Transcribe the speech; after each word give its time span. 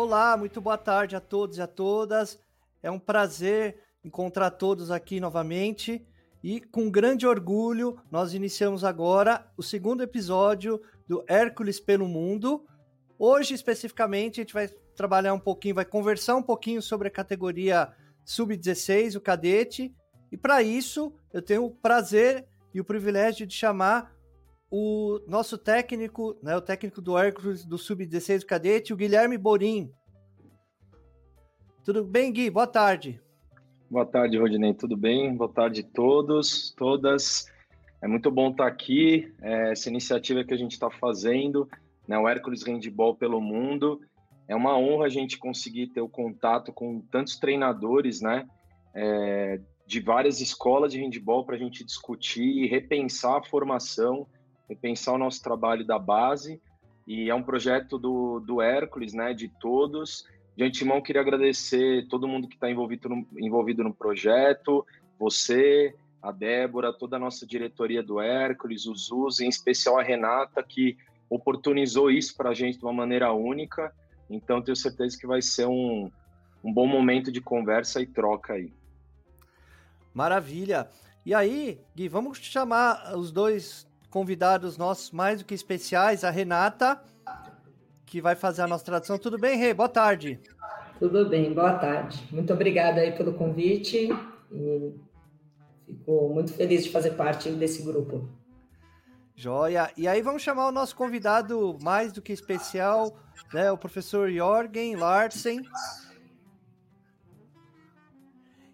Olá, 0.00 0.36
muito 0.36 0.60
boa 0.60 0.78
tarde 0.78 1.16
a 1.16 1.20
todos 1.20 1.58
e 1.58 1.60
a 1.60 1.66
todas. 1.66 2.38
É 2.80 2.88
um 2.88 3.00
prazer 3.00 3.82
encontrar 4.04 4.52
todos 4.52 4.92
aqui 4.92 5.18
novamente 5.18 6.06
e 6.40 6.60
com 6.60 6.88
grande 6.88 7.26
orgulho 7.26 7.98
nós 8.08 8.32
iniciamos 8.32 8.84
agora 8.84 9.44
o 9.56 9.62
segundo 9.62 10.00
episódio 10.00 10.80
do 11.08 11.24
Hércules 11.26 11.80
pelo 11.80 12.06
Mundo. 12.06 12.64
Hoje 13.18 13.54
especificamente 13.54 14.40
a 14.40 14.42
gente 14.44 14.54
vai 14.54 14.68
trabalhar 14.94 15.34
um 15.34 15.40
pouquinho, 15.40 15.74
vai 15.74 15.84
conversar 15.84 16.36
um 16.36 16.44
pouquinho 16.44 16.80
sobre 16.80 17.08
a 17.08 17.10
categoria 17.10 17.92
sub-16, 18.24 19.16
o 19.16 19.20
cadete. 19.20 19.92
E 20.30 20.36
para 20.36 20.62
isso 20.62 21.12
eu 21.32 21.42
tenho 21.42 21.64
o 21.64 21.72
prazer 21.72 22.46
e 22.72 22.80
o 22.80 22.84
privilégio 22.84 23.44
de 23.44 23.54
chamar 23.56 24.16
o 24.70 25.20
nosso 25.26 25.56
técnico, 25.56 26.36
né, 26.42 26.56
o 26.56 26.60
técnico 26.60 27.00
do 27.00 27.16
Hércules 27.16 27.64
do 27.64 27.78
Sub-16 27.78 28.44
Cadete, 28.44 28.92
o 28.92 28.96
Guilherme 28.96 29.38
Borim. 29.38 29.90
Tudo 31.84 32.04
bem, 32.04 32.32
Gui? 32.32 32.50
Boa 32.50 32.66
tarde. 32.66 33.20
Boa 33.90 34.04
tarde, 34.04 34.36
Rodinei. 34.36 34.74
Tudo 34.74 34.96
bem? 34.96 35.34
Boa 35.34 35.50
tarde 35.50 35.80
a 35.80 35.94
todos, 35.94 36.74
todas. 36.76 37.46
É 38.02 38.06
muito 38.06 38.30
bom 38.30 38.50
estar 38.50 38.66
aqui. 38.66 39.32
É, 39.40 39.72
essa 39.72 39.88
iniciativa 39.88 40.44
que 40.44 40.52
a 40.52 40.56
gente 40.58 40.72
está 40.72 40.90
fazendo, 40.90 41.66
né, 42.06 42.18
o 42.18 42.28
Hércules 42.28 42.62
Handball 42.62 43.16
pelo 43.16 43.40
Mundo. 43.40 44.00
É 44.46 44.54
uma 44.54 44.78
honra 44.78 45.06
a 45.06 45.10
gente 45.10 45.38
conseguir 45.38 45.88
ter 45.88 46.00
o 46.00 46.08
contato 46.08 46.72
com 46.72 47.00
tantos 47.00 47.38
treinadores, 47.38 48.20
né? 48.20 48.46
É, 48.94 49.60
de 49.86 50.00
várias 50.00 50.40
escolas 50.40 50.92
de 50.92 51.00
handball 51.00 51.44
para 51.44 51.56
a 51.56 51.58
gente 51.58 51.84
discutir 51.84 52.44
e 52.44 52.66
repensar 52.66 53.38
a 53.38 53.42
formação 53.42 54.26
repensar 54.68 55.14
o 55.14 55.18
nosso 55.18 55.42
trabalho 55.42 55.84
da 55.84 55.98
base. 55.98 56.60
E 57.06 57.30
é 57.30 57.34
um 57.34 57.42
projeto 57.42 57.98
do, 57.98 58.38
do 58.40 58.60
Hércules, 58.60 59.14
né, 59.14 59.32
de 59.32 59.48
todos. 59.48 60.26
De 60.56 60.64
antemão, 60.64 61.00
queria 61.00 61.22
agradecer 61.22 62.06
todo 62.08 62.28
mundo 62.28 62.48
que 62.48 62.54
está 62.54 62.70
envolvido 62.70 63.08
no, 63.08 63.26
envolvido 63.38 63.82
no 63.82 63.94
projeto, 63.94 64.84
você, 65.18 65.94
a 66.20 66.30
Débora, 66.30 66.92
toda 66.92 67.16
a 67.16 67.18
nossa 67.18 67.46
diretoria 67.46 68.02
do 68.02 68.20
Hércules, 68.20 68.86
o 68.86 68.94
Zuz, 68.94 69.40
em 69.40 69.48
especial 69.48 69.98
a 69.98 70.02
Renata, 70.02 70.62
que 70.62 70.98
oportunizou 71.30 72.10
isso 72.10 72.36
para 72.36 72.50
a 72.50 72.54
gente 72.54 72.78
de 72.78 72.84
uma 72.84 72.92
maneira 72.92 73.32
única. 73.32 73.94
Então, 74.28 74.60
tenho 74.60 74.76
certeza 74.76 75.16
que 75.18 75.26
vai 75.26 75.40
ser 75.40 75.66
um, 75.66 76.10
um 76.62 76.72
bom 76.72 76.86
momento 76.86 77.32
de 77.32 77.40
conversa 77.40 78.02
e 78.02 78.06
troca 78.06 78.54
aí. 78.54 78.72
Maravilha. 80.12 80.88
E 81.24 81.34
aí, 81.34 81.80
Gui, 81.94 82.08
vamos 82.08 82.38
chamar 82.38 83.16
os 83.16 83.30
dois 83.30 83.87
convidados 84.10 84.76
nossos 84.76 85.10
mais 85.10 85.40
do 85.40 85.44
que 85.44 85.54
especiais, 85.54 86.24
a 86.24 86.30
Renata, 86.30 87.00
que 88.06 88.20
vai 88.20 88.34
fazer 88.34 88.62
a 88.62 88.66
nossa 88.66 88.84
tradução. 88.84 89.18
Tudo 89.18 89.38
bem, 89.38 89.58
Rê? 89.58 89.74
Boa 89.74 89.88
tarde. 89.88 90.40
Tudo 90.98 91.28
bem, 91.28 91.52
boa 91.52 91.74
tarde. 91.74 92.26
Muito 92.32 92.52
obrigada 92.52 93.00
aí 93.00 93.12
pelo 93.12 93.34
convite 93.34 94.08
e 94.50 94.94
fico 95.86 96.28
muito 96.34 96.52
feliz 96.52 96.84
de 96.84 96.90
fazer 96.90 97.12
parte 97.12 97.50
desse 97.50 97.82
grupo. 97.82 98.28
Joia. 99.36 99.92
E 99.96 100.08
aí 100.08 100.20
vamos 100.20 100.42
chamar 100.42 100.66
o 100.66 100.72
nosso 100.72 100.96
convidado 100.96 101.78
mais 101.80 102.12
do 102.12 102.20
que 102.20 102.32
especial, 102.32 103.16
né, 103.54 103.70
o 103.70 103.78
professor 103.78 104.28
Jorgen 104.28 104.96
Larsen. 104.96 105.62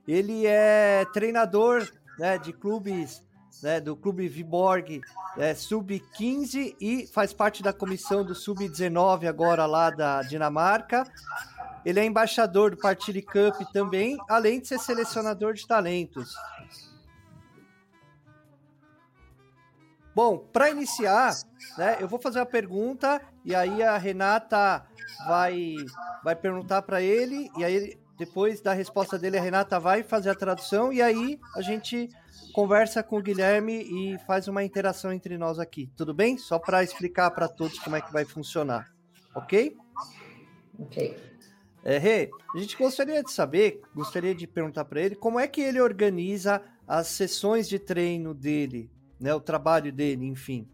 Ele 0.08 0.46
é 0.46 1.04
treinador 1.12 1.86
né, 2.18 2.38
de 2.38 2.52
clubes 2.52 3.22
né, 3.64 3.80
do 3.80 3.96
Clube 3.96 4.28
Viborg 4.28 5.00
é, 5.38 5.54
Sub-15 5.54 6.76
e 6.78 7.06
faz 7.06 7.32
parte 7.32 7.62
da 7.62 7.72
comissão 7.72 8.22
do 8.22 8.34
Sub-19 8.34 9.26
agora 9.26 9.64
lá 9.64 9.88
da 9.88 10.20
Dinamarca. 10.20 11.02
Ele 11.82 11.98
é 11.98 12.04
embaixador 12.04 12.72
do 12.72 12.76
Partille 12.76 13.22
Cup 13.22 13.54
também, 13.72 14.18
além 14.28 14.60
de 14.60 14.68
ser 14.68 14.78
selecionador 14.78 15.54
de 15.54 15.66
talentos. 15.66 16.34
Bom, 20.14 20.38
para 20.52 20.68
iniciar, 20.68 21.32
né, 21.78 21.96
eu 22.00 22.06
vou 22.06 22.20
fazer 22.20 22.40
uma 22.40 22.46
pergunta 22.46 23.18
e 23.46 23.54
aí 23.54 23.82
a 23.82 23.96
Renata 23.96 24.84
vai 25.26 25.74
vai 26.22 26.36
perguntar 26.36 26.82
para 26.82 27.00
ele 27.00 27.50
e 27.56 27.64
aí 27.64 27.98
depois 28.16 28.60
da 28.60 28.72
resposta 28.72 29.18
dele 29.18 29.38
a 29.38 29.42
Renata 29.42 29.80
vai 29.80 30.02
fazer 30.02 30.30
a 30.30 30.34
tradução 30.34 30.92
e 30.92 31.02
aí 31.02 31.40
a 31.56 31.62
gente 31.62 32.08
conversa 32.52 33.02
com 33.02 33.18
o 33.18 33.22
Guilherme 33.22 33.82
e 33.82 34.18
faz 34.26 34.48
uma 34.48 34.64
interação 34.64 35.12
entre 35.12 35.36
nós 35.38 35.58
aqui, 35.58 35.90
tudo 35.96 36.12
bem? 36.12 36.36
Só 36.38 36.58
para 36.58 36.82
explicar 36.82 37.30
para 37.30 37.48
todos 37.48 37.78
como 37.78 37.96
é 37.96 38.00
que 38.00 38.12
vai 38.12 38.24
funcionar, 38.24 38.92
ok? 39.34 39.76
Ok. 40.78 41.16
É, 41.84 41.98
Rê, 41.98 42.30
a 42.54 42.58
gente 42.58 42.76
gostaria 42.76 43.22
de 43.22 43.30
saber, 43.30 43.82
gostaria 43.94 44.34
de 44.34 44.46
perguntar 44.46 44.86
para 44.86 45.02
ele 45.02 45.14
como 45.14 45.38
é 45.38 45.46
que 45.46 45.60
ele 45.60 45.80
organiza 45.80 46.62
as 46.88 47.08
sessões 47.08 47.68
de 47.68 47.78
treino 47.78 48.32
dele, 48.32 48.90
né, 49.20 49.34
o 49.34 49.40
trabalho 49.40 49.92
dele, 49.92 50.26
enfim. 50.26 50.66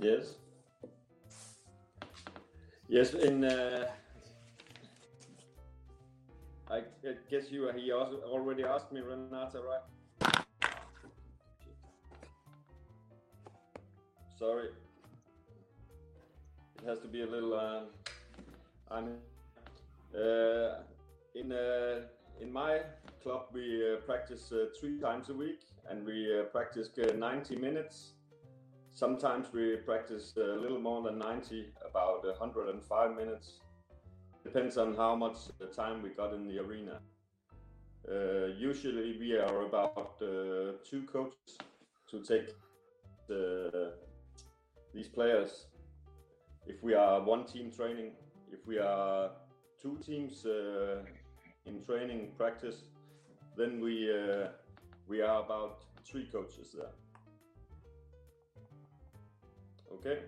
Yes. 0.00 0.34
Yes, 2.88 3.14
in 3.14 3.44
uh, 3.44 3.90
I 6.70 6.82
guess 7.30 7.50
you 7.50 7.70
he 7.76 7.92
also 7.92 8.20
already 8.26 8.64
asked 8.64 8.92
me, 8.92 9.00
Renata, 9.00 9.60
right? 9.60 10.34
Sorry. 14.38 14.68
It 16.82 16.88
has 16.88 16.98
to 17.00 17.08
be 17.08 17.22
a 17.22 17.26
little. 17.26 17.54
Uh, 17.54 17.82
I'm 18.90 19.16
uh, 20.14 20.82
in 21.34 21.52
uh, 21.52 22.02
in 22.40 22.52
my 22.52 22.80
club. 23.22 23.46
We 23.52 23.92
uh, 23.92 23.96
practice 24.04 24.52
uh, 24.52 24.66
three 24.78 24.98
times 24.98 25.28
a 25.30 25.34
week, 25.34 25.60
and 25.88 26.04
we 26.04 26.42
practice 26.52 26.90
uh, 26.98 27.12
90 27.16 27.56
minutes 27.56 28.13
Sometimes 28.96 29.52
we 29.52 29.74
practice 29.78 30.34
a 30.36 30.56
little 30.56 30.78
more 30.78 31.02
than 31.02 31.18
90, 31.18 31.72
about 31.84 32.24
105 32.24 33.16
minutes. 33.16 33.58
Depends 34.44 34.78
on 34.78 34.94
how 34.94 35.16
much 35.16 35.36
time 35.74 36.00
we 36.00 36.10
got 36.10 36.32
in 36.32 36.46
the 36.46 36.60
arena. 36.60 37.00
Uh, 38.08 38.46
usually 38.56 39.18
we 39.18 39.36
are 39.36 39.62
about 39.62 40.14
uh, 40.22 40.78
two 40.88 41.02
coaches 41.12 41.58
to 42.08 42.20
take 42.22 42.54
the, 43.26 43.94
these 44.94 45.08
players. 45.08 45.66
If 46.64 46.80
we 46.84 46.94
are 46.94 47.20
one 47.20 47.46
team 47.46 47.72
training, 47.72 48.12
if 48.52 48.64
we 48.64 48.78
are 48.78 49.30
two 49.82 49.98
teams 50.06 50.46
uh, 50.46 51.02
in 51.66 51.82
training 51.84 52.28
practice, 52.38 52.84
then 53.56 53.80
we 53.80 54.08
uh, 54.08 54.50
we 55.08 55.20
are 55.20 55.42
about 55.42 55.82
three 56.04 56.26
coaches 56.26 56.76
there. 56.76 56.92
Okay. 60.06 60.20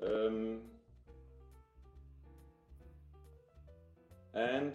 Um, 0.00 0.60
and 4.34 4.74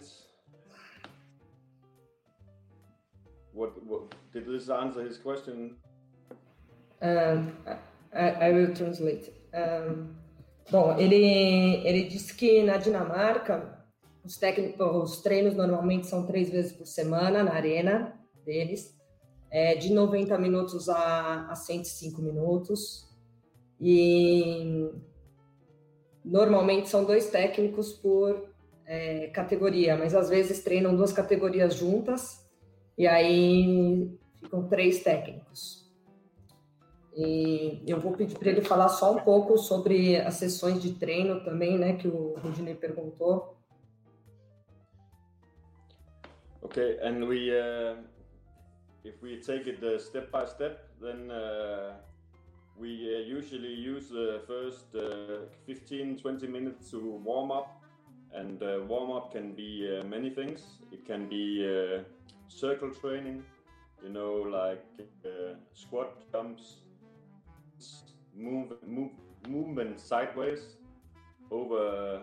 what, 3.54 3.82
what 3.82 4.14
did 4.34 4.46
this 4.46 4.68
answer 4.68 5.02
his 5.02 5.16
question? 5.16 5.76
Um, 7.00 7.56
I, 8.14 8.20
I 8.20 8.52
will 8.52 8.74
translate. 8.74 9.32
Um, 9.54 10.14
bom, 10.70 10.98
ele, 10.98 11.86
ele 11.86 12.10
disse 12.10 12.34
que 12.34 12.62
na 12.62 12.76
Dinamarca 12.76 13.82
os, 14.22 14.36
técnicos, 14.36 15.12
os 15.12 15.22
treinos 15.22 15.54
normalmente 15.54 16.08
são 16.08 16.26
três 16.26 16.50
vezes 16.50 16.72
por 16.72 16.86
semana 16.86 17.42
na 17.42 17.54
arena 17.54 18.20
deles 18.44 18.93
é, 19.54 19.76
de 19.76 19.94
90 19.94 20.36
minutos 20.36 20.88
a, 20.88 21.46
a 21.48 21.54
105 21.54 22.20
minutos. 22.20 23.08
E 23.80 24.90
normalmente 26.24 26.88
são 26.88 27.04
dois 27.04 27.30
técnicos 27.30 27.92
por 27.92 28.48
é, 28.84 29.28
categoria, 29.28 29.96
mas 29.96 30.12
às 30.12 30.28
vezes 30.28 30.64
treinam 30.64 30.96
duas 30.96 31.12
categorias 31.12 31.76
juntas 31.76 32.44
e 32.98 33.06
aí 33.06 34.18
ficam 34.42 34.66
três 34.66 35.04
técnicos. 35.04 35.88
E 37.16 37.80
eu 37.86 38.00
vou 38.00 38.10
pedir 38.10 38.36
para 38.36 38.50
ele 38.50 38.62
falar 38.62 38.88
só 38.88 39.12
um 39.12 39.20
pouco 39.20 39.56
sobre 39.56 40.16
as 40.16 40.34
sessões 40.34 40.82
de 40.82 40.94
treino 40.94 41.44
também, 41.44 41.78
né, 41.78 41.92
que 41.92 42.08
o 42.08 42.34
Rudinei 42.40 42.74
perguntou. 42.74 43.56
Ok, 46.60 46.98
and 47.04 47.24
we 47.28 47.50
uh, 47.52 48.13
if 49.04 49.22
we 49.22 49.36
take 49.36 49.66
it 49.66 49.82
uh, 49.84 49.98
step 49.98 50.30
by 50.32 50.46
step, 50.46 50.88
then 51.00 51.30
uh, 51.30 51.92
we 52.76 53.14
uh, 53.14 53.18
usually 53.20 53.72
use 53.72 54.08
the 54.08 54.42
first 54.46 54.86
15 55.66 56.18
20 56.18 56.46
minutes 56.46 56.90
to 56.90 56.98
warm 56.98 57.50
up 57.52 57.84
and 58.34 58.62
uh, 58.62 58.80
warm 58.88 59.12
up 59.12 59.32
can 59.32 59.52
be 59.52 59.88
uh, 59.88 60.04
many 60.04 60.30
things. 60.30 60.62
It 60.90 61.06
can 61.06 61.28
be 61.28 61.64
uh, 61.64 62.02
circle 62.48 62.90
training, 62.90 63.44
you 64.02 64.10
know, 64.10 64.32
like 64.34 64.84
uh, 65.24 65.54
squat 65.72 66.10
jumps, 66.32 66.80
move, 68.36 68.72
move, 68.86 69.12
movement 69.48 70.00
sideways 70.00 70.60
over. 71.50 72.22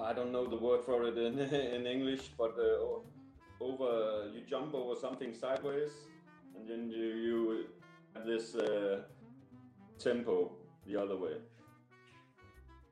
I 0.00 0.14
don't 0.14 0.32
know 0.32 0.46
the 0.46 0.56
word 0.56 0.84
for 0.84 1.04
it 1.04 1.18
in, 1.18 1.38
in 1.76 1.86
English, 1.86 2.30
but 2.38 2.56
uh, 2.58 3.00
over 3.62 4.30
you 4.34 4.42
jump 4.48 4.74
over 4.74 4.94
something 4.98 5.34
sideways, 5.34 5.92
and 6.54 6.68
then 6.68 6.90
you 6.90 7.06
you 7.26 7.64
have 8.14 8.26
this 8.26 8.54
uh, 8.54 9.02
tempo 9.98 10.52
the 10.86 10.96
other 10.96 11.16
way. 11.16 11.36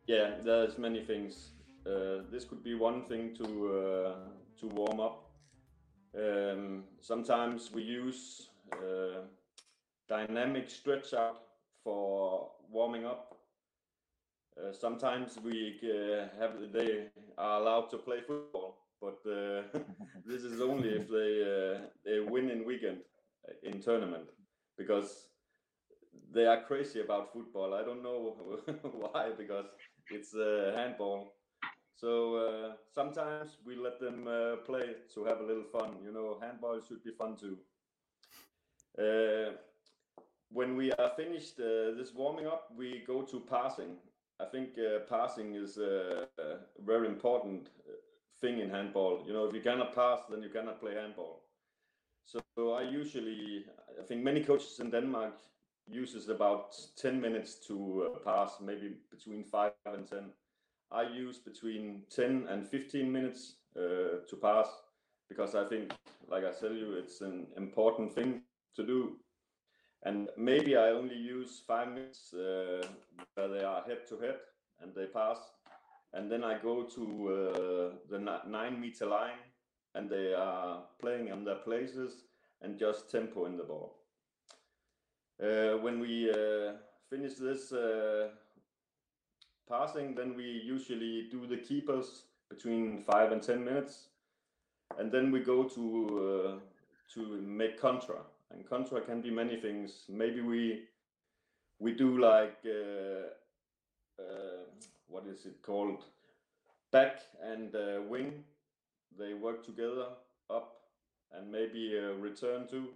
Yeah, 0.06 0.36
there's 0.42 0.78
many 0.78 1.02
things. 1.02 1.52
Uh, 1.86 2.22
this 2.30 2.44
could 2.44 2.62
be 2.62 2.74
one 2.74 3.04
thing 3.04 3.34
to 3.34 3.44
uh, 3.44 4.14
to 4.60 4.66
warm 4.66 5.00
up. 5.00 5.30
Um, 6.16 6.84
sometimes 7.00 7.70
we 7.72 7.82
use 7.82 8.50
uh, 8.72 9.22
dynamic 10.08 10.68
stretch 10.68 11.14
out 11.14 11.42
for 11.84 12.50
warming 12.70 13.06
up. 13.06 13.36
Uh, 14.58 14.72
sometimes 14.72 15.38
we 15.42 15.78
uh, 15.84 16.26
have 16.40 16.72
they 16.72 17.06
are 17.38 17.60
allowed 17.60 17.88
to 17.90 17.96
play 17.96 18.20
football, 18.20 18.78
but 19.00 19.20
uh, 19.30 19.62
this 20.26 20.42
is 20.44 20.60
only 20.60 20.90
if 20.90 21.08
they 21.08 21.80
they 22.04 22.20
win 22.20 22.50
in 22.50 22.64
weekend 22.64 23.00
in 23.62 23.80
tournament 23.80 24.28
because 24.76 25.28
they 26.32 26.46
are 26.46 26.62
crazy 26.64 27.00
about 27.00 27.32
football. 27.32 27.74
I 27.74 27.82
don't 27.82 28.02
know 28.02 28.36
why 28.92 29.30
because 29.36 29.66
it's 30.10 30.34
uh, 30.34 30.72
handball. 30.76 31.34
So 31.94 32.36
uh, 32.36 32.72
sometimes 32.88 33.58
we 33.64 33.76
let 33.76 34.00
them 34.00 34.26
uh, 34.26 34.56
play 34.56 34.94
to 35.14 35.24
have 35.24 35.40
a 35.40 35.44
little 35.44 35.64
fun. 35.64 35.96
You 36.04 36.12
know, 36.12 36.38
handball 36.40 36.80
should 36.80 37.02
be 37.02 37.10
fun 37.12 37.36
too. 37.36 37.58
Uh, 38.98 39.52
when 40.50 40.76
we 40.76 40.92
are 40.92 41.10
finished 41.16 41.58
uh, 41.60 41.94
this 41.96 42.12
warming 42.14 42.46
up, 42.46 42.68
we 42.76 43.02
go 43.06 43.22
to 43.22 43.40
passing. 43.40 43.96
I 44.40 44.46
think 44.46 44.70
uh, 44.78 45.00
passing 45.08 45.54
is 45.54 45.78
a 45.78 46.26
very 46.84 47.08
important 47.08 47.68
thing 48.40 48.58
in 48.58 48.70
handball. 48.70 49.24
You 49.26 49.32
know, 49.32 49.46
if 49.46 49.54
you 49.54 49.60
cannot 49.60 49.94
pass, 49.94 50.20
then 50.30 50.42
you 50.42 50.48
cannot 50.48 50.80
play 50.80 50.94
handball. 50.94 51.42
So 52.24 52.40
I 52.74 52.82
usually, 52.82 53.64
I 53.98 54.04
think 54.04 54.22
many 54.22 54.42
coaches 54.42 54.78
in 54.80 54.90
Denmark 54.90 55.34
uses 55.88 56.28
about 56.28 56.76
10 56.96 57.20
minutes 57.20 57.54
to 57.66 58.06
uh, 58.06 58.18
pass, 58.20 58.60
maybe 58.60 58.94
between 59.10 59.44
5 59.44 59.72
and 59.86 60.06
10. 60.06 60.30
I 60.92 61.02
use 61.02 61.38
between 61.38 62.02
10 62.14 62.46
and 62.48 62.66
15 62.66 63.10
minutes 63.10 63.56
uh, 63.76 64.26
to 64.28 64.36
pass 64.40 64.68
because 65.28 65.54
I 65.54 65.64
think, 65.64 65.92
like 66.28 66.44
I 66.44 66.52
tell 66.52 66.72
you, 66.72 66.94
it's 66.94 67.20
an 67.20 67.46
important 67.56 68.12
thing 68.12 68.42
to 68.76 68.86
do. 68.86 69.16
And 70.02 70.28
maybe 70.36 70.76
I 70.76 70.90
only 70.90 71.16
use 71.16 71.62
five 71.66 71.88
minutes 71.88 72.32
uh, 72.32 72.86
where 73.34 73.48
they 73.48 73.64
are 73.64 73.82
head 73.82 74.06
to 74.08 74.18
head 74.18 74.36
and 74.80 74.94
they 74.94 75.06
pass. 75.06 75.38
And 76.12 76.30
then 76.30 76.42
I 76.42 76.58
go 76.58 76.82
to 76.84 77.28
uh, 77.28 77.96
the 78.10 78.18
nine 78.46 78.80
meter 78.80 79.06
line 79.06 79.38
and 79.94 80.10
they 80.10 80.34
are 80.34 80.82
playing 81.00 81.30
on 81.30 81.44
their 81.44 81.56
places 81.56 82.24
and 82.62 82.78
just 82.78 83.10
tempo 83.10 83.46
in 83.46 83.56
the 83.56 83.64
ball. 83.64 83.96
Uh, 85.42 85.78
when 85.78 86.00
we 86.00 86.30
uh, 86.30 86.72
finish 87.08 87.34
this 87.34 87.72
uh, 87.72 88.28
passing, 89.68 90.14
then 90.14 90.34
we 90.36 90.44
usually 90.44 91.28
do 91.30 91.46
the 91.46 91.56
keepers 91.56 92.24
between 92.50 93.02
five 93.04 93.32
and 93.32 93.42
ten 93.42 93.64
minutes, 93.64 94.08
and 94.98 95.10
then 95.10 95.30
we 95.30 95.40
go 95.40 95.64
to 95.64 96.60
to 97.14 97.20
make 97.42 97.80
contra. 97.80 98.18
And 98.50 98.68
contra 98.68 99.00
can 99.00 99.22
be 99.22 99.30
many 99.30 99.60
things. 99.60 100.04
Maybe 100.08 100.42
we 100.42 100.82
we 101.78 101.92
do 101.92 102.18
like 102.18 102.58
uh, 102.66 104.22
uh, 104.22 104.64
what 105.10 105.26
is 105.26 105.44
it 105.46 105.62
called 105.62 106.04
back 106.92 107.20
and 107.42 107.74
uh, 107.74 108.00
wing 108.08 108.44
they 109.18 109.34
work 109.34 109.64
together 109.64 110.06
up 110.48 110.76
and 111.32 111.50
maybe 111.50 111.94
return 112.20 112.66
to 112.68 112.88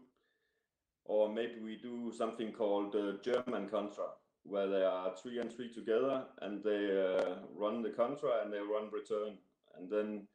or 1.05 1.29
maybe 1.29 1.61
we 1.63 1.77
do 1.77 2.13
something 2.17 2.53
called 2.53 2.97
uh, 2.97 3.13
German 3.23 3.69
contra, 3.69 4.05
where 4.43 4.67
they 4.67 4.83
are 4.83 5.15
three 5.17 5.39
and 5.39 5.53
three 5.53 5.73
together 5.73 6.25
and 6.43 6.63
they 6.63 7.19
uh, 7.19 7.35
run 7.55 7.83
the 7.83 7.91
contra 7.91 8.43
and 8.43 8.53
they 8.53 8.59
run 8.59 8.91
return, 8.91 9.37
and 9.77 9.91
then 9.91 10.27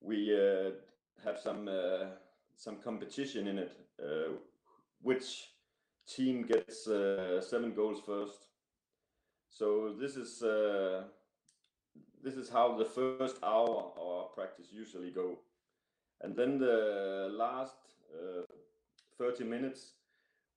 we 0.00 0.34
uh, 0.34 0.70
have 1.24 1.38
some 1.38 1.68
uh, 1.68 2.06
some 2.56 2.76
competition 2.76 3.46
in 3.46 3.58
it. 3.58 3.72
Uh, 4.02 4.32
which 5.02 5.50
team 6.06 6.42
gets 6.42 6.86
uh, 6.88 7.40
seven 7.40 7.74
goals 7.74 8.00
first? 8.04 8.46
So 9.50 9.94
this 10.00 10.16
is 10.16 10.40
this 12.22 12.34
is 12.34 12.50
how 12.50 12.76
the 12.76 12.84
first 12.84 13.36
hour 13.42 13.92
of 13.96 14.34
practice 14.34 14.68
usually 14.70 15.10
go, 15.10 15.38
and 16.20 16.36
then 16.36 16.58
the 16.58 17.28
last 17.32 17.76
30 19.20 19.44
minutes, 19.44 19.92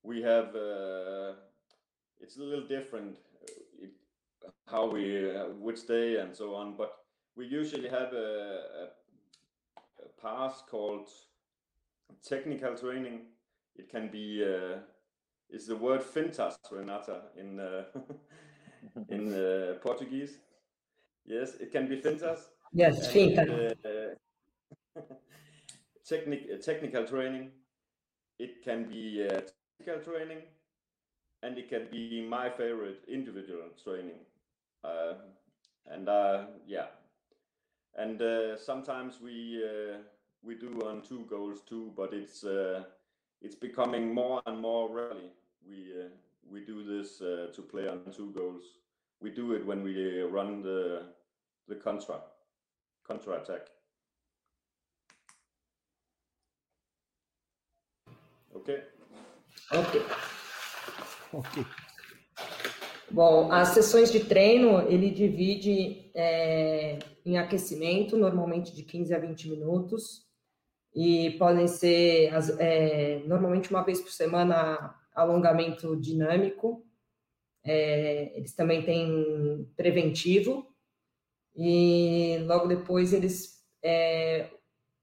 we 0.04 0.22
have 0.22 0.56
uh, 0.56 1.34
it's 2.22 2.38
a 2.38 2.42
little 2.42 2.66
different 2.66 3.18
uh, 3.44 3.84
it, 3.84 3.92
how 4.68 4.90
we 4.90 5.30
uh, 5.30 5.48
which 5.60 5.86
day 5.86 6.18
and 6.18 6.34
so 6.34 6.56
on, 6.56 6.76
but 6.78 6.94
we 7.36 7.46
usually 7.46 7.90
have 7.90 8.14
a, 8.14 8.60
a, 8.82 10.06
a 10.06 10.22
pass 10.22 10.64
called 10.70 11.10
technical 12.26 12.74
training. 12.76 13.22
It 13.76 13.90
can 13.90 14.08
be 14.10 14.44
uh, 14.44 14.78
is 15.50 15.68
the 15.68 15.76
word 15.76 16.02
fintas 16.02 16.56
Renata 16.72 17.24
in 17.38 17.60
uh, 17.60 17.84
in 19.10 19.34
uh, 19.34 19.74
Portuguese. 19.82 20.38
Yes, 21.26 21.56
it 21.60 21.72
can 21.72 21.88
be 21.88 21.98
fintas. 21.98 22.40
Yes, 22.74 23.08
fintas. 23.12 23.76
Uh, 23.86 25.02
technic, 26.06 26.62
technical 26.62 27.06
training 27.06 27.52
it 28.40 28.64
can 28.64 28.86
be 28.86 29.26
uh, 29.26 29.42
technical 29.78 30.04
training, 30.14 30.44
and 31.44 31.58
it 31.58 31.70
can 31.70 31.88
be 31.92 32.22
my 32.22 32.50
favorite 32.50 33.04
individual 33.08 33.70
training. 33.84 34.20
Uh, 34.84 35.14
and 35.88 36.10
uh, 36.10 36.46
yeah, 36.66 36.88
and 37.96 38.22
uh, 38.22 38.58
sometimes 38.58 39.20
we 39.22 39.64
uh, 39.64 39.98
we 40.44 40.56
do 40.56 40.82
on 40.86 41.02
two 41.02 41.26
goals 41.30 41.62
too, 41.62 41.92
but 41.96 42.14
it's 42.14 42.44
uh, 42.44 42.84
it's 43.42 43.56
becoming 43.56 44.14
more 44.14 44.42
and 44.46 44.60
more 44.60 44.90
rarely 44.90 45.32
we 45.68 45.94
uh, 45.94 46.10
we 46.52 46.62
do 46.66 46.84
this 46.84 47.22
uh, 47.22 47.52
to 47.54 47.62
play 47.62 47.88
on 47.88 48.12
two 48.12 48.32
goals. 48.32 48.64
We 49.22 49.32
do 49.32 49.54
it 49.54 49.66
when 49.66 49.84
we 49.84 50.22
run 50.24 50.62
the 50.62 51.04
the 51.68 51.76
contra 51.76 52.22
contra 53.08 53.38
attack. 53.38 53.68
Ok. 58.54 58.84
Ok. 59.72 60.02
Ok. 61.34 61.66
Bom, 63.10 63.52
as 63.52 63.70
sessões 63.70 64.12
de 64.12 64.26
treino 64.26 64.82
ele 64.90 65.12
divide 65.12 66.12
é, 66.16 66.98
em 67.26 67.38
aquecimento, 67.38 68.18
normalmente 68.18 68.74
de 68.76 68.84
15 68.84 69.14
a 69.14 69.20
20 69.20 69.50
minutos, 69.50 70.26
e 70.96 71.32
podem 71.38 71.68
ser 71.68 72.32
é, 72.60 73.22
normalmente 73.26 73.70
uma 73.70 73.84
vez 73.84 74.02
por 74.02 74.12
semana 74.12 74.96
alongamento 75.14 75.96
dinâmico. 75.96 76.86
É, 77.66 78.38
eles 78.38 78.54
também 78.54 78.84
têm 78.84 79.72
preventivo, 79.78 80.68
e 81.56 82.40
logo 82.46 82.68
depois 82.68 83.14
eles 83.14 83.64
é, 83.82 84.50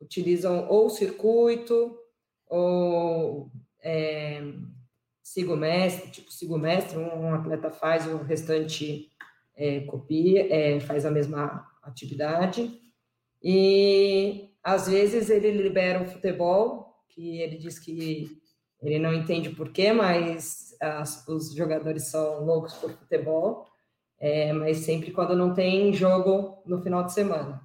utilizam 0.00 0.68
ou 0.68 0.90
circuito 0.90 1.96
ou 2.46 3.50
é, 3.82 4.42
sigo 5.22 5.56
mestre, 5.56 6.10
tipo 6.10 6.32
sigo 6.32 6.58
mestre, 6.58 6.98
um 6.98 7.32
atleta 7.32 7.70
faz, 7.70 8.06
o 8.06 8.18
restante 8.18 9.10
é, 9.54 9.80
copia, 9.80 10.52
é, 10.52 10.80
faz 10.80 11.06
a 11.06 11.10
mesma 11.10 11.66
atividade. 11.82 12.80
E 13.42 14.50
às 14.62 14.88
vezes 14.88 15.30
ele 15.30 15.50
libera 15.52 16.02
o 16.02 16.06
futebol, 16.06 17.04
que 17.08 17.40
ele 17.40 17.56
diz 17.56 17.78
que 17.78 18.39
ele 18.82 18.98
não 18.98 19.12
entende 19.12 19.50
porquê, 19.50 19.92
mas 19.92 20.74
as, 20.80 21.26
os 21.28 21.54
jogadores 21.54 22.04
são 22.04 22.44
loucos 22.44 22.74
por 22.74 22.90
futebol, 22.92 23.66
é, 24.18 24.52
mas 24.52 24.78
sempre 24.78 25.10
quando 25.10 25.36
não 25.36 25.54
tem 25.54 25.92
jogo 25.92 26.62
no 26.64 26.80
final 26.82 27.04
de 27.04 27.12
semana. 27.12 27.60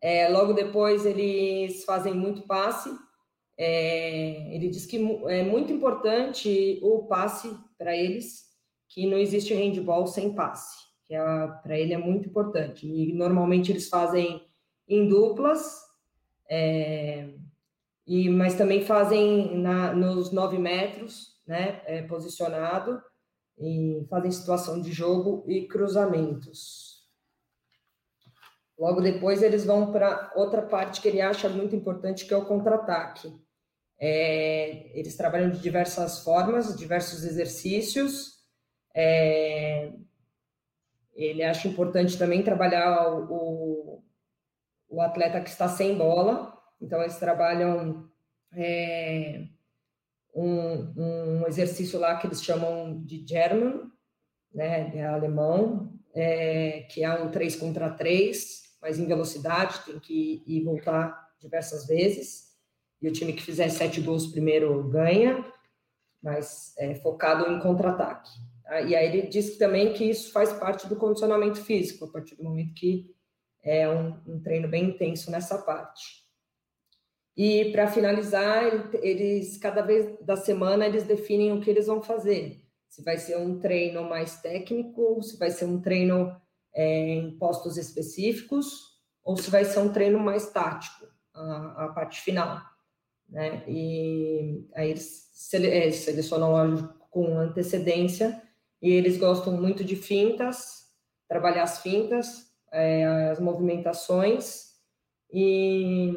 É, 0.00 0.28
logo 0.28 0.52
depois 0.52 1.06
eles 1.06 1.84
fazem 1.84 2.12
muito 2.12 2.42
passe, 2.42 2.90
é, 3.56 4.54
ele 4.54 4.68
diz 4.68 4.84
que 4.86 4.96
é 5.28 5.42
muito 5.42 5.72
importante 5.72 6.80
o 6.82 7.04
passe 7.06 7.56
para 7.78 7.96
eles, 7.96 8.50
que 8.88 9.06
não 9.06 9.16
existe 9.16 9.54
handball 9.54 10.06
sem 10.06 10.34
passe, 10.34 10.76
que 11.04 11.14
é, 11.14 11.20
para 11.62 11.78
ele 11.78 11.94
é 11.94 11.98
muito 11.98 12.28
importante. 12.28 12.86
E 12.86 13.12
normalmente 13.12 13.70
eles 13.70 13.88
fazem 13.88 14.42
em 14.88 15.08
duplas, 15.08 15.80
é, 16.48 17.28
e, 18.06 18.28
mas 18.28 18.56
também 18.56 18.84
fazem 18.84 19.56
na, 19.58 19.92
nos 19.92 20.32
nove 20.32 20.58
metros, 20.58 21.40
né, 21.46 21.82
é, 21.86 22.02
posicionado, 22.02 23.02
e 23.58 24.04
fazem 24.08 24.30
situação 24.30 24.80
de 24.80 24.92
jogo 24.92 25.44
e 25.46 25.66
cruzamentos. 25.66 27.02
Logo 28.78 29.00
depois 29.00 29.42
eles 29.42 29.64
vão 29.64 29.92
para 29.92 30.32
outra 30.34 30.62
parte 30.62 31.00
que 31.00 31.08
ele 31.08 31.20
acha 31.20 31.48
muito 31.48 31.76
importante, 31.76 32.24
que 32.24 32.34
é 32.34 32.36
o 32.36 32.44
contra-ataque. 32.44 33.32
É, 34.00 34.98
eles 34.98 35.16
trabalham 35.16 35.50
de 35.50 35.60
diversas 35.60 36.24
formas, 36.24 36.76
diversos 36.76 37.22
exercícios. 37.22 38.42
É, 38.92 39.92
ele 41.14 41.44
acha 41.44 41.68
importante 41.68 42.18
também 42.18 42.42
trabalhar 42.42 43.14
o, 43.14 44.02
o 44.88 45.00
atleta 45.00 45.40
que 45.40 45.50
está 45.50 45.68
sem 45.68 45.96
bola. 45.96 46.52
Então, 46.82 47.00
eles 47.00 47.16
trabalham 47.16 48.10
é, 48.52 49.46
um, 50.34 50.92
um, 50.96 51.46
exercício 51.46 51.98
lá 51.98 52.16
que 52.16 52.26
eles 52.26 52.42
chamam 52.42 53.02
de 53.02 53.24
German, 53.26 53.90
né, 54.52 54.94
é 54.96 55.06
alemão, 55.06 55.92
é, 56.14 56.86
que 56.90 57.02
é 57.02 57.10
um 57.22 57.30
3 57.30 57.56
contra 57.56 57.90
3, 57.90 58.62
mas 58.80 58.98
em 58.98 59.06
velocidade, 59.06 59.84
tem 59.86 59.98
que 59.98 60.42
ir 60.46 60.58
e 60.58 60.64
voltar 60.64 61.30
diversas 61.38 61.86
vezes. 61.86 62.52
E 63.00 63.08
o 63.08 63.12
time 63.12 63.32
que 63.32 63.42
fizer 63.42 63.68
sete 63.68 64.00
gols 64.00 64.26
primeiro 64.26 64.88
ganha, 64.88 65.44
mas 66.22 66.74
é 66.78 66.94
focado 66.96 67.50
em 67.50 67.60
contra-ataque. 67.60 68.30
Tá? 68.62 68.80
E 68.80 68.94
aí 68.94 69.06
ele 69.06 69.28
diz 69.28 69.56
também 69.56 69.92
que 69.92 70.04
isso 70.04 70.32
faz 70.32 70.52
parte 70.52 70.88
do 70.88 70.96
condicionamento 70.96 71.60
físico, 71.62 72.04
a 72.04 72.08
partir 72.10 72.36
do 72.36 72.44
momento 72.44 72.74
que 72.74 73.14
é 73.62 73.88
um, 73.88 74.20
um 74.26 74.40
treino 74.40 74.68
bem 74.68 74.90
intenso 74.90 75.30
nessa 75.30 75.58
parte. 75.58 76.21
E 77.36 77.72
para 77.72 77.86
finalizar, 77.86 78.90
eles 79.02 79.56
cada 79.56 79.82
vez 79.82 80.18
da 80.20 80.36
semana 80.36 80.86
eles 80.86 81.04
definem 81.04 81.52
o 81.52 81.60
que 81.60 81.70
eles 81.70 81.86
vão 81.86 82.02
fazer. 82.02 82.62
Se 82.88 83.02
vai 83.02 83.16
ser 83.16 83.38
um 83.38 83.58
treino 83.58 84.02
mais 84.04 84.40
técnico, 84.42 85.22
se 85.22 85.38
vai 85.38 85.50
ser 85.50 85.64
um 85.64 85.80
treino 85.80 86.36
é, 86.74 87.14
em 87.14 87.38
postos 87.38 87.78
específicos, 87.78 88.92
ou 89.24 89.36
se 89.36 89.50
vai 89.50 89.64
ser 89.64 89.78
um 89.78 89.92
treino 89.92 90.18
mais 90.18 90.50
tático, 90.50 91.06
a, 91.32 91.84
a 91.84 91.88
parte 91.88 92.20
final. 92.20 92.60
Né? 93.28 93.64
E 93.66 94.68
aí 94.74 94.90
eles 94.90 95.30
é, 95.54 95.90
selecionam 95.90 96.94
com 97.10 97.38
antecedência 97.38 98.42
e 98.80 98.90
eles 98.90 99.16
gostam 99.16 99.54
muito 99.54 99.82
de 99.82 99.96
fintas, 99.96 100.82
trabalhar 101.28 101.62
as 101.62 101.80
fintas, 101.80 102.52
é, 102.70 103.04
as 103.30 103.40
movimentações 103.40 104.72
e 105.32 106.14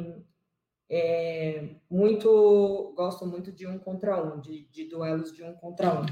é, 0.89 1.75
muito 1.89 2.93
gostam 2.95 3.27
muito 3.27 3.51
de 3.51 3.67
um 3.67 3.79
contra 3.79 4.23
um, 4.23 4.39
de, 4.39 4.65
de 4.65 4.85
duelos 4.85 5.33
de 5.33 5.43
um 5.43 5.53
contra 5.53 6.01
um. 6.01 6.05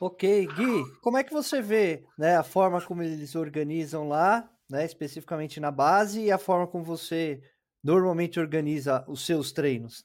Ok, 0.00 0.46
Gui, 0.48 1.00
como 1.00 1.16
é 1.16 1.24
que 1.24 1.32
você 1.32 1.62
vê 1.62 2.04
né, 2.18 2.36
a 2.36 2.42
forma 2.42 2.80
como 2.82 3.02
eles 3.02 3.34
organizam 3.34 4.08
lá, 4.08 4.50
né, 4.68 4.84
especificamente 4.84 5.60
na 5.60 5.70
base, 5.70 6.24
e 6.24 6.32
a 6.32 6.38
forma 6.38 6.66
como 6.66 6.84
você 6.84 7.40
normalmente 7.82 8.40
organiza 8.40 9.04
os 9.08 9.24
seus 9.24 9.52
treinos? 9.52 10.04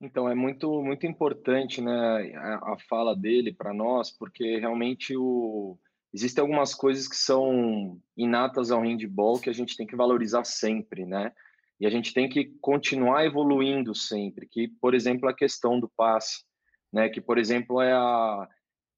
Então, 0.00 0.28
é 0.28 0.34
muito, 0.34 0.82
muito 0.82 1.06
importante 1.06 1.80
né, 1.80 2.34
a, 2.36 2.72
a 2.72 2.78
fala 2.88 3.14
dele 3.14 3.52
para 3.52 3.72
nós, 3.72 4.10
porque 4.10 4.58
realmente 4.58 5.16
o, 5.16 5.78
existem 6.14 6.40
algumas 6.40 6.72
coisas 6.72 7.08
que 7.08 7.16
são 7.16 8.00
inatas 8.16 8.70
ao 8.70 8.82
handball 8.82 9.40
que 9.40 9.50
a 9.50 9.52
gente 9.52 9.76
tem 9.76 9.84
que 9.84 9.96
valorizar 9.96 10.44
sempre, 10.44 11.04
né? 11.04 11.32
E 11.80 11.86
a 11.86 11.90
gente 11.90 12.14
tem 12.14 12.28
que 12.28 12.54
continuar 12.60 13.26
evoluindo 13.26 13.96
sempre, 13.96 14.46
que, 14.46 14.68
por 14.80 14.94
exemplo, 14.94 15.28
a 15.28 15.34
questão 15.34 15.80
do 15.80 15.90
passe, 15.96 16.44
né? 16.92 17.08
Que, 17.08 17.20
por 17.20 17.36
exemplo, 17.36 17.80
é 17.82 17.92
a, 17.92 18.48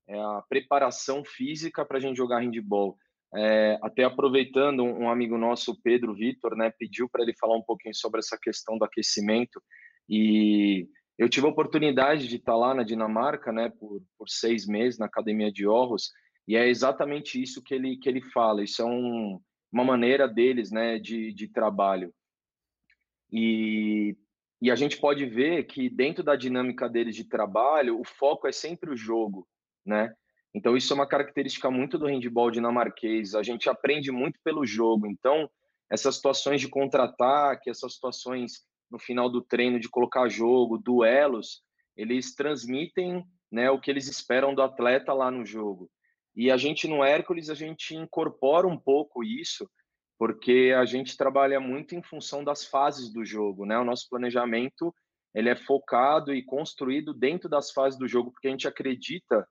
é 0.08 0.20
a 0.20 0.44
preparação 0.46 1.24
física 1.24 1.86
para 1.86 1.96
a 1.96 2.00
gente 2.00 2.18
jogar 2.18 2.40
handball. 2.40 2.98
É, 3.34 3.78
até 3.82 4.04
aproveitando, 4.04 4.84
um 4.84 5.08
amigo 5.08 5.38
nosso, 5.38 5.80
Pedro 5.82 6.14
Vitor, 6.14 6.54
né, 6.54 6.70
pediu 6.78 7.08
para 7.08 7.22
ele 7.22 7.34
falar 7.34 7.56
um 7.56 7.62
pouquinho 7.62 7.94
sobre 7.94 8.20
essa 8.20 8.38
questão 8.40 8.78
do 8.78 8.84
aquecimento 8.84 9.60
e 10.08 10.88
eu 11.18 11.28
tive 11.28 11.46
a 11.46 11.50
oportunidade 11.50 12.28
de 12.28 12.36
estar 12.36 12.54
lá 12.54 12.72
na 12.72 12.82
Dinamarca, 12.82 13.50
né, 13.52 13.70
por, 13.80 14.00
por 14.16 14.28
seis 14.28 14.66
meses 14.66 14.98
na 14.98 15.06
academia 15.06 15.50
de 15.50 15.66
Aarhus, 15.66 16.10
e 16.46 16.56
é 16.56 16.68
exatamente 16.68 17.42
isso 17.42 17.62
que 17.62 17.74
ele 17.74 17.96
que 17.96 18.08
ele 18.08 18.20
fala. 18.20 18.62
Isso 18.62 18.82
é 18.82 18.84
um, 18.84 19.40
uma 19.72 19.84
maneira 19.84 20.28
deles, 20.28 20.70
né, 20.70 20.98
de, 20.98 21.32
de 21.32 21.48
trabalho. 21.48 22.12
E, 23.32 24.16
e 24.62 24.70
a 24.70 24.76
gente 24.76 24.98
pode 24.98 25.26
ver 25.26 25.64
que 25.64 25.90
dentro 25.90 26.22
da 26.22 26.36
dinâmica 26.36 26.88
deles 26.88 27.16
de 27.16 27.24
trabalho, 27.24 28.00
o 28.00 28.04
foco 28.04 28.46
é 28.46 28.52
sempre 28.52 28.90
o 28.90 28.96
jogo, 28.96 29.46
né? 29.84 30.14
Então 30.54 30.76
isso 30.76 30.92
é 30.92 30.96
uma 30.96 31.06
característica 31.06 31.70
muito 31.70 31.98
do 31.98 32.06
handball 32.06 32.50
dinamarquês. 32.50 33.34
A 33.34 33.42
gente 33.42 33.68
aprende 33.68 34.10
muito 34.10 34.38
pelo 34.42 34.64
jogo. 34.64 35.06
Então 35.06 35.50
essas 35.90 36.16
situações 36.16 36.60
de 36.60 36.68
contra-ataque, 36.68 37.70
essas 37.70 37.94
situações 37.94 38.64
no 38.90 38.98
final 38.98 39.28
do 39.28 39.42
treino 39.42 39.78
de 39.78 39.88
colocar 39.88 40.28
jogo, 40.28 40.78
duelos, 40.78 41.62
eles 41.96 42.34
transmitem 42.34 43.24
né, 43.50 43.70
o 43.70 43.80
que 43.80 43.90
eles 43.90 44.08
esperam 44.08 44.54
do 44.54 44.62
atleta 44.62 45.12
lá 45.12 45.30
no 45.30 45.44
jogo. 45.44 45.90
E 46.36 46.50
a 46.50 46.56
gente 46.56 46.86
no 46.86 47.02
Hércules, 47.02 47.48
a 47.48 47.54
gente 47.54 47.94
incorpora 47.94 48.66
um 48.66 48.76
pouco 48.76 49.24
isso, 49.24 49.68
porque 50.18 50.74
a 50.76 50.84
gente 50.84 51.16
trabalha 51.16 51.58
muito 51.58 51.94
em 51.94 52.02
função 52.02 52.44
das 52.44 52.64
fases 52.64 53.10
do 53.10 53.24
jogo, 53.24 53.64
né? 53.64 53.78
O 53.78 53.84
nosso 53.84 54.08
planejamento, 54.08 54.94
ele 55.34 55.48
é 55.48 55.56
focado 55.56 56.34
e 56.34 56.42
construído 56.42 57.14
dentro 57.14 57.48
das 57.48 57.70
fases 57.70 57.98
do 57.98 58.06
jogo, 58.06 58.30
porque 58.30 58.48
a 58.48 58.50
gente 58.50 58.68
acredita 58.68 59.46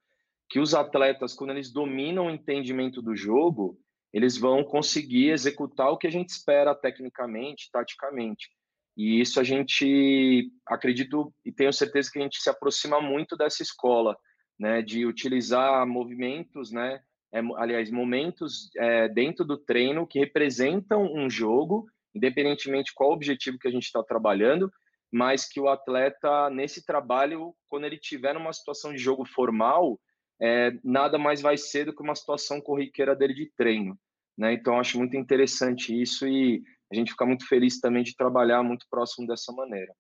que 0.50 0.60
os 0.60 0.76
atletas, 0.76 1.34
quando 1.34 1.52
eles 1.52 1.72
dominam 1.72 2.28
o 2.28 2.30
entendimento 2.30 3.02
do 3.02 3.16
jogo, 3.16 3.80
eles 4.14 4.38
vão 4.38 4.64
conseguir 4.64 5.32
executar 5.32 5.90
o 5.90 5.98
que 5.98 6.08
a 6.08 6.12
gente 6.12 6.30
espera 6.30 6.74
tecnicamente, 6.76 7.70
taticamente. 7.72 8.50
E 8.96 9.20
isso 9.20 9.40
a 9.40 9.44
gente 9.44 10.52
acredito 10.66 11.34
e 11.44 11.52
tenho 11.52 11.74
certeza 11.74 12.10
que 12.12 12.20
a 12.20 12.22
gente 12.22 12.42
se 12.42 12.50
aproxima 12.50 13.02
muito 13.02 13.36
dessa 13.36 13.62
escola, 13.62 14.16
né, 14.60 14.82
de 14.82 15.06
utilizar 15.06 15.86
movimentos, 15.86 16.72
né, 16.72 17.02
é, 17.34 17.40
aliás, 17.58 17.92
momentos 17.92 18.70
é, 18.78 19.10
dentro 19.10 19.44
do 19.44 19.58
treino 19.58 20.08
que 20.08 20.20
representam 20.20 21.04
um 21.04 21.30
jogo, 21.30 21.86
independentemente 22.14 22.94
qual 22.94 23.12
objetivo 23.12 23.60
que 23.60 23.68
a 23.68 23.72
gente 23.72 23.84
está 23.84 24.02
trabalhando, 24.02 24.72
mas 25.12 25.48
que 25.48 25.60
o 25.60 25.68
atleta 25.68 26.50
nesse 26.50 26.86
trabalho, 26.86 27.54
quando 27.68 27.86
ele 27.86 27.98
tiver 27.98 28.34
numa 28.34 28.54
situação 28.54 28.94
de 28.94 28.98
jogo 28.98 29.26
formal, 29.26 30.00
é, 30.42 30.72
nada 30.84 31.18
mais 31.18 31.42
vai 31.42 31.58
ser 31.58 31.86
do 31.86 31.96
que 31.96 32.02
uma 32.02 32.16
situação 32.16 32.60
corriqueira 32.62 33.16
dele 33.16 33.34
de 33.34 33.52
treino, 33.56 33.98
né? 34.38 34.54
Então 34.54 34.80
acho 34.80 34.98
muito 34.98 35.16
interessante 35.16 36.00
isso 36.02 36.28
e 36.28 36.62
a 36.92 36.96
gente 36.96 37.12
fica 37.12 37.26
muito 37.26 37.48
feliz 37.48 37.80
também 37.80 38.04
de 38.04 38.16
trabalhar 38.16 38.62
muito 38.64 38.86
próximo 38.90 39.28
dessa 39.28 39.52
maneira. 39.52 39.94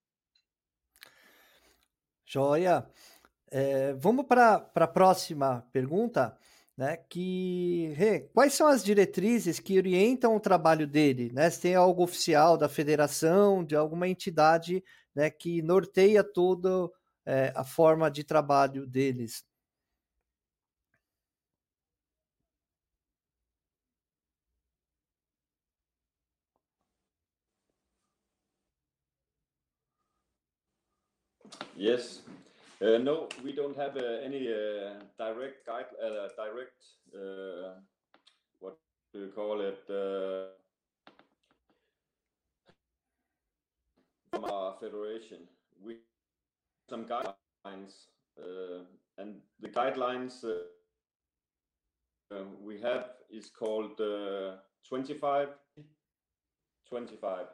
Joia. 2.25 2.85
É, 3.51 3.93
vamos 3.93 4.25
para 4.25 4.55
a 4.75 4.87
próxima 4.87 5.65
pergunta, 5.71 6.37
né? 6.77 6.97
Que 7.09 7.93
quais 8.33 8.53
são 8.53 8.67
as 8.67 8.83
diretrizes 8.83 9.59
que 9.59 9.77
orientam 9.77 10.35
o 10.35 10.39
trabalho 10.39 10.87
dele? 10.87 11.31
Né? 11.33 11.49
Se 11.49 11.61
tem 11.61 11.75
algo 11.75 12.03
oficial 12.03 12.57
da 12.57 12.67
federação, 12.69 13.63
de 13.63 13.75
alguma 13.75 14.07
entidade, 14.07 14.83
né? 15.15 15.29
Que 15.29 15.61
norteia 15.61 16.23
toda 16.23 16.89
é, 17.25 17.53
a 17.55 17.63
forma 17.63 18.09
de 18.11 18.23
trabalho 18.23 18.85
deles. 18.87 19.43
Yes. 31.77 32.24
Uh, 32.81 32.97
no, 32.97 33.29
we 33.41 33.53
don't 33.53 33.77
have 33.77 33.95
uh, 33.95 34.19
any 34.21 34.49
uh, 34.49 34.95
direct 35.17 35.65
guide, 35.65 35.85
uh, 36.03 36.27
direct, 36.35 36.83
uh, 37.15 37.79
what 38.59 38.77
do 39.13 39.19
you 39.21 39.31
call 39.33 39.61
it, 39.61 39.79
uh, 39.89 40.47
from 44.33 44.43
our 44.51 44.75
federation. 44.81 45.37
We 45.81 45.99
some 46.89 47.05
guidelines, 47.05 48.07
and 49.17 49.35
the 49.61 49.69
guidelines 49.69 50.43
we 52.61 52.81
have 52.81 53.05
is 53.29 53.49
called 53.49 53.97
25, 54.89 55.47
25. 56.89 57.47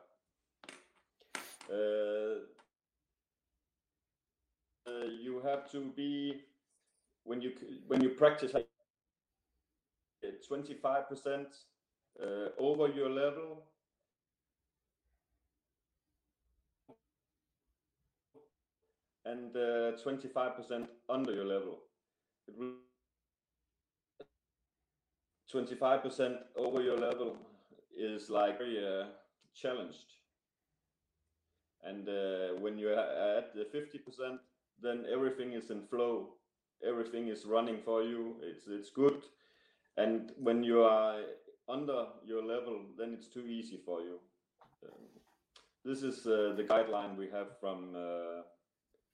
Uh, 4.88 5.06
you 5.06 5.42
have 5.46 5.70
to 5.72 5.92
be 5.96 6.42
when 7.24 7.42
you 7.42 7.52
when 7.88 8.02
you 8.02 8.10
practice 8.10 8.54
25 10.48 11.10
percent 11.10 11.48
uh, 12.22 12.50
over 12.58 12.88
your 12.88 13.10
level 13.10 13.64
and 19.26 19.54
25% 19.54 20.36
uh, 20.36 20.86
under 21.10 21.34
your 21.34 21.46
level. 21.46 21.80
25% 25.54 26.38
over 26.56 26.82
your 26.82 26.98
level 26.98 27.38
is 27.96 28.30
like 28.30 28.58
very 28.58 28.80
uh, 28.80 29.06
challenged. 29.54 30.16
And 31.84 32.08
uh, 32.08 32.60
when 32.60 32.78
you're 32.78 32.98
at 32.98 33.54
the 33.54 33.66
50%, 33.66 34.38
then 34.82 35.06
everything 35.12 35.54
is 35.54 35.70
in 35.70 35.84
flow. 35.88 36.34
Everything 36.88 37.28
is 37.28 37.46
running 37.46 37.80
for 37.86 38.04
you. 38.04 38.36
It's 38.42 38.66
it's 38.68 38.90
good. 38.90 39.24
And 39.98 40.32
when 40.38 40.64
you 40.64 40.82
are 40.84 41.20
under 41.68 42.06
your 42.26 42.44
level, 42.44 42.86
then 42.98 43.14
it's 43.14 43.28
too 43.28 43.46
easy 43.48 43.80
for 43.86 44.02
you. 44.02 44.20
Um, 44.84 45.02
this 45.86 46.02
is 46.04 46.26
uh, 46.26 46.54
the 46.56 46.64
guideline 46.64 47.18
we 47.18 47.30
have 47.30 47.60
from 47.60 47.96
uh, 47.96 48.42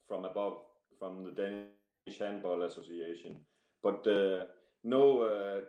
from 0.07 0.25
above, 0.25 0.57
from 1.00 1.24
the 1.24 1.31
Danish 1.31 2.19
Handball 2.19 2.63
Association. 2.63 3.36
But 3.83 4.07
uh, 4.07 4.45
no 4.83 5.21
uh, 5.21 5.62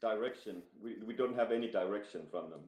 direction. 0.00 0.62
We, 0.82 0.96
we 1.06 1.14
don't 1.14 1.36
have 1.36 1.52
any 1.52 1.70
direction 1.70 2.22
from 2.30 2.50
them. 2.50 2.60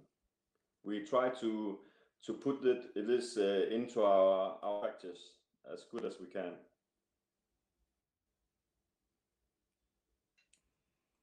We 0.85 1.01
try 1.01 1.29
to 1.41 1.79
to 2.27 2.33
put 2.33 2.65
it, 2.65 2.95
this 2.95 3.37
uh, 3.37 3.67
into 3.71 4.03
our, 4.03 4.57
our 4.63 4.81
practice 4.81 5.21
as 5.73 5.85
good 5.93 6.05
as 6.05 6.15
we 6.21 6.27
can. 6.27 6.55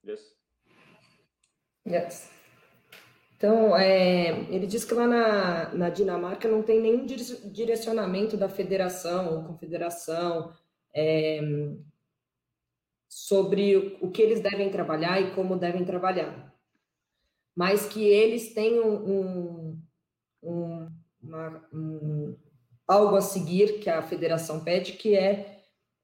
Yes. 0.05 0.35
Yes. 1.87 2.31
Então, 3.37 3.75
é, 3.75 4.29
ele 4.49 4.65
diz 4.65 4.85
que 4.85 4.93
lá 4.93 5.05
na, 5.05 5.73
na 5.73 5.89
Dinamarca 5.89 6.47
não 6.47 6.63
tem 6.63 6.79
nenhum 6.79 7.05
direcionamento 7.05 8.37
da 8.37 8.47
federação 8.47 9.35
ou 9.35 9.43
confederação 9.43 10.53
é, 10.95 11.41
sobre 13.09 13.97
o 14.01 14.09
que 14.09 14.21
eles 14.21 14.39
devem 14.39 14.71
trabalhar 14.71 15.19
e 15.21 15.35
como 15.35 15.57
devem 15.57 15.83
trabalhar. 15.83 16.53
Mas 17.55 17.85
que 17.85 18.03
eles 18.03 18.53
têm 18.53 18.79
um, 18.79 19.77
um, 20.41 20.91
uma, 21.21 21.67
um 21.73 22.37
algo 22.87 23.15
a 23.15 23.21
seguir 23.21 23.79
que 23.79 23.89
a 23.89 24.01
federação 24.01 24.63
pede, 24.63 24.93
que 24.93 25.15
é, 25.15 25.52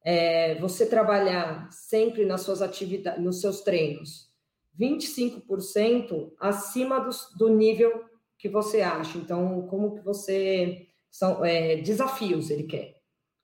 é 0.03 0.55
você 0.55 0.85
trabalhar 0.85 1.69
sempre 1.71 2.25
nas 2.25 2.41
suas 2.41 2.61
atividades, 2.61 3.23
nos 3.23 3.41
seus 3.41 3.61
treinos, 3.61 4.29
25% 4.79 6.31
acima 6.39 6.99
do, 6.99 7.09
do 7.37 7.49
nível 7.49 8.05
que 8.37 8.47
você 8.47 8.81
acha. 8.81 9.17
Então, 9.17 9.67
como 9.67 9.95
que 9.95 10.01
você 10.01 10.87
são 11.11 11.43
é, 11.43 11.77
desafios 11.77 12.49
ele 12.49 12.63
quer, 12.63 12.95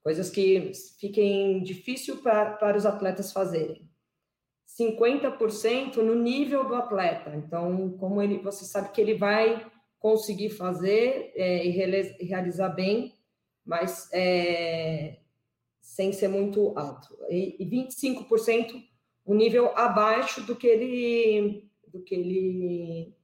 coisas 0.02 0.30
que 0.30 0.72
fiquem 0.98 1.62
difícil 1.62 2.18
para, 2.18 2.52
para 2.52 2.76
os 2.76 2.86
atletas 2.86 3.32
fazerem. 3.32 3.86
50% 4.78 5.96
no 5.96 6.14
nível 6.14 6.66
do 6.66 6.74
atleta. 6.74 7.34
Então, 7.34 7.96
como 7.98 8.20
ele, 8.20 8.38
você 8.38 8.64
sabe 8.64 8.92
que 8.92 9.00
ele 9.00 9.14
vai 9.14 9.66
conseguir 9.98 10.50
fazer 10.50 11.32
é, 11.34 11.66
e 11.66 11.70
realizar 11.70 12.68
bem, 12.70 13.14
mas 13.64 14.08
é, 14.12 15.18
sem 15.86 16.12
ser 16.12 16.26
muito 16.26 16.76
alto. 16.76 17.16
E, 17.30 17.56
e 17.60 17.64
25% 17.64 18.82
um 19.24 19.34
nível 19.34 19.70
abaixo 19.76 20.42
do 20.42 20.56
que 20.56 20.66
ele 20.66 21.70
do 21.86 22.02
que 22.02 22.14
ele 22.14 23.14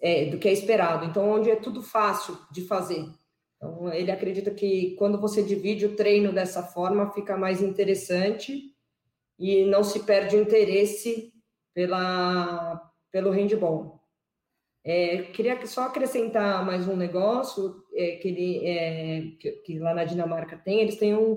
é, 0.00 0.26
do 0.26 0.38
que 0.38 0.48
é 0.48 0.52
esperado. 0.52 1.04
Então, 1.04 1.28
onde 1.28 1.50
é 1.50 1.56
tudo 1.56 1.82
fácil 1.82 2.38
de 2.52 2.62
fazer. 2.62 3.04
Então, 3.56 3.92
ele 3.92 4.12
acredita 4.12 4.52
que 4.52 4.94
quando 4.94 5.20
você 5.20 5.42
divide 5.42 5.86
o 5.86 5.96
treino 5.96 6.32
dessa 6.32 6.62
forma, 6.62 7.12
fica 7.12 7.36
mais 7.36 7.60
interessante 7.60 8.72
e 9.36 9.64
não 9.64 9.82
se 9.82 10.04
perde 10.04 10.36
o 10.36 10.40
interesse 10.40 11.32
pela, 11.74 12.90
pelo 13.10 13.30
handball. 13.30 14.00
É, 14.84 15.22
queria 15.22 15.66
só 15.66 15.82
acrescentar 15.82 16.64
mais 16.64 16.86
um 16.86 16.96
negócio 16.96 17.84
é, 17.92 18.12
que, 18.16 18.28
ele, 18.28 18.64
é, 18.64 19.20
que, 19.38 19.50
que, 19.64 19.78
lá 19.80 19.92
na 19.92 20.04
Dinamarca 20.04 20.56
tem. 20.56 20.80
Eles 20.80 20.96
têm 20.96 21.14
um, 21.14 21.36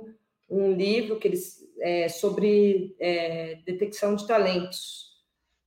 um 0.52 0.74
livro 0.74 1.18
que 1.18 1.30
eles 1.30 1.62
é, 1.80 2.10
sobre 2.10 2.96
é, 3.00 3.56
detecção 3.66 4.16
de 4.16 4.28
talentos. 4.28 5.10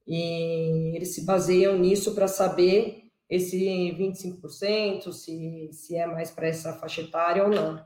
E 0.07 0.94
eles 0.94 1.14
se 1.14 1.25
baseiam 1.25 1.79
nisso 1.79 2.14
para 2.14 2.29
saber 2.29 3.05
esse 3.29 3.59
25%, 3.99 5.11
se, 5.11 5.70
se 5.73 5.97
é 5.97 6.07
mais 6.07 6.31
para 6.31 6.47
essa 6.47 6.75
faixa 6.75 7.01
etária 7.01 7.42
ou 7.42 7.49
não. 7.51 7.83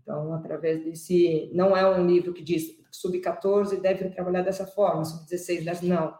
Então, 0.00 0.34
através 0.34 0.84
desse. 0.84 1.50
Não 1.54 1.76
é 1.76 1.88
um 1.88 2.06
livro 2.06 2.34
que 2.34 2.42
diz 2.42 2.76
sub-14 2.92 3.80
deve 3.80 4.10
trabalhar 4.10 4.42
dessa 4.42 4.66
forma, 4.66 5.04
sub-16 5.04 5.64
deve. 5.64 5.86
Não. 5.86 6.14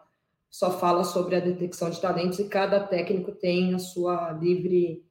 Só 0.50 0.78
fala 0.78 1.04
sobre 1.04 1.36
a 1.36 1.40
detecção 1.40 1.90
de 1.90 2.00
talentos 2.00 2.38
e 2.38 2.48
cada 2.48 2.80
técnico 2.80 3.32
tem 3.32 3.74
a 3.74 3.78
sua 3.78 4.32
livre 4.32 5.04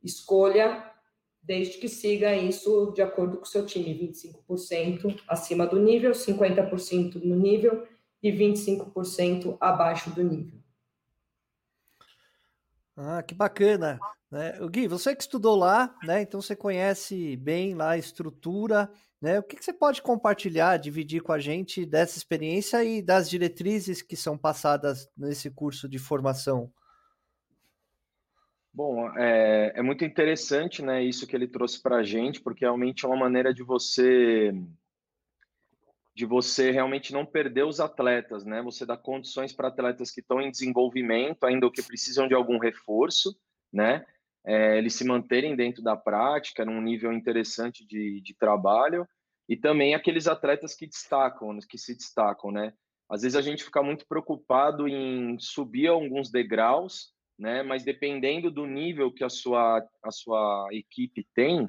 escolha 0.00 0.93
desde 1.44 1.78
que 1.78 1.88
siga 1.88 2.34
isso 2.34 2.92
de 2.92 3.02
acordo 3.02 3.36
com 3.36 3.44
o 3.44 3.46
seu 3.46 3.64
time, 3.66 3.94
25% 3.94 5.20
acima 5.28 5.66
do 5.66 5.78
nível, 5.78 6.12
50% 6.12 7.22
no 7.22 7.36
nível 7.36 7.86
e 8.22 8.32
25% 8.32 9.56
abaixo 9.60 10.10
do 10.10 10.22
nível. 10.22 10.58
Ah, 12.96 13.22
que 13.22 13.34
bacana. 13.34 13.98
Né? 14.30 14.58
O 14.60 14.68
Gui, 14.68 14.88
você 14.88 15.14
que 15.14 15.22
estudou 15.22 15.56
lá, 15.56 15.94
né? 16.02 16.22
Então 16.22 16.40
você 16.40 16.56
conhece 16.56 17.36
bem 17.36 17.74
lá 17.74 17.90
a 17.90 17.98
estrutura, 17.98 18.90
né? 19.20 19.38
O 19.38 19.42
que, 19.42 19.56
que 19.56 19.64
você 19.64 19.72
pode 19.72 20.00
compartilhar, 20.00 20.76
dividir 20.76 21.22
com 21.22 21.32
a 21.32 21.38
gente 21.38 21.84
dessa 21.84 22.16
experiência 22.16 22.82
e 22.84 23.02
das 23.02 23.28
diretrizes 23.28 24.00
que 24.00 24.16
são 24.16 24.38
passadas 24.38 25.08
nesse 25.16 25.50
curso 25.50 25.88
de 25.88 25.98
formação? 25.98 26.72
Bom, 28.74 29.08
é, 29.16 29.72
é, 29.76 29.82
muito 29.82 30.04
interessante, 30.04 30.82
né, 30.82 31.00
isso 31.00 31.28
que 31.28 31.36
ele 31.36 31.46
trouxe 31.46 31.80
para 31.80 31.98
a 31.98 32.02
gente, 32.02 32.40
porque 32.40 32.64
realmente 32.64 33.04
é 33.04 33.08
uma 33.08 33.16
maneira 33.16 33.54
de 33.54 33.62
você 33.62 34.52
de 36.12 36.26
você 36.26 36.70
realmente 36.70 37.12
não 37.12 37.24
perder 37.24 37.64
os 37.64 37.80
atletas, 37.80 38.44
né? 38.44 38.62
Você 38.62 38.86
dá 38.86 38.96
condições 38.96 39.52
para 39.52 39.66
atletas 39.66 40.12
que 40.12 40.20
estão 40.20 40.40
em 40.40 40.50
desenvolvimento, 40.50 41.44
ainda 41.44 41.68
que 41.70 41.82
precisam 41.82 42.28
de 42.28 42.34
algum 42.34 42.56
reforço, 42.56 43.36
né? 43.72 44.06
É, 44.46 44.78
eles 44.78 44.94
se 44.94 45.04
manterem 45.04 45.56
dentro 45.56 45.82
da 45.82 45.96
prática, 45.96 46.64
num 46.64 46.80
nível 46.80 47.12
interessante 47.12 47.84
de, 47.84 48.20
de 48.20 48.34
trabalho, 48.34 49.08
e 49.48 49.56
também 49.56 49.94
aqueles 49.94 50.28
atletas 50.28 50.74
que 50.76 50.86
destacam, 50.86 51.58
que 51.68 51.78
se 51.78 51.96
destacam, 51.96 52.52
né? 52.52 52.72
Às 53.08 53.22
vezes 53.22 53.36
a 53.36 53.42
gente 53.42 53.64
fica 53.64 53.82
muito 53.82 54.06
preocupado 54.06 54.86
em 54.86 55.36
subir 55.40 55.88
alguns 55.88 56.30
degraus, 56.30 57.13
né? 57.38 57.62
Mas 57.62 57.84
dependendo 57.84 58.50
do 58.50 58.66
nível 58.66 59.12
que 59.12 59.24
a 59.24 59.28
sua, 59.28 59.84
a 60.02 60.10
sua 60.10 60.68
equipe 60.72 61.26
tem, 61.34 61.66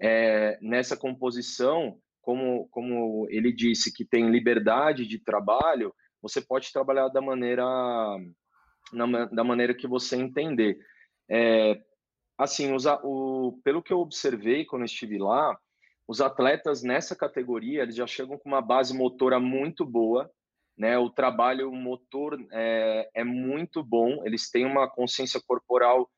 é, 0.00 0.58
nessa 0.60 0.96
composição, 0.96 1.98
como, 2.20 2.68
como 2.68 3.26
ele 3.30 3.52
disse, 3.52 3.92
que 3.92 4.04
tem 4.04 4.30
liberdade 4.30 5.06
de 5.06 5.18
trabalho, 5.18 5.94
você 6.20 6.40
pode 6.40 6.72
trabalhar 6.72 7.08
da 7.08 7.20
maneira, 7.20 7.64
na, 8.92 9.24
da 9.26 9.44
maneira 9.44 9.74
que 9.74 9.86
você 9.86 10.16
entender. 10.16 10.78
É, 11.30 11.80
assim, 12.36 12.74
os, 12.74 12.84
o, 13.02 13.60
pelo 13.64 13.82
que 13.82 13.92
eu 13.92 14.00
observei 14.00 14.64
quando 14.64 14.84
estive 14.84 15.18
lá, 15.18 15.56
os 16.06 16.20
atletas 16.20 16.82
nessa 16.82 17.14
categoria 17.14 17.82
eles 17.82 17.96
já 17.96 18.06
chegam 18.06 18.38
com 18.38 18.48
uma 18.48 18.62
base 18.62 18.96
motora 18.96 19.38
muito 19.38 19.84
boa, 19.84 20.30
né? 20.78 20.96
O 20.96 21.10
trabalho 21.10 21.72
motor 21.72 22.38
é, 22.52 23.10
é 23.12 23.24
muito 23.24 23.82
bom, 23.82 24.24
eles 24.24 24.48
têm 24.48 24.64
uma 24.64 24.88
consciência 24.88 25.40
corporal 25.44 26.08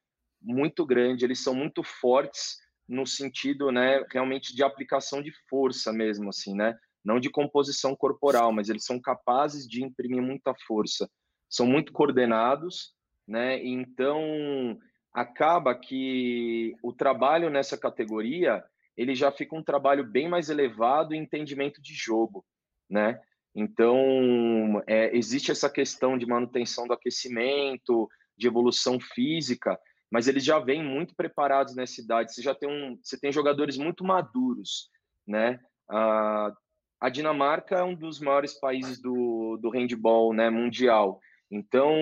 muito 0.40 0.85
grande, 0.85 1.25
eles 1.25 1.42
são 1.42 1.55
muito 1.55 1.83
fortes 1.83 2.59
no 2.87 3.07
sentido, 3.07 3.70
né, 3.70 4.05
realmente 4.11 4.55
de 4.55 4.64
aplicação 4.64 5.23
de 5.23 5.33
força 5.49 5.92
mesmo, 5.92 6.29
assim, 6.29 6.55
né? 6.55 6.77
Não 7.05 7.20
de 7.20 7.31
composição 7.31 7.94
corporal, 7.94 8.53
mas 8.53 8.68
eles 8.68 8.85
são 8.85 9.01
capazes 9.01 9.66
de 9.66 9.83
imprimir 9.83 10.20
muita 10.20 10.53
força. 10.66 11.09
São 11.49 11.66
muito 11.66 11.92
coordenados, 11.92 12.92
né? 13.27 13.64
Então 13.64 14.77
acaba 15.12 15.75
que 15.75 16.75
o 16.83 16.92
trabalho 16.92 17.49
nessa 17.49 17.79
categoria 17.79 18.62
ele 18.96 19.14
já 19.14 19.31
fica 19.33 19.57
um 19.57 19.62
trabalho 19.62 20.05
bem 20.05 20.29
mais 20.29 20.51
elevado 20.51 21.14
em 21.14 21.23
entendimento 21.23 21.81
de 21.81 21.94
jogo, 21.94 22.44
né? 22.88 23.20
Então, 23.55 24.83
é, 24.87 25.17
existe 25.17 25.51
essa 25.51 25.69
questão 25.69 26.17
de 26.17 26.27
manutenção 26.27 26.87
do 26.87 26.93
aquecimento, 26.93 28.09
de 28.37 28.47
evolução 28.47 28.99
física, 29.01 29.79
mas 30.11 30.29
eles 30.29 30.45
já 30.45 30.59
vêm 30.59 30.83
muito 30.83 31.15
preparados 31.15 31.75
nessa 31.75 32.01
idade. 32.01 32.33
Você 32.33 32.43
já 32.43 32.55
tem 32.55 32.69
um, 32.69 32.99
você 33.03 33.19
tem 33.19 33.33
jogadores 33.33 33.77
muito 33.77 34.05
maduros, 34.05 34.89
né? 35.27 35.61
Ah, 35.89 36.53
a 37.01 37.09
Dinamarca 37.09 37.77
é 37.77 37.83
um 37.83 37.95
dos 37.95 38.21
maiores 38.21 38.55
países 38.59 39.01
do, 39.01 39.57
do 39.61 39.71
handball 39.71 40.35
né, 40.35 40.51
mundial. 40.51 41.21
Então, 41.51 41.93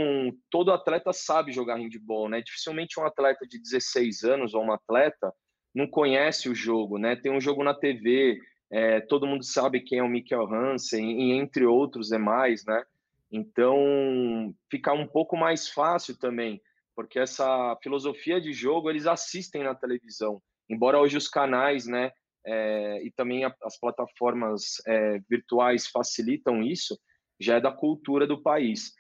todo 0.51 0.73
atleta 0.73 1.13
sabe 1.13 1.53
jogar 1.53 1.77
handball, 1.77 2.29
né? 2.29 2.43
Dificilmente 2.43 3.01
um 3.01 3.07
atleta 3.07 3.47
de 3.47 3.59
16 3.61 4.25
anos 4.25 4.55
ou 4.55 4.63
uma 4.63 4.75
atleta 4.75 5.33
não 5.75 5.87
conhece 5.87 6.49
o 6.49 6.55
jogo, 6.55 6.99
né? 6.99 7.17
Tem 7.17 7.33
um 7.33 7.41
jogo 7.41 7.63
na 7.63 7.73
TV, 7.73 8.39
é, 8.71 9.01
todo 9.01 9.27
mundo 9.27 9.45
sabe 9.45 9.81
quem 9.81 9.99
é 9.99 10.03
o 10.03 10.09
Mikkel 10.09 10.53
Hansen, 10.53 11.21
e 11.21 11.33
entre 11.33 11.65
outros 11.65 12.09
demais, 12.09 12.65
né? 12.65 12.85
Então, 13.31 14.55
fica 14.71 14.93
um 14.93 15.07
pouco 15.07 15.37
mais 15.37 15.69
fácil 15.69 16.19
também, 16.19 16.61
porque 16.95 17.19
essa 17.19 17.77
filosofia 17.83 18.41
de 18.41 18.53
jogo 18.53 18.91
eles 18.91 19.07
assistem 19.07 19.63
na 19.63 19.75
televisão. 19.75 20.41
Embora 20.69 20.99
hoje 20.99 21.17
os 21.17 21.29
canais, 21.29 21.87
né, 21.87 22.11
é, 22.45 23.03
e 23.05 23.11
também 23.11 23.45
a, 23.45 23.55
as 23.63 23.79
plataformas 23.79 24.83
é, 24.87 25.19
virtuais 25.29 25.87
facilitam 25.87 26.63
isso, 26.63 26.99
já 27.39 27.57
é 27.57 27.61
da 27.61 27.73
cultura 27.73 28.27
do 28.27 28.43
país. 28.43 28.93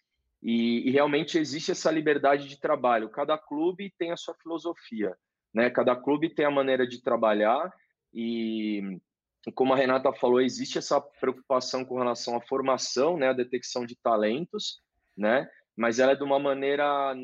E, 0.42 0.88
e, 0.88 0.90
realmente 0.90 1.37
existe 1.38 1.72
essa 1.72 1.90
liberdade 1.90 2.48
de 2.48 2.61
trabalho. 2.61 3.09
Cada 3.09 3.37
clube 3.37 3.92
tem 3.98 4.12
a 4.12 4.16
sua 4.16 4.35
filosofia, 4.35 5.16
né? 5.52 5.68
Cada 5.68 5.96
clube 5.96 6.33
tem 6.33 6.44
a 6.44 6.50
maneira 6.50 6.87
de 6.87 7.02
trabalhar 7.02 7.72
e, 8.14 9.00
como 9.55 9.72
a 9.72 9.77
Renata 9.77 10.12
falou, 10.12 10.40
existe 10.40 10.79
essa 10.79 11.01
preocupação 11.01 11.85
com 11.85 11.98
relação 11.98 12.37
à 12.37 12.40
formação, 12.40 13.16
né? 13.16 13.29
A 13.29 13.33
detecção 13.35 13.87
de 13.87 13.96
talentos, 13.96 14.81
né? 15.16 15.48
Mas 15.77 15.98
ela 15.98 16.12
é 16.12 16.16
de 16.16 16.24
uma 16.24 16.38
maneira 16.38 17.14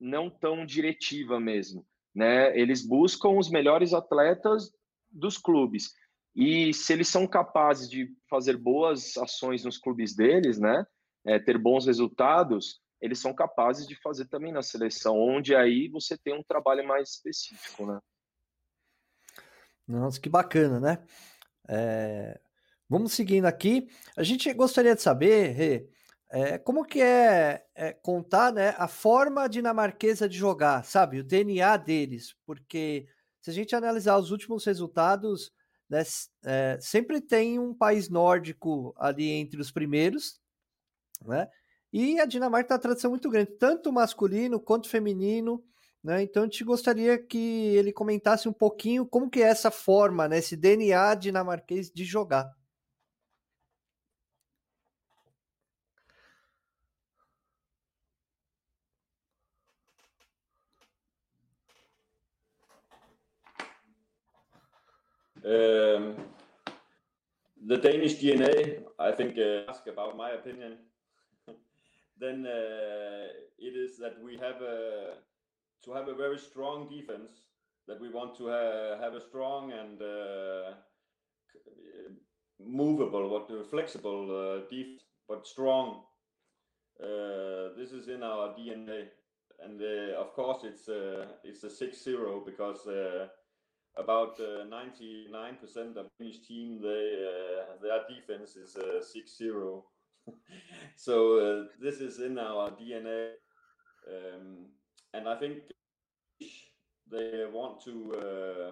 não 0.00 0.30
tão 0.30 0.64
diretiva 0.64 1.40
mesmo, 1.40 1.84
né? 2.14 2.58
Eles 2.58 2.86
buscam 2.86 3.30
os 3.30 3.50
melhores 3.50 3.92
atletas 3.92 4.72
dos 5.10 5.36
clubes 5.36 5.92
e 6.34 6.72
se 6.72 6.92
eles 6.92 7.08
são 7.08 7.26
capazes 7.26 7.88
de 7.88 8.08
fazer 8.30 8.56
boas 8.56 9.16
ações 9.16 9.64
nos 9.64 9.78
clubes 9.78 10.14
deles, 10.14 10.58
né? 10.58 10.86
é, 11.28 11.38
ter 11.38 11.58
bons 11.58 11.86
resultados, 11.86 12.80
eles 13.00 13.18
são 13.18 13.34
capazes 13.34 13.86
de 13.86 13.94
fazer 14.00 14.26
também 14.26 14.50
na 14.50 14.62
seleção, 14.62 15.16
onde 15.16 15.54
aí 15.54 15.88
você 15.88 16.16
tem 16.16 16.34
um 16.34 16.42
trabalho 16.42 16.86
mais 16.86 17.10
específico, 17.10 17.86
né? 17.86 18.00
Nossa, 19.86 20.20
que 20.20 20.28
bacana, 20.28 20.80
né? 20.80 21.06
É... 21.68 22.40
Vamos 22.88 23.12
seguindo 23.12 23.44
aqui. 23.44 23.88
A 24.16 24.22
gente 24.22 24.52
gostaria 24.54 24.94
de 24.94 25.02
saber, 25.02 25.52
Rê, 25.52 25.88
é, 26.30 26.58
como 26.58 26.84
que 26.84 27.00
é, 27.00 27.64
é, 27.74 27.92
contar 27.92 28.52
né, 28.52 28.74
a 28.78 28.88
forma 28.88 29.48
dinamarquesa 29.48 30.28
de 30.28 30.36
jogar, 30.36 30.84
sabe? 30.84 31.20
O 31.20 31.24
DNA 31.24 31.76
deles, 31.76 32.34
porque 32.46 33.06
se 33.40 33.50
a 33.50 33.52
gente 33.52 33.74
analisar 33.74 34.16
os 34.18 34.30
últimos 34.30 34.64
resultados, 34.64 35.52
né, 35.88 36.02
é, 36.44 36.78
sempre 36.80 37.20
tem 37.20 37.58
um 37.58 37.74
país 37.74 38.08
nórdico 38.08 38.94
ali 38.98 39.30
entre 39.30 39.60
os 39.60 39.70
primeiros, 39.70 40.40
né? 41.24 41.48
E 41.90 42.20
a 42.20 42.26
Dinamarca 42.26 42.68
tem 42.68 42.74
uma 42.74 42.82
tradição 42.82 43.10
muito 43.10 43.30
grande, 43.30 43.52
tanto 43.52 43.90
masculino 43.90 44.60
quanto 44.60 44.90
feminino, 44.90 45.64
né? 46.02 46.22
Então 46.22 46.42
a 46.42 46.46
gente 46.46 46.64
gostaria 46.64 47.18
que 47.18 47.38
ele 47.76 47.92
comentasse 47.92 48.48
um 48.48 48.52
pouquinho 48.52 49.06
como 49.06 49.30
que 49.30 49.40
é 49.42 49.48
essa 49.48 49.70
forma, 49.70 50.28
né? 50.28 50.38
Esse 50.38 50.56
DNA 50.56 51.14
dinamarquês 51.14 51.90
de 51.90 52.04
jogar. 52.04 52.56
Um, 65.44 66.14
the 67.66 67.78
Danish 67.78 68.18
DNA, 68.20 68.84
I 68.98 69.12
think, 69.12 69.38
uh, 69.38 69.70
ask 69.70 69.86
about 69.86 70.16
my 70.16 70.32
opinion. 70.32 70.76
then 72.18 72.44
uh, 72.44 73.28
it 73.58 73.74
is 73.74 73.96
that 73.98 74.20
we 74.22 74.36
have 74.36 74.60
a 74.60 75.14
to 75.84 75.92
have 75.92 76.08
a 76.08 76.14
very 76.14 76.38
strong 76.38 76.88
defense 76.88 77.42
that 77.86 78.00
we 78.00 78.08
want 78.08 78.36
to 78.36 78.48
ha 78.48 78.98
have 79.00 79.14
a 79.14 79.20
strong 79.20 79.72
and 79.72 80.02
uh, 80.02 80.74
movable 82.60 83.28
what 83.30 83.50
uh, 83.50 83.64
flexible 83.64 84.24
uh, 84.30 84.68
defense 84.68 85.02
but 85.28 85.46
strong. 85.46 86.02
Uh, 87.00 87.76
this 87.76 87.92
is 87.92 88.08
in 88.08 88.22
our 88.24 88.54
dna 88.58 89.06
and 89.64 89.80
uh, 89.80 90.20
of 90.20 90.32
course 90.34 90.64
it's 90.64 90.88
uh, 90.88 91.26
it's 91.44 91.62
a 91.62 91.68
6-0 91.68 92.44
because 92.44 92.88
about 93.96 94.38
99% 94.38 95.96
of 95.96 96.06
each 96.20 96.46
team 96.46 96.80
they 96.80 97.06
their 97.82 98.02
defense 98.08 98.56
is 98.56 98.76
6-0 98.76 99.82
so 100.96 101.38
uh, 101.38 101.64
this 101.80 101.96
is 102.00 102.20
in 102.20 102.38
our 102.38 102.70
DNA, 102.70 103.32
um, 104.08 104.66
and 105.18 105.28
I 105.28 105.36
think 105.36 105.58
they 107.10 107.44
want 107.52 107.80
to 107.84 108.14
uh, 108.14 108.70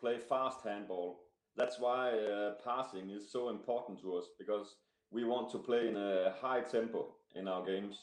play 0.00 0.18
fast 0.18 0.64
handball. 0.64 1.20
That's 1.56 1.78
why 1.78 2.10
uh, 2.10 2.54
passing 2.64 3.10
is 3.10 3.30
so 3.30 3.48
important 3.48 4.00
to 4.00 4.14
us 4.16 4.26
because 4.38 4.76
we 5.10 5.24
want 5.24 5.50
to 5.52 5.58
play 5.58 5.88
in 5.88 5.96
a 5.96 6.34
high 6.40 6.62
tempo 6.62 7.14
in 7.34 7.46
our 7.48 7.64
games. 7.64 7.98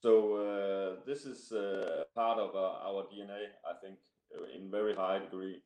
So 0.00 0.36
uh, 0.36 1.04
this 1.06 1.24
is 1.24 1.52
uh, 1.52 2.04
part 2.14 2.38
of 2.38 2.54
uh, 2.56 2.88
our 2.88 3.04
DNA, 3.04 3.42
I 3.64 3.74
think, 3.80 3.98
in 4.54 4.70
very 4.70 4.94
high 4.94 5.20
degree 5.20 5.62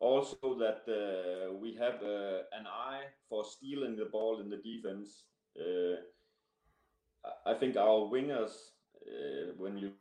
also 0.00 0.54
that 0.58 0.82
uh, 0.86 1.52
we 1.54 1.74
have 1.74 2.02
uh, 2.02 2.42
an 2.52 2.66
eye 2.66 3.04
for 3.28 3.44
stealing 3.44 3.96
the 3.96 4.06
ball 4.06 4.40
in 4.40 4.48
the 4.48 4.56
defense. 4.56 5.24
Uh, 5.58 5.96
I 7.46 7.54
think 7.54 7.76
our 7.76 8.08
wingers, 8.10 8.52
uh, 9.06 9.52
when 9.56 9.76
you 9.76 9.92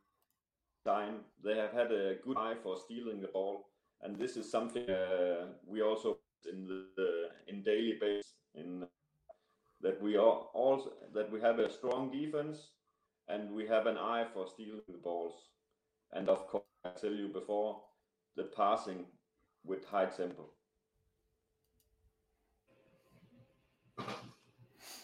time, 0.88 1.16
they 1.44 1.56
have 1.58 1.74
had 1.74 1.92
a 1.92 2.16
good 2.26 2.38
eye 2.38 2.56
for 2.64 2.78
stealing 2.78 3.20
the 3.22 3.28
ball, 3.28 3.68
and 4.02 4.18
this 4.18 4.38
is 4.38 4.50
something 4.50 4.90
uh, 4.90 5.48
we 5.66 5.82
also 5.82 6.18
in 6.52 6.68
the 6.96 7.30
in 7.48 7.62
daily 7.64 7.98
base 8.00 8.34
in 8.56 8.88
that 9.82 10.02
we 10.02 10.16
are 10.16 10.38
also 10.54 10.92
that 11.14 11.32
we 11.32 11.40
have 11.42 11.60
a 11.60 11.70
strong 11.70 12.12
defense 12.12 12.58
and 13.28 13.52
we 13.52 13.68
have 13.68 13.86
an 13.88 13.98
eye 13.98 14.26
for 14.34 14.48
stealing 14.48 14.82
the 14.88 14.98
balls. 14.98 15.50
And 16.14 16.30
of 16.30 16.48
course 16.48 16.64
i 16.86 16.90
tell 16.90 17.14
you 17.14 17.28
before 17.28 17.82
the 18.36 18.44
passing 18.44 19.06
with 19.66 19.84
high 19.86 20.06
tempo. 20.06 20.46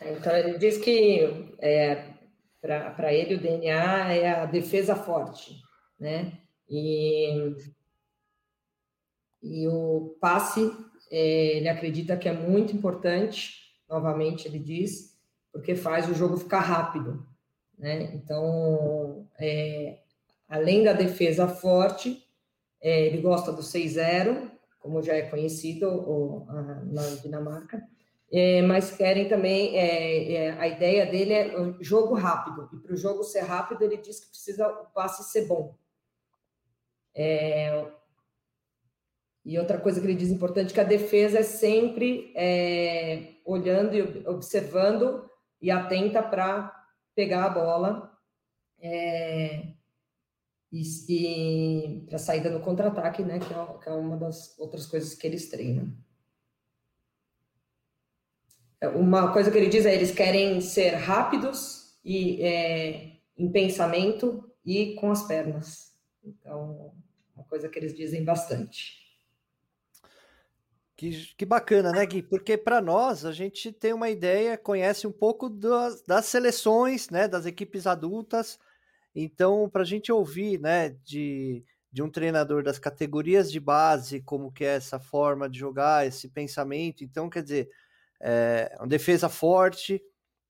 Então 0.01 0.35
ele 0.35 0.57
diz 0.57 0.77
que 0.77 1.55
é, 1.59 2.13
para 2.61 3.13
ele 3.13 3.35
o 3.35 3.39
DNA 3.39 4.13
é 4.13 4.29
a 4.31 4.45
defesa 4.45 4.95
forte, 4.95 5.61
né? 5.99 6.39
E, 6.69 7.56
e 9.41 9.67
o 9.67 10.15
passe 10.19 10.71
é, 11.12 11.58
ele 11.58 11.69
acredita 11.69 12.17
que 12.17 12.27
é 12.27 12.34
muito 12.34 12.75
importante, 12.75 13.77
novamente 13.88 14.47
ele 14.47 14.58
diz, 14.58 15.15
porque 15.51 15.75
faz 15.75 16.10
o 16.10 16.15
jogo 16.15 16.38
ficar 16.38 16.62
rápido, 16.62 17.23
né? 17.77 18.12
Então, 18.15 19.27
é, 19.39 19.99
além 20.49 20.84
da 20.84 20.93
defesa 20.93 21.47
forte, 21.47 22.27
é, 22.82 23.06
ele 23.06 23.21
gosta 23.21 23.51
do 23.51 23.62
6-0, 23.62 24.51
como 24.79 25.03
já 25.03 25.13
é 25.13 25.21
conhecido 25.21 25.88
o, 25.88 26.45
a, 26.49 26.62
na 26.86 27.08
Dinamarca, 27.21 27.88
é, 28.32 28.63
mas 28.63 28.89
querem 28.89 29.29
também, 29.29 29.77
é, 29.77 30.34
é, 30.34 30.51
a 30.53 30.67
ideia 30.67 31.06
dele 31.06 31.34
é 31.34 31.75
jogo 31.79 32.15
rápido, 32.15 32.67
e 32.73 32.77
para 32.77 32.93
o 32.93 32.97
jogo 32.97 33.23
ser 33.23 33.41
rápido, 33.41 33.84
ele 33.84 33.97
diz 33.97 34.19
que 34.19 34.29
precisa 34.29 34.67
o 34.67 34.86
passe 34.88 35.32
ser 35.32 35.45
bom. 35.45 35.75
É, 37.15 37.86
e 39.45 39.60
outra 39.60 39.78
coisa 39.78 39.99
que 39.99 40.08
ele 40.08 40.15
diz 40.15 40.30
importante, 40.30 40.73
que 40.73 40.80
a 40.80 40.86
defesa 40.86 41.39
é 41.39 41.43
sempre 41.43 42.32
é, 42.36 43.36
olhando 43.45 43.93
e 43.95 44.28
observando 44.28 45.30
e 45.62 45.69
atenta 45.69 46.23
para 46.23 46.73
pegar 47.13 47.45
a 47.45 47.49
bola 47.49 48.17
é, 48.80 49.73
e, 50.71 50.82
e 51.10 52.06
para 52.08 52.17
saída 52.17 52.49
no 52.49 52.62
contra-ataque, 52.62 53.21
né, 53.21 53.39
que 53.39 53.54
é, 53.54 53.80
que 53.82 53.89
é, 53.89 53.91
uma 53.91 54.17
das 54.17 54.58
outras 54.58 54.86
coisas 54.86 55.13
que 55.13 55.28
eles 55.28 55.49
treinam. 55.49 55.93
É, 58.80 58.88
uma 58.88 59.32
coisa 59.34 59.52
que 59.52 59.58
ele 59.58 59.69
diz 59.69 59.86
é 59.86 59.93
eles 59.93 60.12
querem 60.12 60.62
ser 60.62 60.91
rápidos 60.91 61.97
e 62.04 62.41
é, 62.41 63.17
em 63.38 63.52
pensamento 63.52 64.49
e 64.65 64.95
com 64.95 65.12
as 65.12 65.28
pernas. 65.28 65.93
Então, 66.23 66.93
coisa 67.53 67.69
que 67.69 67.77
eles 67.77 67.93
dizem 67.93 68.23
bastante. 68.23 68.97
Que, 70.95 71.35
que 71.35 71.45
bacana, 71.45 71.91
né, 71.91 72.03
Gui? 72.03 72.23
Porque 72.23 72.57
para 72.57 72.81
nós 72.81 73.25
a 73.25 73.31
gente 73.31 73.71
tem 73.71 73.93
uma 73.93 74.09
ideia, 74.09 74.57
conhece 74.57 75.05
um 75.05 75.11
pouco 75.11 75.47
das, 75.49 76.01
das 76.01 76.25
seleções, 76.25 77.11
né, 77.11 77.27
das 77.27 77.45
equipes 77.45 77.85
adultas, 77.85 78.57
então, 79.13 79.69
para 79.69 79.83
a 79.83 79.85
gente 79.85 80.11
ouvir, 80.11 80.59
né, 80.59 80.97
de, 81.03 81.63
de 81.91 82.01
um 82.01 82.09
treinador 82.09 82.63
das 82.63 82.79
categorias 82.79 83.51
de 83.51 83.59
base, 83.59 84.19
como 84.21 84.51
que 84.51 84.65
é 84.65 84.75
essa 84.77 84.99
forma 84.99 85.47
de 85.47 85.59
jogar, 85.59 86.07
esse 86.07 86.29
pensamento, 86.29 87.03
então, 87.03 87.29
quer 87.29 87.43
dizer, 87.43 87.69
é, 88.19 88.75
uma 88.79 88.87
defesa 88.87 89.29
forte, 89.29 90.01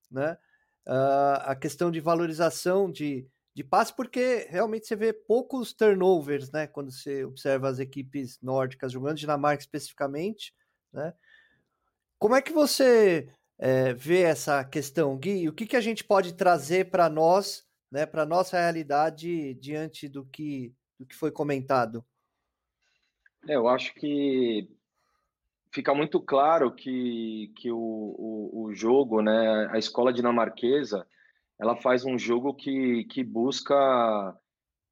né? 0.10 0.38
Uh, 0.86 1.40
a 1.44 1.56
questão 1.56 1.90
de 1.90 2.02
valorização 2.02 2.92
de, 2.92 3.26
de 3.56 3.64
passe, 3.64 3.96
porque 3.96 4.48
realmente 4.50 4.88
você 4.88 4.96
vê 4.96 5.14
poucos 5.14 5.74
turnovers, 5.74 6.52
né? 6.52 6.66
Quando 6.66 6.92
você 6.92 7.24
observa 7.24 7.70
as 7.70 7.80
equipes 7.80 8.40
nórdicas 8.42 8.92
jogando, 8.92 9.18
Dinamarca 9.18 9.62
especificamente, 9.62 10.54
né? 10.92 11.14
Como 12.18 12.36
é 12.36 12.42
que 12.42 12.52
você 12.52 13.30
é, 13.60 13.94
vê 13.94 14.22
essa 14.22 14.64
questão, 14.64 15.18
Gui? 15.18 15.48
O 15.48 15.54
que, 15.54 15.68
que 15.68 15.76
a 15.76 15.82
gente 15.82 16.04
pode 16.04 16.34
trazer 16.34 16.90
para 16.90 17.10
nós, 17.10 17.66
né? 17.92 18.06
Para 18.06 18.26
nossa 18.26 18.60
realidade 18.60 19.54
diante 19.56 20.08
do 20.08 20.26
que, 20.26 20.74
do 21.00 21.06
que 21.06 21.16
foi 21.16 21.32
comentado? 21.32 22.04
É, 23.48 23.56
eu 23.56 23.68
acho 23.68 23.94
que 23.96 24.68
fica 25.72 25.94
muito 25.94 26.22
claro 26.22 26.74
que, 26.74 27.52
que 27.56 27.72
o, 27.72 27.78
o, 27.78 28.64
o, 28.64 28.74
jogo, 28.74 29.22
né, 29.22 29.68
a 29.72 29.78
escola 29.78 30.14
dinamarquesa, 30.14 31.06
ela 31.60 31.76
faz 31.76 32.06
um 32.06 32.18
jogo 32.18 32.54
que, 32.54 33.06
que 33.06 33.24
busca, 33.24 33.76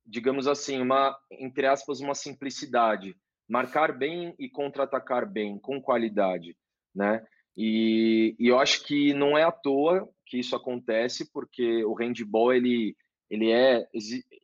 digamos 0.06 0.47
assim, 0.47 0.82
uma, 0.82 1.17
entre 1.32 1.67
aspas, 1.67 2.00
uma 2.00 2.15
simplicidade. 2.15 3.15
Marcar 3.47 3.97
bem 3.97 4.34
e 4.39 4.50
contra-atacar 4.50 5.30
bem, 5.30 5.60
com 5.60 5.82
qualidade, 5.82 6.56
né? 6.95 7.26
E, 7.58 8.36
e 8.39 8.47
eu 8.47 8.60
acho 8.60 8.86
que 8.86 9.13
não 9.13 9.38
é 9.38 9.43
à 9.43 9.52
toa 9.52 10.08
que 10.26 10.38
isso 10.39 10.56
acontece, 10.56 11.30
porque 11.32 11.84
o 11.84 11.93
handball, 11.93 12.54
ele, 12.54 12.95
ele, 13.30 13.52
é, 13.52 13.86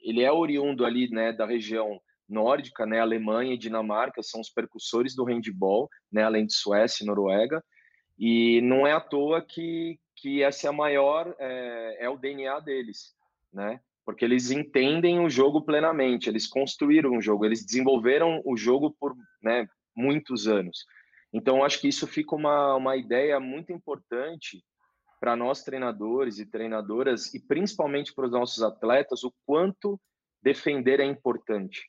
ele 0.02 0.24
é 0.24 0.32
oriundo 0.32 0.86
ali, 0.86 1.10
né, 1.10 1.32
da 1.32 1.46
região 1.46 2.02
nórdica, 2.28 2.86
né, 2.86 3.00
Alemanha 3.00 3.54
e 3.54 3.58
Dinamarca 3.58 4.22
são 4.22 4.42
os 4.42 4.50
percussores 4.50 5.16
do 5.16 5.24
handball, 5.24 5.90
né, 6.12 6.24
além 6.24 6.46
de 6.46 6.54
Suécia 6.54 7.04
e 7.04 7.08
Noruega, 7.08 7.64
e 8.20 8.60
não 8.62 8.86
é 8.86 8.92
à 8.92 9.00
toa 9.00 9.42
que, 9.42 9.98
que 10.18 10.44
essa 10.44 10.68
é 10.68 10.70
a 10.70 10.74
maior, 10.74 11.36
é, 11.40 12.06
é 12.06 12.10
o 12.10 12.18
DNA 12.18 12.60
deles, 12.60 13.16
né, 13.54 13.80
porque 14.06 14.26
eles 14.26 14.52
entendem 14.52 15.20
o 15.20 15.30
jogo 15.30 15.62
plenamente, 15.62 16.30
eles 16.30 16.48
construíram 16.48 17.18
o 17.18 17.22
jogo, 17.22 17.46
eles 17.46 17.66
desenvolveram 17.66 18.42
o 18.46 18.58
jogo 18.58 18.96
por 19.00 19.16
né, 19.42 19.68
muitos 19.96 20.48
anos. 20.48 20.86
Então, 21.32 21.64
acho 21.64 21.80
que 21.80 21.88
isso 21.88 22.08
fica 22.08 22.36
uma, 22.36 22.76
uma 22.76 22.96
ideia 22.96 23.40
muito 23.40 23.72
importante 23.72 24.64
para 25.20 25.36
nós 25.36 25.64
treinadores 25.64 26.40
e 26.40 26.46
treinadoras, 26.46 27.34
e 27.34 27.40
principalmente 27.40 28.14
para 28.14 28.26
os 28.26 28.32
nossos 28.32 28.62
atletas, 28.64 29.24
o 29.24 29.34
quanto 29.46 30.00
defender 30.42 31.00
é 31.00 31.06
importante 31.06 31.82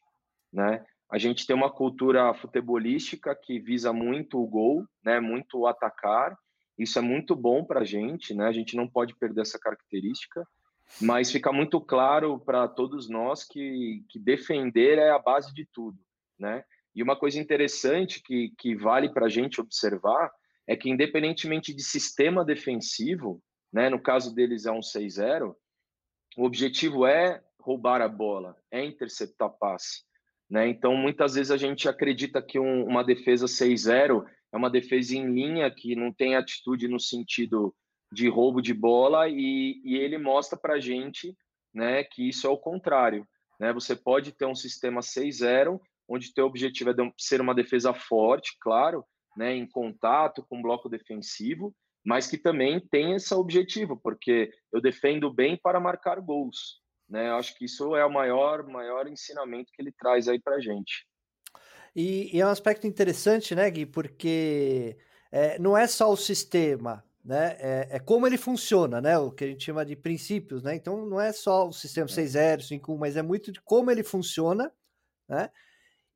né? 0.52 0.84
A 1.10 1.18
gente 1.18 1.46
tem 1.46 1.56
uma 1.56 1.70
cultura 1.70 2.32
futebolística 2.34 3.34
que 3.34 3.58
visa 3.58 3.92
muito 3.92 4.42
o 4.42 4.46
gol, 4.46 4.84
né? 5.02 5.20
Muito 5.20 5.60
o 5.60 5.66
atacar. 5.66 6.36
Isso 6.78 6.98
é 6.98 7.02
muito 7.02 7.34
bom 7.34 7.64
para 7.64 7.80
a 7.80 7.84
gente, 7.84 8.32
né? 8.34 8.46
A 8.46 8.52
gente 8.52 8.76
não 8.76 8.88
pode 8.88 9.14
perder 9.16 9.40
essa 9.42 9.58
característica, 9.58 10.46
mas 11.00 11.30
fica 11.30 11.52
muito 11.52 11.80
claro 11.80 12.38
para 12.38 12.68
todos 12.68 13.08
nós 13.08 13.44
que, 13.44 14.04
que 14.08 14.18
defender 14.18 14.98
é 14.98 15.10
a 15.10 15.18
base 15.18 15.52
de 15.52 15.66
tudo, 15.66 15.98
né? 16.38 16.64
E 16.94 17.02
uma 17.02 17.16
coisa 17.16 17.38
interessante 17.38 18.22
que, 18.22 18.52
que 18.58 18.74
vale 18.74 19.08
para 19.12 19.26
a 19.26 19.28
gente 19.28 19.60
observar 19.60 20.30
é 20.66 20.76
que, 20.76 20.90
independentemente 20.90 21.74
de 21.74 21.82
sistema 21.82 22.44
defensivo, 22.44 23.42
né, 23.72 23.88
no 23.88 24.00
caso 24.00 24.34
deles 24.34 24.66
é 24.66 24.72
um 24.72 24.80
6-0, 24.80 25.54
o 26.36 26.44
objetivo 26.44 27.06
é 27.06 27.42
roubar 27.60 28.00
a 28.00 28.08
bola, 28.08 28.56
é 28.70 28.84
interceptar 28.84 29.50
passe. 29.50 30.02
Né? 30.48 30.68
Então, 30.68 30.96
muitas 30.96 31.34
vezes 31.34 31.50
a 31.50 31.56
gente 31.56 31.88
acredita 31.88 32.42
que 32.42 32.58
um, 32.58 32.84
uma 32.84 33.04
defesa 33.04 33.46
6-0 33.46 34.24
é 34.52 34.56
uma 34.56 34.70
defesa 34.70 35.14
em 35.16 35.30
linha 35.32 35.70
que 35.70 35.94
não 35.94 36.12
tem 36.12 36.34
atitude 36.34 36.88
no 36.88 36.98
sentido 36.98 37.74
de 38.10 38.28
roubo 38.28 38.62
de 38.62 38.72
bola 38.72 39.28
e, 39.28 39.80
e 39.84 39.96
ele 39.96 40.16
mostra 40.16 40.58
para 40.58 40.74
a 40.74 40.80
gente 40.80 41.36
né, 41.74 42.02
que 42.04 42.28
isso 42.28 42.46
é 42.46 42.50
o 42.50 42.58
contrário. 42.58 43.26
Né? 43.60 43.72
Você 43.72 43.94
pode 43.94 44.32
ter 44.32 44.46
um 44.46 44.54
sistema 44.54 45.00
6-0, 45.00 45.80
onde 46.08 46.32
teu 46.32 46.46
objetivo 46.46 46.90
é 46.90 46.94
ser 47.18 47.40
uma 47.40 47.54
defesa 47.54 47.92
forte, 47.92 48.56
claro, 48.60 49.04
né, 49.36 49.54
em 49.54 49.66
contato 49.66 50.44
com 50.48 50.62
bloco 50.62 50.88
defensivo, 50.88 51.74
mas 52.04 52.26
que 52.26 52.38
também 52.38 52.80
tem 52.80 53.14
esse 53.14 53.34
objetivo, 53.34 53.96
porque 53.96 54.50
eu 54.72 54.80
defendo 54.80 55.32
bem 55.32 55.56
para 55.56 55.78
marcar 55.78 56.20
gols. 56.20 56.80
Né? 57.08 57.28
Eu 57.28 57.36
acho 57.36 57.54
que 57.56 57.66
isso 57.66 57.94
é 57.94 58.04
o 58.04 58.12
maior, 58.12 58.66
maior 58.66 59.06
ensinamento 59.06 59.70
que 59.74 59.82
ele 59.82 59.92
traz 59.92 60.28
aí 60.28 60.40
para 60.40 60.60
gente. 60.60 61.06
E, 61.98 62.30
e, 62.36 62.40
é 62.40 62.46
um 62.46 62.50
aspecto 62.50 62.86
interessante, 62.86 63.56
né, 63.56 63.68
Gui? 63.68 63.84
Porque 63.84 64.96
é, 65.32 65.58
não 65.58 65.76
é 65.76 65.84
só 65.88 66.08
o 66.12 66.16
sistema, 66.16 67.04
né? 67.24 67.56
É, 67.58 67.88
é, 67.96 67.98
como 67.98 68.24
ele 68.24 68.38
funciona, 68.38 69.00
né? 69.00 69.18
O 69.18 69.32
que 69.32 69.42
a 69.42 69.48
gente 69.48 69.64
chama 69.64 69.84
de 69.84 69.96
princípios, 69.96 70.62
né? 70.62 70.76
Então 70.76 71.04
não 71.06 71.20
é 71.20 71.32
só 71.32 71.66
o 71.66 71.72
sistema 71.72 72.06
6.0, 72.06 72.60
5.1, 72.60 72.96
mas 72.96 73.16
é 73.16 73.22
muito 73.22 73.50
de 73.50 73.60
como 73.62 73.90
ele 73.90 74.04
funciona, 74.04 74.72
né? 75.28 75.50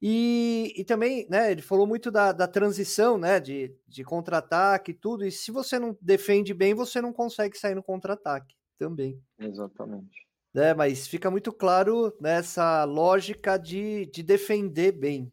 E, 0.01 0.73
e 0.77 0.85
também, 0.85 1.27
né, 1.29 1.51
ele 1.51 1.63
falou 1.63 1.87
muito 1.87 2.13
da, 2.13 2.31
da 2.31 2.47
transição, 2.47 3.19
né, 3.19 3.41
de, 3.41 3.77
de 3.87 4.05
contra-ataque 4.05 4.93
e 4.93 4.95
tudo, 4.95 5.25
e 5.25 5.33
se 5.33 5.51
você 5.53 5.79
não 5.79 5.97
defende 6.01 6.55
bem, 6.55 6.75
você 6.75 7.01
não 7.01 7.13
consegue 7.13 7.57
sair 7.59 7.75
no 7.75 7.83
contra-ataque 7.83 8.55
também. 8.79 9.21
Exatamente 9.39 10.23
né? 10.55 10.75
Mas 10.75 11.07
fica 11.07 11.31
muito 11.31 11.53
claro 11.53 12.15
nessa 12.21 12.85
lógica 12.85 13.57
de, 13.57 14.07
de 14.07 14.23
defender 14.23 14.93
bem, 14.93 15.33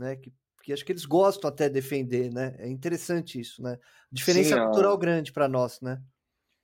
né? 0.00 0.16
Que, 0.16 0.32
que 0.62 0.72
acho 0.72 0.84
que 0.84 0.92
eles 0.92 1.04
gostam 1.04 1.48
até 1.48 1.68
de 1.68 1.74
defender, 1.74 2.32
né? 2.32 2.56
É 2.58 2.68
interessante 2.68 3.38
isso, 3.38 3.62
né? 3.62 3.78
Diferença 4.10 4.56
Sim, 4.56 4.64
cultural 4.64 4.94
a... 4.94 4.98
grande 4.98 5.32
para 5.32 5.46
nós, 5.46 5.80
né? 5.80 6.02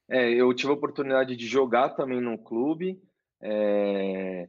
É, 0.08 0.30
eu 0.32 0.52
tive 0.54 0.70
a 0.70 0.74
oportunidade 0.74 1.36
de 1.36 1.46
jogar 1.46 1.90
também 1.90 2.20
num 2.20 2.36
clube 2.36 3.02
é... 3.42 4.48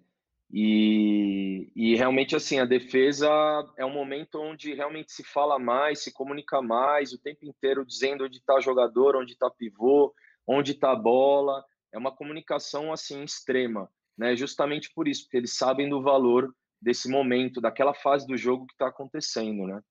e, 0.51 1.71
e 1.75 1.95
realmente 1.95 2.35
assim 2.35 2.59
a 2.59 2.65
defesa 2.65 3.27
é 3.75 3.83
um 3.83 3.93
momento 3.93 4.39
onde 4.39 4.73
realmente 4.73 5.11
se 5.11 5.23
fala 5.23 5.57
mais, 5.57 5.99
se 5.99 6.13
comunica 6.13 6.61
mais 6.61 7.11
o 7.11 7.17
tempo 7.17 7.43
inteiro 7.43 7.85
dizendo 7.85 8.23
onde 8.23 8.37
está 8.37 8.59
jogador, 8.59 9.15
onde 9.15 9.33
está 9.33 9.49
pivô, 9.49 10.13
onde 10.47 10.73
está 10.73 10.91
a 10.91 10.95
bola 10.95 11.65
é 11.91 11.97
uma 11.97 12.15
comunicação 12.15 12.93
assim 12.93 13.23
extrema, 13.23 13.89
né? 14.17 14.35
Justamente 14.35 14.91
por 14.93 15.07
isso, 15.07 15.23
porque 15.23 15.37
eles 15.37 15.57
sabem 15.57 15.89
do 15.89 16.01
valor 16.01 16.53
desse 16.81 17.09
momento, 17.09 17.61
daquela 17.61 17.93
fase 17.93 18.25
do 18.27 18.37
jogo 18.37 18.65
que 18.67 18.73
está 18.73 18.87
acontecendo, 18.87 19.65
né? 19.65 19.81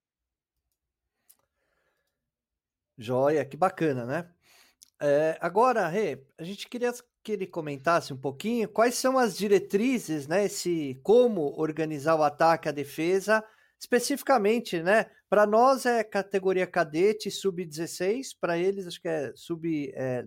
Joia, 2.99 3.44
que 3.44 3.57
bacana, 3.57 4.07
né? 4.07 4.31
É, 5.01 5.37
agora, 5.40 5.87
Rê, 5.88 6.25
a 6.38 6.44
gente 6.44 6.68
queria 6.68 6.92
que 7.22 7.33
ele 7.33 7.46
comentasse 7.46 8.12
um 8.12 8.16
pouquinho 8.16 8.68
quais 8.68 8.94
são 8.94 9.18
as 9.18 9.37
diretrizes, 9.37 10.27
né? 10.27 10.44
Esse 10.46 10.99
como 11.03 11.53
organizar 11.61 12.14
o 12.16 12.22
ataque, 12.22 12.68
a 12.68 12.72
defesa 12.72 13.44
especificamente, 13.79 14.83
né? 14.83 15.07
Para 15.29 15.46
nós 15.46 15.85
é 15.87 16.03
categoria 16.03 16.66
cadete 16.66 17.31
sub-16, 17.31 18.37
para 18.40 18.57
eles 18.57 18.87
acho 18.87 19.01
que 19.01 19.09
é 19.09 19.33
sub 19.35 19.92
é, 19.94 20.25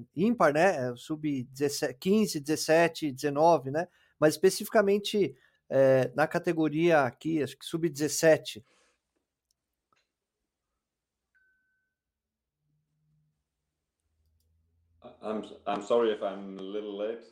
né? 0.54 0.92
É 0.92 0.96
sub 0.96 1.48
15, 2.00 2.40
17, 2.40 3.12
19, 3.12 3.72
né? 3.72 3.88
Mas 4.20 4.36
especificamente 4.36 5.36
é, 5.70 6.12
na 6.16 6.28
categoria 6.28 7.04
aqui, 7.04 7.44
acho 7.44 7.58
que 7.58 7.66
sub-17. 7.66 8.64
I'm 15.22 15.44
I'm 15.68 15.84
sorry 15.84 16.12
if 16.12 16.24
I'm 16.24 16.58
a 16.58 16.62
little 16.62 16.98
late, 16.98 17.24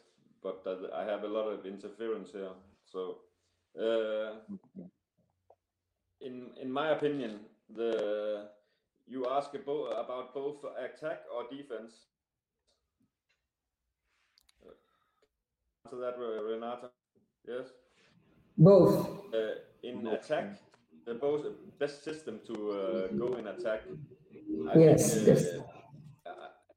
but 0.44 0.62
I 0.94 1.04
have 1.06 1.24
a 1.24 1.28
lot 1.28 1.48
of 1.48 1.66
interference 1.66 2.32
here. 2.32 2.52
So, 2.86 3.20
uh, 3.80 4.36
in 6.20 6.52
in 6.62 6.70
my 6.70 6.90
opinion, 6.90 7.40
the 7.70 8.50
you 9.08 9.26
ask 9.30 9.54
about 9.56 10.34
both 10.34 10.64
attack 10.78 11.24
or 11.34 11.48
defense. 11.50 12.08
Answer 15.86 16.00
that, 16.00 16.18
Renata. 16.20 16.92
Yes. 17.48 17.72
Both. 18.58 19.08
Uh, 19.34 19.38
in 19.84 20.04
both. 20.04 20.14
attack, 20.14 20.60
the 21.06 21.14
both 21.14 21.46
best 21.80 22.04
system 22.04 22.40
to 22.48 22.72
uh, 22.72 23.08
go 23.16 23.36
in 23.38 23.48
attack. 23.48 23.82
I 24.74 24.80
yes. 24.80 25.14
Think, 25.14 25.28
yes. 25.28 25.46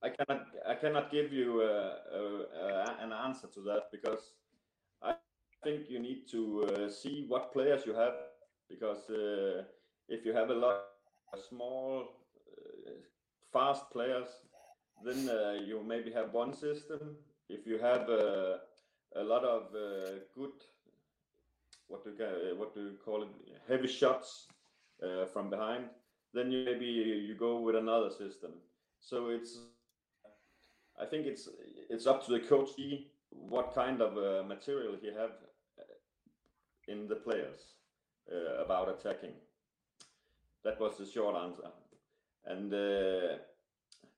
I 0.02 0.08
cannot 0.08 0.46
I 0.66 0.74
cannot 0.74 1.10
give 1.10 1.32
you 1.32 1.60
uh, 1.60 2.94
an 3.02 3.12
answer 3.12 3.48
to 3.54 3.60
that 3.62 3.90
because 3.92 4.32
I 5.02 5.14
think 5.62 5.90
you 5.90 5.98
need 5.98 6.26
to 6.30 6.64
uh, 6.64 6.90
see 6.90 7.26
what 7.28 7.52
players 7.52 7.84
you 7.84 7.94
have 7.94 8.14
because 8.68 9.10
uh, 9.10 9.64
if 10.08 10.24
you 10.24 10.32
have 10.32 10.50
a 10.50 10.54
lot 10.54 10.84
of 11.32 11.40
small, 11.48 12.04
uh, 12.48 12.90
fast 13.52 13.90
players, 13.92 14.28
then 15.04 15.28
uh, 15.28 15.52
you 15.52 15.82
maybe 15.86 16.10
have 16.12 16.32
one 16.32 16.52
system. 16.52 17.16
If 17.48 17.66
you 17.66 17.78
have 17.78 18.08
a 18.08 18.60
lot 19.22 19.44
of 19.44 19.72
good, 20.34 20.52
what 21.90 22.04
do 22.04 22.10
you, 22.10 22.56
what 22.56 22.74
do 22.74 22.80
you 22.80 22.96
call 23.04 23.22
it, 23.22 23.28
heavy 23.68 23.88
shots 23.88 24.46
from 25.32 25.50
behind, 25.50 25.84
then 26.32 26.50
you 26.52 26.64
maybe 26.64 26.86
you 26.86 27.34
go 27.34 27.60
with 27.60 27.76
another 27.76 28.10
system. 28.10 28.52
So 29.00 29.28
it's, 29.28 29.58
I 31.00 31.04
think 31.04 31.26
it's 31.26 31.48
it's 31.88 32.06
up 32.06 32.24
to 32.26 32.32
the 32.32 32.40
coach 32.40 32.70
what 33.30 33.74
kind 33.74 34.00
of 34.00 34.16
uh, 34.16 34.46
material 34.46 34.94
he 35.00 35.08
have 35.08 35.32
in 36.88 37.08
the 37.08 37.16
players 37.16 37.74
uh, 38.30 38.62
about 38.64 38.88
attacking. 38.88 39.32
That 40.64 40.78
was 40.80 40.98
the 40.98 41.06
short 41.06 41.36
answer. 41.36 41.70
And 42.46 42.72
uh, 42.72 43.38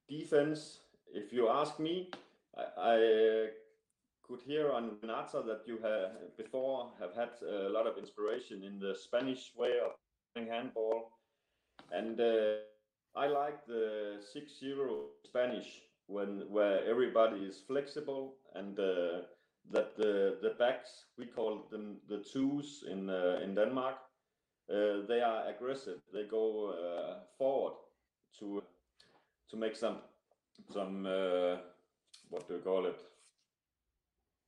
defense, 0.09 0.81
if 1.13 1.33
you 1.33 1.49
ask 1.49 1.79
me, 1.79 2.11
I, 2.57 2.63
I 2.95 3.49
could 4.27 4.41
hear 4.43 4.71
on 4.73 4.99
Renata 5.03 5.43
that 5.47 5.67
you 5.67 5.79
have 5.83 6.37
before 6.37 6.91
have 7.01 7.15
had 7.15 7.31
a 7.43 7.69
lot 7.69 7.87
of 7.87 7.99
inspiration 7.99 8.63
in 8.63 8.79
the 8.79 8.95
Spanish 8.95 9.53
way 9.57 9.79
of 9.85 9.93
playing 10.35 10.51
handball, 10.51 11.11
and 11.91 12.21
uh, 12.21 12.57
I 13.15 13.27
like 13.27 13.67
the 13.67 14.21
6-0 14.35 15.07
Spanish 15.25 15.83
when 16.07 16.45
where 16.49 16.85
everybody 16.85 17.41
is 17.41 17.61
flexible 17.67 18.35
and 18.55 18.79
uh, 18.79 19.23
that 19.71 19.97
the 19.97 20.39
the 20.43 20.55
backs 20.59 21.07
we 21.19 21.27
call 21.27 21.69
them 21.71 21.99
the 22.09 22.25
twos 22.33 22.85
in 22.91 23.09
uh, 23.09 23.41
in 23.43 23.55
Denmark 23.55 23.97
uh, 24.71 25.07
they 25.09 25.21
are 25.21 25.49
aggressive. 25.49 26.01
They 26.13 26.25
go 26.25 26.71
uh, 26.71 27.21
forward 27.39 27.75
to 28.39 28.63
to 29.51 29.57
make 29.57 29.77
some 29.77 29.99
some 30.73 31.07
uh, 31.07 31.57
what 32.31 32.49
do 32.49 32.55
you 32.55 32.61
call 32.61 32.87
it 32.87 33.01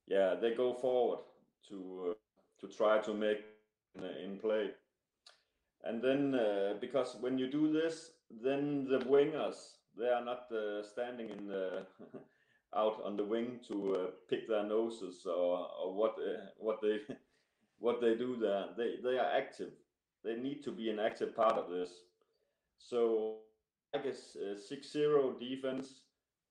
yeah 0.07 0.35
they 0.39 0.53
go 0.53 0.73
forward 0.73 1.19
to 1.67 2.11
uh, 2.11 2.13
to 2.59 2.67
try 2.75 2.99
to 2.99 3.13
make 3.13 3.41
in, 3.95 4.03
in 4.03 4.37
play 4.39 4.69
and 5.83 6.01
then 6.01 6.37
because 6.79 7.17
when 7.21 7.37
you 7.37 7.49
do 7.51 7.71
this 7.71 8.11
then 8.43 8.85
the 8.89 8.99
wingers 8.99 9.77
they 9.97 10.09
are 10.09 10.23
not 10.23 10.47
standing 10.83 11.29
in 11.29 11.47
the 11.47 11.85
out 12.75 13.01
on 13.05 13.15
the 13.15 13.23
wing 13.23 13.59
to 13.67 13.95
uh, 13.95 14.05
pick 14.29 14.47
their 14.47 14.63
noses 14.63 15.25
or, 15.25 15.67
or 15.81 15.93
what 15.93 16.15
uh, 16.19 16.45
what 16.57 16.81
they 16.81 16.99
what 17.79 18.01
they 18.01 18.15
do 18.15 18.35
there. 18.37 18.65
They 18.77 18.95
they 19.03 19.17
are 19.17 19.31
active. 19.31 19.71
They 20.23 20.35
need 20.35 20.63
to 20.63 20.71
be 20.71 20.89
an 20.89 20.99
active 20.99 21.35
part 21.35 21.53
of 21.53 21.69
this. 21.69 21.89
So 22.77 23.37
I 23.93 23.99
guess 23.99 24.35
uh, 24.35 24.57
six 24.59 24.91
zero 24.91 25.33
defense 25.39 26.01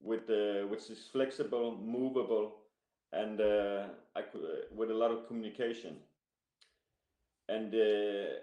with 0.01 0.29
uh, 0.31 0.67
which 0.69 0.91
is 0.91 1.09
flexible, 1.13 1.77
movable, 1.83 2.64
and 3.15 3.41
uh, 3.41 3.85
I 4.17 4.23
could, 4.23 4.43
uh, 4.43 4.75
with 4.75 4.91
a 4.91 4.95
lot 4.95 5.11
of 5.11 5.27
communication. 5.27 5.97
And 7.49 7.75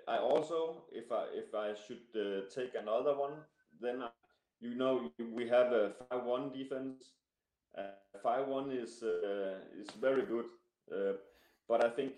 I 0.07 0.17
also, 0.17 0.83
if 0.91 1.11
I 1.11 1.25
if 1.33 1.55
I 1.55 1.73
should 1.73 2.05
take 2.53 2.75
another 2.75 3.17
one, 3.17 3.33
then 3.81 4.03
I, 4.03 4.09
you 4.59 4.75
know 4.75 5.11
we 5.33 5.49
have 5.49 5.71
a 5.73 5.91
five 6.09 6.23
one 6.23 6.51
defense 6.51 7.13
uh, 7.77 7.81
five 8.21 8.47
one 8.47 8.71
is 8.71 9.01
uh, 9.03 9.59
is 9.79 9.89
very 9.99 10.25
good, 10.25 10.45
uh, 10.91 11.13
but 11.67 11.83
I 11.83 11.89
think 11.89 12.13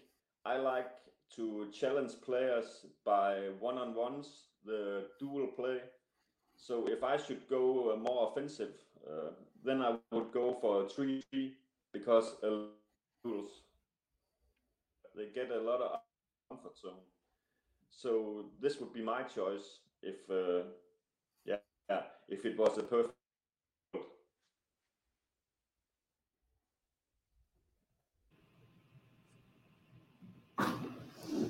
I 0.46 0.58
like 0.58 0.90
to 1.36 1.68
challenge 1.72 2.14
players 2.26 2.86
by 3.06 3.50
one 3.60 3.78
on 3.78 3.94
ones, 3.94 4.48
the 4.66 5.06
dual 5.20 5.48
play. 5.48 5.80
So 6.56 6.88
if 6.88 7.04
I 7.04 7.18
should 7.18 7.48
go 7.50 7.96
more 8.02 8.32
offensive, 8.32 8.74
then 9.64 9.82
I 9.82 9.96
would 10.12 10.32
go 10.32 10.58
for 10.60 10.84
a 10.84 10.90
three 10.90 11.24
because 11.94 12.36
duels 13.24 13.52
they 15.16 15.28
get 15.34 15.52
a 15.52 15.62
lot 15.62 15.80
of 15.80 16.00
comfort 16.50 16.78
zone. 16.78 17.06
So 17.92 18.46
this 18.60 18.80
would 18.80 18.94
be 18.94 19.04
my 19.04 19.24
choice 19.24 19.80
if 20.02 20.30
uh, 20.30 20.68
yeah, 21.46 21.58
yeah 21.90 22.02
if 22.28 22.46
it 22.46 22.58
was 22.58 22.78
a 22.78 22.84
perfect 22.84 23.14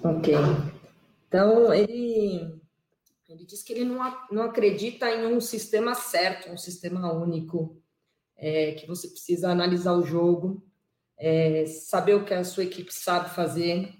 Ok. 0.03 0.33
Então, 1.27 1.73
ele, 1.73 2.61
ele 3.27 3.45
diz 3.45 3.63
que 3.63 3.73
ele 3.73 3.85
não, 3.85 4.27
não 4.29 4.43
acredita 4.43 5.09
em 5.09 5.25
um 5.25 5.39
sistema 5.39 5.95
certo, 5.95 6.49
um 6.49 6.57
sistema 6.57 7.11
único, 7.13 7.81
é, 8.43 8.73
que 8.73 8.85
você 8.85 9.07
precisa 9.07 9.49
analisar 9.49 9.93
o 9.93 10.05
jogo, 10.05 10.61
é, 11.17 11.65
saber 11.65 12.15
o 12.15 12.25
que 12.25 12.33
a 12.33 12.43
sua 12.43 12.65
equipe 12.65 12.93
sabe 12.93 13.29
fazer, 13.29 13.93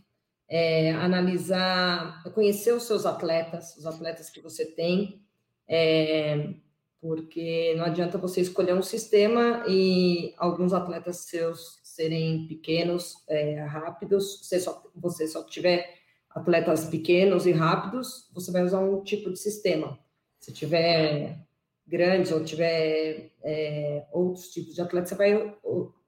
é, 0.49 0.91
analisar, 0.91 2.21
conhecer 2.33 2.73
os 2.73 2.83
seus 2.83 3.05
atletas, 3.05 3.77
os 3.77 3.85
atletas 3.85 4.29
que 4.29 4.41
você 4.41 4.65
tem, 4.65 5.25
é, 5.65 6.55
porque 6.99 7.73
não 7.77 7.85
adianta 7.85 8.17
você 8.17 8.41
escolher 8.41 8.73
um 8.73 8.81
sistema 8.81 9.63
e 9.65 10.33
alguns 10.37 10.73
atletas 10.73 11.19
seus 11.19 11.79
serem 11.81 12.45
pequenos, 12.45 13.23
é, 13.29 13.63
rápidos, 13.63 14.41
você 14.43 14.59
só, 14.59 14.83
você 14.93 15.25
só 15.25 15.41
tiver 15.43 15.89
atletas 16.29 16.85
pequenos 16.85 17.45
e 17.45 17.53
rápidos, 17.53 18.29
você 18.33 18.51
vai 18.51 18.63
usar 18.63 18.79
um 18.79 19.03
tipo 19.05 19.31
de 19.31 19.39
sistema. 19.39 19.97
Se 20.37 20.51
tiver 20.51 21.39
grandes 21.85 22.31
ou 22.31 22.43
tiver 22.43 23.31
é, 23.43 24.05
outros 24.11 24.49
tipos 24.49 24.73
de 24.73 24.81
atletas, 24.81 25.09
você 25.09 25.15
vai 25.15 25.55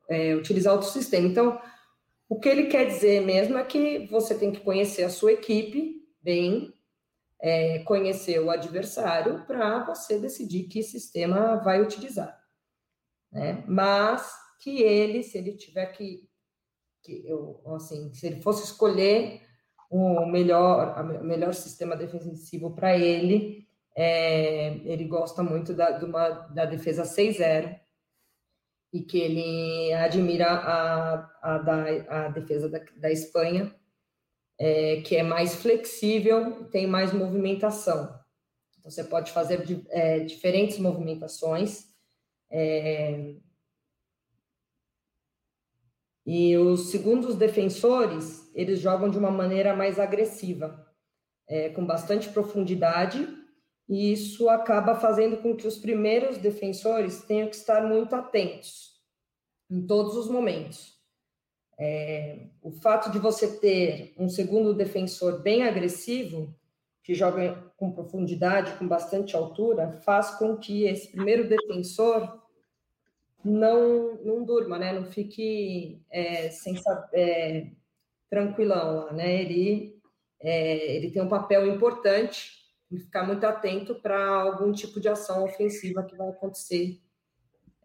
é, 0.10 0.36
utilizar 0.36 0.74
outro 0.74 0.90
sistema. 0.90 1.28
Então, 1.28 1.60
o 2.28 2.40
que 2.40 2.50
ele 2.50 2.68
quer 2.68 2.86
dizer 2.86 3.22
mesmo 3.22 3.58
é 3.58 3.64
que 3.64 4.08
você 4.08 4.36
tem 4.36 4.52
que 4.52 4.62
conhecer 4.62 5.04
a 5.04 5.10
sua 5.10 5.34
equipe 5.34 6.02
bem, 6.22 6.74
é, 7.42 7.80
conhecer 7.80 8.40
o 8.40 8.50
adversário 8.50 9.46
para 9.46 9.86
você 9.86 10.18
decidir 10.20 10.64
que 10.64 10.82
sistema 10.82 11.58
vai 11.58 11.82
utilizar. 11.82 12.40
Né? 13.32 13.64
Mas 13.68 14.32
que 14.60 14.82
ele, 14.82 15.22
se 15.22 15.38
ele 15.38 15.54
tiver 15.54 15.88
que, 15.88 16.28
que 17.04 17.28
eu, 17.28 17.62
assim, 17.76 18.12
se 18.14 18.26
ele 18.26 18.42
fosse 18.42 18.64
escolher 18.64 19.42
o 19.90 20.26
melhor, 20.26 21.00
o 21.22 21.24
melhor 21.24 21.54
sistema 21.54 21.96
defensivo 21.96 22.74
para 22.74 22.98
ele, 22.98 23.64
é, 23.96 24.76
ele 24.84 25.06
gosta 25.06 25.42
muito 25.42 25.74
da, 25.74 25.92
de 25.92 26.04
uma, 26.04 26.30
da 26.30 26.66
defesa 26.66 27.04
6-0 27.04 27.80
e 28.92 29.02
que 29.02 29.18
ele 29.18 29.94
admira 29.94 30.48
a, 30.48 31.14
a, 31.42 31.58
da, 31.58 32.26
a 32.26 32.28
defesa 32.30 32.70
da, 32.70 32.80
da 32.98 33.12
Espanha, 33.12 33.74
é, 34.60 35.02
que 35.02 35.16
é 35.16 35.24
mais 35.24 35.56
flexível 35.56 36.66
tem 36.66 36.88
mais 36.88 37.14
movimentação. 37.14 38.20
Então, 38.80 38.92
você 38.92 39.04
pode 39.04 39.32
fazer 39.32 39.64
é, 39.90 40.20
diferentes 40.20 40.78
movimentações. 40.78 41.86
É, 42.50 43.36
e 46.26 46.58
os 46.58 46.90
segundos 46.90 47.36
defensores, 47.36 48.50
eles 48.54 48.80
jogam 48.80 49.10
de 49.10 49.18
uma 49.18 49.30
maneira 49.30 49.76
mais 49.76 50.00
agressiva, 50.00 50.86
é, 51.48 51.70
com 51.70 51.86
bastante 51.86 52.30
profundidade, 52.30 53.28
e 53.88 54.12
isso 54.12 54.50
acaba 54.50 54.95
fazendo 54.95 55.38
com 55.38 55.56
que 55.56 55.67
os 55.67 55.78
primeiros 55.78 56.38
defensores 56.38 57.21
tenham 57.24 57.48
que 57.48 57.56
estar 57.56 57.82
muito 57.88 58.15
atentos 58.15 58.95
em 59.69 59.86
todos 59.86 60.15
os 60.15 60.28
momentos. 60.28 60.95
É, 61.78 62.48
o 62.62 62.71
fato 62.71 63.12
de 63.12 63.19
você 63.19 63.60
ter 63.60 64.13
um 64.17 64.30
segundo 64.30 64.74
defensor 64.74 65.41
bem 65.41 65.63
agressivo, 65.63 66.56
que 67.04 67.13
joga 67.13 67.71
com 67.78 67.91
profundidade, 67.91 68.78
com 68.78 68.88
bastante 68.88 69.36
altura, 69.36 69.91
faz 70.04 70.32
com 70.32 70.58
que 70.58 70.86
esse 70.86 71.12
primeiro 71.12 71.48
defensor 71.48 72.41
não, 73.43 74.16
não 74.24 74.43
durma, 74.43 74.80
né? 74.80 74.91
Não 74.91 75.05
fique 75.05 76.01
é, 76.10 76.49
sem 76.49 76.76
é, 77.14 77.68
tranquilão 78.30 78.95
lá, 78.95 79.14
né? 79.14 79.41
Ele, 79.41 80.01
é, 80.39 80.95
ele 80.95 81.12
tem 81.12 81.22
um 81.22 81.30
papel 81.30 81.68
importante 81.68 82.64
em 82.92 83.00
ficar 83.00 83.24
muito 83.24 83.46
atento 83.46 83.96
para 83.96 84.42
algum 84.42 84.72
tipo 84.72 85.00
de 85.00 85.10
ação 85.10 85.44
ofensiva 85.44 86.04
que 86.04 86.16
vai 86.16 86.30
acontecer 86.30 87.02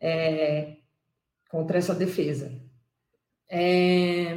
é, 0.00 0.76
contra 1.48 1.78
essa 1.78 1.94
defesa. 1.94 2.52
É, 3.48 4.34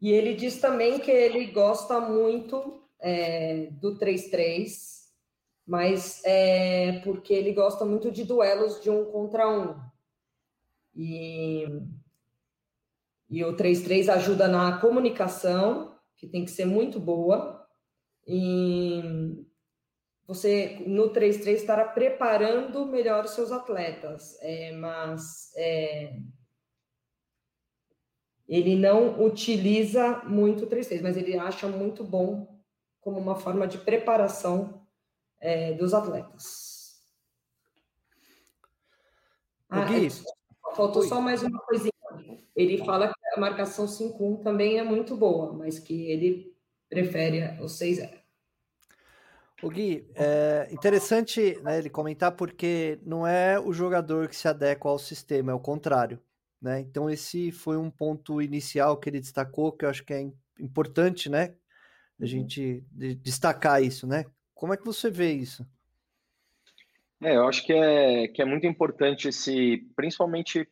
e 0.00 0.10
ele 0.10 0.34
diz 0.34 0.60
também 0.60 1.00
que 1.00 1.10
ele 1.10 1.46
gosta 1.46 2.00
muito 2.00 2.82
é, 3.00 3.68
do 3.72 3.98
3-3, 3.98 5.04
mas 5.66 6.22
é 6.24 7.00
porque 7.00 7.32
ele 7.32 7.52
gosta 7.52 7.84
muito 7.84 8.10
de 8.10 8.24
duelos 8.24 8.80
de 8.82 8.90
um 8.90 9.04
contra 9.06 9.48
um. 9.48 9.74
E, 10.94 11.66
e 13.28 13.44
o 13.44 13.56
3.3 13.56 14.08
ajuda 14.10 14.46
na 14.46 14.78
comunicação, 14.78 15.96
que 16.16 16.26
tem 16.26 16.44
que 16.44 16.50
ser 16.50 16.66
muito 16.66 17.00
boa. 17.00 17.66
E 18.26 19.02
você, 20.26 20.82
no 20.86 21.10
3.3, 21.10 21.54
estará 21.54 21.84
preparando 21.84 22.86
melhor 22.86 23.24
os 23.24 23.32
seus 23.32 23.52
atletas. 23.52 24.38
É, 24.40 24.72
mas 24.72 25.52
é, 25.56 26.16
ele 28.48 28.74
não 28.74 29.22
utiliza 29.22 30.22
muito 30.24 30.64
o 30.64 30.66
3.3, 30.66 31.02
mas 31.02 31.16
ele 31.16 31.36
acha 31.38 31.68
muito 31.68 32.02
bom 32.02 32.58
como 33.00 33.18
uma 33.18 33.36
forma 33.36 33.66
de 33.66 33.78
preparação 33.78 34.86
é, 35.40 35.74
dos 35.74 35.92
atletas. 35.92 37.02
Ah, 39.68 39.84
Gui, 39.84 40.08
faltou 40.74 41.02
Oi. 41.02 41.08
só 41.08 41.20
mais 41.20 41.42
uma 41.42 41.58
coisinha. 41.60 41.92
Ele 42.56 42.78
fala 42.78 43.08
que 43.08 43.28
a 43.36 43.40
marcação 43.40 43.86
5-1 43.86 44.42
também 44.42 44.78
é 44.78 44.84
muito 44.84 45.16
boa, 45.16 45.52
mas 45.52 45.78
que 45.78 46.10
ele 46.10 46.56
prefere 46.88 47.60
o 47.60 47.64
6-0. 47.64 48.23
O 49.64 49.70
Gui, 49.70 50.06
é 50.14 50.68
interessante 50.70 51.58
né, 51.62 51.78
ele 51.78 51.88
comentar 51.88 52.32
porque 52.32 52.98
não 53.02 53.26
é 53.26 53.58
o 53.58 53.72
jogador 53.72 54.28
que 54.28 54.36
se 54.36 54.46
adequa 54.46 54.90
ao 54.90 54.98
sistema, 54.98 55.52
é 55.52 55.54
o 55.54 55.58
contrário. 55.58 56.20
Né? 56.60 56.80
Então, 56.80 57.08
esse 57.08 57.50
foi 57.50 57.78
um 57.78 57.90
ponto 57.90 58.42
inicial 58.42 58.98
que 58.98 59.08
ele 59.08 59.20
destacou, 59.20 59.72
que 59.72 59.86
eu 59.86 59.88
acho 59.88 60.04
que 60.04 60.12
é 60.12 60.30
importante, 60.60 61.30
né? 61.30 61.54
A 62.20 62.22
uhum. 62.22 62.26
gente 62.26 62.84
destacar 63.22 63.82
isso, 63.82 64.06
né? 64.06 64.26
Como 64.54 64.74
é 64.74 64.76
que 64.76 64.84
você 64.84 65.10
vê 65.10 65.32
isso? 65.32 65.66
É, 67.22 67.36
eu 67.36 67.48
acho 67.48 67.64
que 67.64 67.72
é, 67.72 68.28
que 68.28 68.42
é 68.42 68.44
muito 68.44 68.66
importante 68.66 69.28
esse, 69.28 69.78
principalmente 69.96 70.68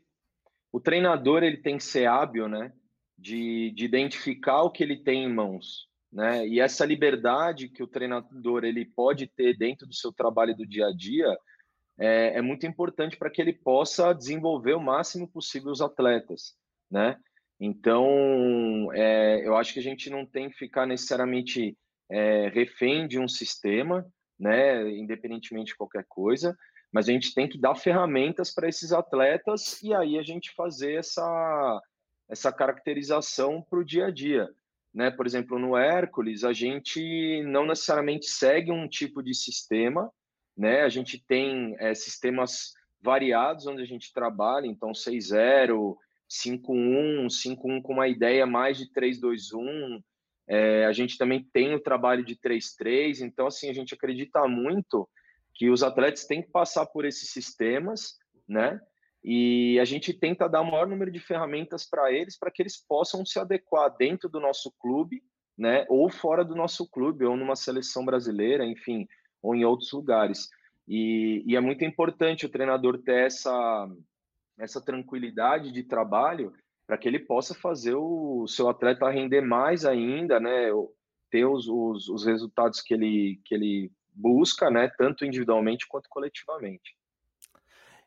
o 0.70 0.78
treinador, 0.78 1.42
ele 1.42 1.56
tem 1.56 1.78
que 1.78 1.84
ser 1.84 2.06
hábil, 2.06 2.46
né? 2.46 2.72
De, 3.18 3.70
de 3.70 3.86
identificar 3.86 4.62
o 4.62 4.70
que 4.70 4.82
ele 4.82 4.96
tem 4.96 5.24
em 5.24 5.32
mãos, 5.32 5.88
né? 6.12 6.46
E 6.46 6.60
essa 6.60 6.84
liberdade 6.84 7.68
que 7.68 7.82
o 7.82 7.86
treinador 7.86 8.64
ele 8.64 8.84
pode 8.84 9.26
ter 9.26 9.56
dentro 9.56 9.86
do 9.86 9.94
seu 9.94 10.12
trabalho 10.12 10.54
do 10.54 10.66
dia 10.66 10.88
a 10.88 10.92
dia 10.92 11.26
é, 11.98 12.38
é 12.38 12.42
muito 12.42 12.66
importante 12.66 13.16
para 13.16 13.30
que 13.30 13.40
ele 13.40 13.52
possa 13.52 14.12
desenvolver 14.12 14.74
o 14.74 14.80
máximo 14.80 15.26
possível 15.26 15.70
os 15.70 15.80
atletas, 15.80 16.54
né? 16.90 17.16
Então, 17.58 18.92
é, 18.92 19.46
eu 19.46 19.56
acho 19.56 19.72
que 19.72 19.78
a 19.78 19.82
gente 19.82 20.10
não 20.10 20.26
tem 20.26 20.50
que 20.50 20.56
ficar 20.56 20.84
necessariamente 20.84 21.76
é, 22.10 22.48
refém 22.48 23.06
de 23.06 23.18
um 23.18 23.28
sistema, 23.28 24.04
né, 24.38 24.90
independentemente 24.90 25.68
de 25.68 25.76
qualquer 25.76 26.04
coisa, 26.08 26.56
mas 26.92 27.08
a 27.08 27.12
gente 27.12 27.32
tem 27.32 27.48
que 27.48 27.56
dar 27.56 27.76
ferramentas 27.76 28.52
para 28.52 28.68
esses 28.68 28.92
atletas 28.92 29.80
e 29.80 29.94
aí 29.94 30.18
a 30.18 30.22
gente 30.22 30.52
fazer 30.56 30.94
essa, 30.94 31.80
essa 32.28 32.52
caracterização 32.52 33.62
para 33.62 33.78
o 33.78 33.84
dia 33.84 34.06
a 34.06 34.10
dia. 34.10 34.50
Né? 34.94 35.10
Por 35.10 35.26
exemplo, 35.26 35.58
no 35.58 35.76
Hércules, 35.76 36.44
a 36.44 36.52
gente 36.52 37.42
não 37.44 37.66
necessariamente 37.66 38.26
segue 38.26 38.70
um 38.70 38.88
tipo 38.88 39.22
de 39.22 39.34
sistema, 39.34 40.10
né? 40.56 40.82
a 40.82 40.88
gente 40.88 41.22
tem 41.26 41.74
é, 41.78 41.94
sistemas 41.94 42.72
variados 43.00 43.66
onde 43.66 43.82
a 43.82 43.86
gente 43.86 44.12
trabalha, 44.12 44.66
então 44.66 44.92
6.0, 44.92 45.96
5.1, 46.30 47.26
5.1 47.26 47.82
com 47.82 47.92
uma 47.92 48.08
ideia 48.08 48.46
mais 48.46 48.78
de 48.78 48.90
3.2.1, 48.92 50.02
é, 50.48 50.84
a 50.86 50.92
gente 50.92 51.16
também 51.16 51.42
tem 51.52 51.74
o 51.74 51.80
trabalho 51.80 52.24
de 52.24 52.36
3-3, 52.36 53.20
então 53.20 53.46
assim 53.46 53.68
a 53.70 53.72
gente 53.72 53.94
acredita 53.94 54.46
muito 54.46 55.08
que 55.54 55.70
os 55.70 55.82
atletas 55.82 56.26
têm 56.26 56.42
que 56.42 56.50
passar 56.50 56.86
por 56.86 57.04
esses 57.04 57.30
sistemas, 57.30 58.18
né? 58.48 58.80
E 59.24 59.78
a 59.78 59.84
gente 59.84 60.12
tenta 60.12 60.48
dar 60.48 60.62
o 60.62 60.70
maior 60.70 60.86
número 60.86 61.10
de 61.10 61.20
ferramentas 61.20 61.88
para 61.88 62.12
eles, 62.12 62.36
para 62.36 62.50
que 62.50 62.60
eles 62.60 62.76
possam 62.76 63.24
se 63.24 63.38
adequar 63.38 63.94
dentro 63.96 64.28
do 64.28 64.40
nosso 64.40 64.72
clube, 64.80 65.22
né? 65.56 65.86
Ou 65.88 66.10
fora 66.10 66.44
do 66.44 66.56
nosso 66.56 66.88
clube, 66.90 67.24
ou 67.24 67.36
numa 67.36 67.54
seleção 67.54 68.04
brasileira, 68.04 68.66
enfim, 68.66 69.06
ou 69.40 69.54
em 69.54 69.64
outros 69.64 69.92
lugares. 69.92 70.48
E, 70.88 71.44
e 71.46 71.54
é 71.54 71.60
muito 71.60 71.84
importante 71.84 72.46
o 72.46 72.48
treinador 72.48 72.98
ter 72.98 73.26
essa, 73.26 73.88
essa 74.58 74.80
tranquilidade 74.80 75.70
de 75.70 75.84
trabalho 75.84 76.52
para 76.84 76.98
que 76.98 77.06
ele 77.06 77.20
possa 77.20 77.54
fazer 77.54 77.94
o 77.94 78.46
seu 78.48 78.68
atleta 78.68 79.08
render 79.08 79.40
mais 79.40 79.84
ainda, 79.84 80.40
né? 80.40 80.68
Ter 81.30 81.44
os, 81.44 81.68
os, 81.68 82.08
os 82.08 82.26
resultados 82.26 82.80
que 82.80 82.92
ele, 82.92 83.40
que 83.44 83.54
ele 83.54 83.92
busca, 84.12 84.68
né? 84.68 84.90
Tanto 84.98 85.24
individualmente 85.24 85.86
quanto 85.86 86.08
coletivamente. 86.10 86.96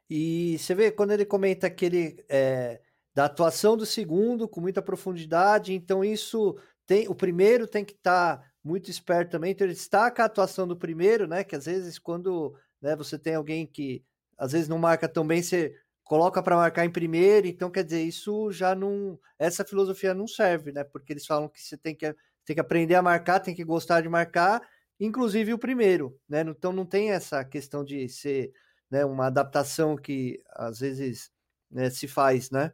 E 0.09 0.57
você 0.59 0.75
vê 0.75 0.91
quando 0.91 1.11
ele 1.11 1.25
comenta 1.25 1.69
que 1.69 1.85
ele 1.85 2.25
é, 2.29 2.81
da 3.13 3.25
atuação 3.25 3.75
do 3.77 3.85
segundo 3.85 4.47
com 4.47 4.61
muita 4.61 4.81
profundidade, 4.81 5.73
então 5.73 6.03
isso 6.03 6.57
tem 6.85 7.07
o 7.07 7.15
primeiro 7.15 7.67
tem 7.67 7.83
que 7.83 7.93
estar 7.93 8.37
tá 8.37 8.51
muito 8.63 8.89
esperto 8.89 9.31
também, 9.31 9.51
então 9.51 9.65
ele 9.65 9.73
destaca 9.73 10.23
a 10.23 10.25
atuação 10.25 10.67
do 10.67 10.77
primeiro, 10.77 11.27
né? 11.27 11.43
Que 11.43 11.55
às 11.55 11.65
vezes 11.65 11.99
quando 11.99 12.55
né, 12.81 12.95
você 12.95 13.17
tem 13.17 13.35
alguém 13.35 13.65
que 13.65 14.03
às 14.37 14.51
vezes 14.51 14.67
não 14.67 14.77
marca 14.77 15.07
tão 15.07 15.25
bem, 15.25 15.41
você 15.41 15.73
coloca 16.03 16.41
para 16.41 16.55
marcar 16.55 16.85
em 16.85 16.89
primeiro, 16.91 17.47
então 17.47 17.71
quer 17.71 17.83
dizer, 17.83 18.03
isso 18.03 18.51
já 18.51 18.75
não. 18.75 19.19
Essa 19.39 19.65
filosofia 19.65 20.13
não 20.13 20.27
serve, 20.27 20.71
né? 20.71 20.83
Porque 20.83 21.11
eles 21.11 21.25
falam 21.25 21.49
que 21.49 21.61
você 21.61 21.77
tem 21.77 21.95
que, 21.95 22.15
tem 22.45 22.55
que 22.55 22.59
aprender 22.59 22.95
a 22.95 23.01
marcar, 23.01 23.39
tem 23.39 23.55
que 23.55 23.63
gostar 23.63 24.01
de 24.01 24.09
marcar, 24.09 24.61
inclusive 24.99 25.53
o 25.53 25.57
primeiro, 25.57 26.17
né? 26.29 26.41
Então 26.41 26.71
não 26.71 26.85
tem 26.85 27.11
essa 27.11 27.43
questão 27.43 27.83
de 27.83 28.07
ser 28.07 28.51
né, 28.89 29.05
uma 29.05 29.27
adaptação 29.27 29.95
que 29.95 30.41
às 30.51 30.79
vezes 30.79 31.31
né, 31.69 31.89
se 31.89 32.07
faz, 32.07 32.51
né? 32.51 32.71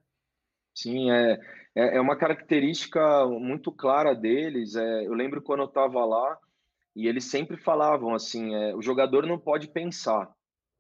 Sim, 0.74 1.12
é, 1.12 1.40
é, 1.76 1.98
é 1.98 2.02
uma 2.02 2.16
característica 2.16 3.26
muito 3.28 3.72
clara 3.72 4.14
deles. 4.14 4.76
É, 4.76 5.06
eu 5.06 5.14
lembro 5.14 5.42
quando 5.42 5.62
eu 5.62 5.68
estava 5.68 6.04
lá 6.06 6.38
e 6.96 7.08
eles 7.08 7.26
sempre 7.26 7.58
falavam 7.58 8.14
assim: 8.14 8.56
é, 8.56 8.76
o 8.76 8.82
jogador 8.82 9.26
não 9.26 9.40
pode 9.40 9.68
pensar, 9.68 10.32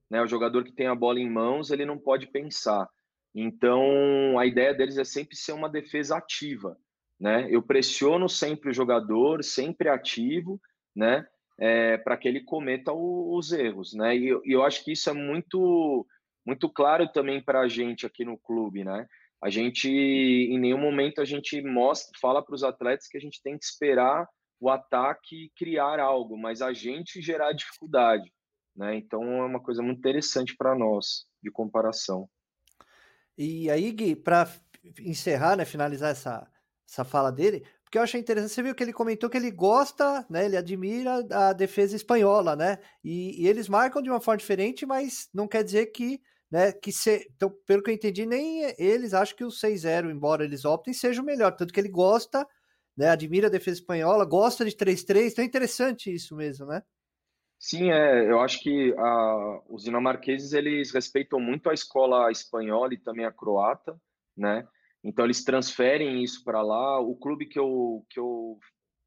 né? 0.09 0.21
O 0.21 0.27
jogador 0.27 0.63
que 0.63 0.71
tem 0.71 0.87
a 0.87 0.95
bola 0.95 1.19
em 1.19 1.29
mãos, 1.29 1.71
ele 1.71 1.85
não 1.85 1.97
pode 1.97 2.27
pensar. 2.27 2.87
Então, 3.33 4.37
a 4.37 4.45
ideia 4.45 4.73
deles 4.73 4.97
é 4.97 5.05
sempre 5.05 5.35
ser 5.37 5.53
uma 5.53 5.69
defesa 5.69 6.17
ativa, 6.17 6.77
né? 7.19 7.47
Eu 7.49 7.61
pressiono 7.61 8.27
sempre 8.27 8.69
o 8.69 8.73
jogador, 8.73 9.43
sempre 9.43 9.87
ativo, 9.87 10.59
né? 10.95 11.25
É, 11.63 11.97
para 11.97 12.17
que 12.17 12.27
ele 12.27 12.41
cometa 12.41 12.91
o, 12.91 13.37
os 13.37 13.51
erros, 13.51 13.93
né? 13.93 14.15
E, 14.15 14.29
e, 14.45 14.51
eu 14.51 14.63
acho 14.63 14.83
que 14.83 14.93
isso 14.93 15.09
é 15.11 15.13
muito, 15.13 16.07
muito 16.43 16.67
claro 16.67 17.07
também 17.07 17.39
para 17.39 17.59
a 17.59 17.67
gente 17.67 18.03
aqui 18.03 18.25
no 18.25 18.37
clube, 18.37 18.83
né? 18.83 19.05
A 19.43 19.49
gente, 19.49 19.87
em 19.87 20.59
nenhum 20.59 20.79
momento, 20.79 21.21
a 21.21 21.25
gente 21.25 21.61
mostra, 21.61 22.11
fala 22.19 22.43
para 22.43 22.55
os 22.55 22.63
atletas 22.63 23.07
que 23.07 23.17
a 23.17 23.21
gente 23.21 23.41
tem 23.43 23.57
que 23.57 23.65
esperar 23.65 24.27
o 24.59 24.69
ataque 24.69 25.51
criar 25.57 25.99
algo, 25.99 26.37
mas 26.37 26.61
a 26.61 26.71
gente 26.71 27.19
gerar 27.19 27.51
dificuldade. 27.51 28.31
Né? 28.75 28.95
Então 28.95 29.23
é 29.23 29.45
uma 29.45 29.59
coisa 29.59 29.81
muito 29.81 29.97
interessante 29.97 30.55
para 30.55 30.75
nós 30.75 31.25
de 31.41 31.49
comparação. 31.49 32.29
E 33.35 33.69
aí, 33.71 33.91
Gui, 33.91 34.15
para 34.15 34.47
encerrar, 34.99 35.55
né, 35.55 35.65
finalizar 35.65 36.11
essa, 36.11 36.47
essa 36.87 37.03
fala 37.03 37.31
dele, 37.31 37.65
porque 37.91 37.97
eu 37.97 38.03
achei 38.03 38.21
interessante, 38.21 38.53
você 38.53 38.63
viu 38.63 38.73
que 38.73 38.81
ele 38.81 38.93
comentou 38.93 39.29
que 39.29 39.35
ele 39.35 39.51
gosta, 39.51 40.25
né, 40.29 40.45
ele 40.45 40.55
admira 40.55 41.25
a 41.29 41.51
defesa 41.51 41.93
espanhola, 41.93 42.55
né, 42.55 42.77
e, 43.03 43.43
e 43.43 43.47
eles 43.49 43.67
marcam 43.67 44.01
de 44.01 44.09
uma 44.09 44.21
forma 44.21 44.37
diferente, 44.37 44.85
mas 44.85 45.27
não 45.33 45.45
quer 45.45 45.61
dizer 45.61 45.87
que, 45.87 46.21
né, 46.49 46.71
que 46.71 46.89
se, 46.89 47.27
então, 47.35 47.53
pelo 47.67 47.83
que 47.83 47.91
eu 47.91 47.93
entendi, 47.93 48.25
nem 48.25 48.63
eles 48.77 49.13
acham 49.13 49.35
que 49.35 49.43
o 49.43 49.51
6-0, 49.51 50.09
embora 50.09 50.45
eles 50.45 50.63
optem, 50.63 50.93
seja 50.93 51.21
o 51.21 51.25
melhor, 51.25 51.51
tanto 51.51 51.73
que 51.73 51.81
ele 51.81 51.89
gosta, 51.89 52.47
né, 52.95 53.09
admira 53.09 53.47
a 53.47 53.51
defesa 53.51 53.81
espanhola, 53.81 54.23
gosta 54.23 54.63
de 54.63 54.73
3-3, 54.73 55.33
então 55.33 55.43
é 55.43 55.47
interessante 55.47 56.13
isso 56.13 56.33
mesmo, 56.33 56.67
né? 56.67 56.81
Sim, 57.59 57.91
é, 57.91 58.31
eu 58.31 58.39
acho 58.39 58.61
que 58.61 58.95
a, 58.97 59.61
os 59.67 59.83
dinamarqueses 59.83 60.53
eles 60.53 60.93
respeitam 60.93 61.41
muito 61.41 61.69
a 61.69 61.73
escola 61.73 62.31
espanhola 62.31 62.93
e 62.93 62.97
também 62.97 63.25
a 63.25 63.33
croata, 63.33 63.99
né? 64.37 64.65
Então 65.03 65.25
eles 65.25 65.43
transferem 65.43 66.23
isso 66.23 66.43
para 66.43 66.61
lá. 66.61 66.99
O 66.99 67.15
clube 67.15 67.45
que 67.45 67.59
eu 67.59 68.05
que 68.09 68.19
eu 68.19 68.59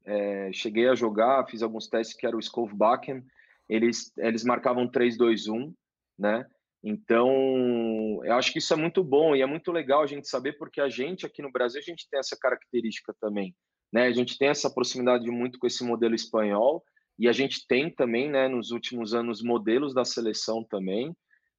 é, 0.05 0.51
cheguei 0.53 0.87
a 0.87 0.95
jogar, 0.95 1.47
fiz 1.47 1.63
alguns 1.63 1.87
testes 1.87 2.15
que 2.15 2.27
era 2.27 2.35
o 2.35 2.39
Skovbakken, 2.39 3.23
eles 3.67 4.11
eles 4.17 4.43
marcavam 4.43 4.89
3-2-1, 4.89 5.73
né? 6.17 6.45
Então, 6.87 8.21
eu 8.23 8.35
acho 8.35 8.53
que 8.53 8.59
isso 8.59 8.71
é 8.71 8.77
muito 8.77 9.03
bom 9.03 9.35
e 9.35 9.41
é 9.41 9.45
muito 9.47 9.71
legal 9.71 10.03
a 10.03 10.05
gente 10.05 10.27
saber 10.27 10.53
porque 10.53 10.79
a 10.79 10.87
gente 10.87 11.25
aqui 11.25 11.41
no 11.41 11.51
Brasil 11.51 11.79
a 11.79 11.83
gente 11.83 12.07
tem 12.07 12.19
essa 12.19 12.37
característica 12.39 13.11
também, 13.19 13.55
né? 13.91 14.05
A 14.05 14.11
gente 14.11 14.37
tem 14.37 14.49
essa 14.49 14.69
proximidade 14.71 15.29
muito 15.31 15.57
com 15.57 15.65
esse 15.65 15.83
modelo 15.83 16.13
espanhol 16.13 16.83
e 17.17 17.27
a 17.27 17.31
gente 17.31 17.65
tem 17.67 17.89
também, 17.89 18.29
né, 18.29 18.47
nos 18.47 18.71
últimos 18.71 19.15
anos, 19.15 19.41
modelos 19.41 19.93
da 19.93 20.05
seleção 20.05 20.63
também. 20.63 21.15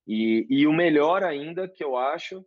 E, 0.06 0.46
e 0.48 0.66
o 0.66 0.72
melhor 0.72 1.24
ainda 1.24 1.66
que 1.66 1.82
eu 1.82 1.96
acho, 1.96 2.44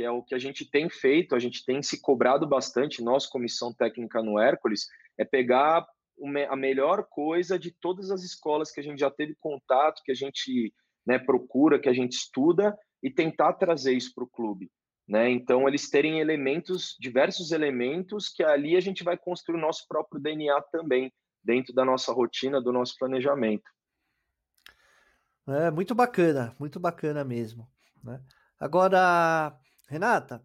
que 0.00 0.04
é 0.04 0.10
o 0.10 0.22
que 0.22 0.34
a 0.34 0.38
gente 0.38 0.64
tem 0.64 0.88
feito, 0.88 1.34
a 1.34 1.38
gente 1.38 1.62
tem 1.62 1.82
se 1.82 2.00
cobrado 2.00 2.46
bastante, 2.46 3.04
nós, 3.04 3.26
comissão 3.26 3.70
técnica 3.70 4.22
no 4.22 4.38
Hércules, 4.38 4.86
é 5.18 5.26
pegar 5.26 5.86
a 6.48 6.56
melhor 6.56 7.06
coisa 7.10 7.58
de 7.58 7.70
todas 7.70 8.10
as 8.10 8.22
escolas 8.22 8.70
que 8.70 8.80
a 8.80 8.82
gente 8.82 8.98
já 8.98 9.10
teve 9.10 9.36
contato, 9.38 10.00
que 10.02 10.10
a 10.10 10.14
gente 10.14 10.72
né, 11.06 11.18
procura, 11.18 11.78
que 11.78 11.88
a 11.88 11.92
gente 11.92 12.12
estuda 12.12 12.74
e 13.02 13.10
tentar 13.10 13.52
trazer 13.54 13.92
isso 13.92 14.14
para 14.14 14.24
o 14.24 14.30
clube. 14.30 14.70
Né? 15.06 15.28
Então, 15.28 15.68
eles 15.68 15.90
terem 15.90 16.18
elementos, 16.18 16.96
diversos 16.98 17.52
elementos, 17.52 18.30
que 18.30 18.42
ali 18.42 18.76
a 18.76 18.80
gente 18.80 19.04
vai 19.04 19.18
construir 19.18 19.58
o 19.58 19.60
nosso 19.60 19.86
próprio 19.86 20.18
DNA 20.18 20.62
também, 20.72 21.12
dentro 21.44 21.74
da 21.74 21.84
nossa 21.84 22.10
rotina, 22.10 22.58
do 22.58 22.72
nosso 22.72 22.96
planejamento. 22.98 23.68
É 25.46 25.70
muito 25.70 25.94
bacana, 25.94 26.56
muito 26.58 26.80
bacana 26.80 27.22
mesmo. 27.22 27.68
Né? 28.02 28.18
Agora, 28.58 29.58
Renata, 29.90 30.40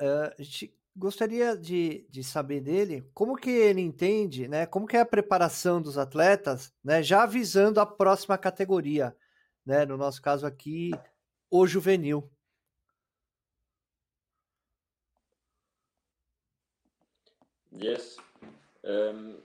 a 0.00 0.42
gente 0.42 0.76
gostaria 0.96 1.56
de, 1.56 2.04
de 2.10 2.24
saber 2.24 2.60
dele 2.60 3.08
como 3.14 3.36
que 3.36 3.48
ele 3.48 3.80
entende, 3.80 4.48
né? 4.48 4.66
Como 4.66 4.88
que 4.88 4.96
é 4.96 5.00
a 5.00 5.06
preparação 5.06 5.80
dos 5.80 5.96
atletas, 5.96 6.74
né? 6.82 7.00
Já 7.00 7.24
visando 7.24 7.80
a 7.80 7.86
próxima 7.86 8.36
categoria, 8.36 9.16
né? 9.64 9.86
No 9.86 9.96
nosso 9.96 10.20
caso 10.20 10.44
aqui, 10.44 10.90
o 11.48 11.64
juvenil. 11.64 12.28
Yes. 17.80 18.16
Um, 18.82 19.36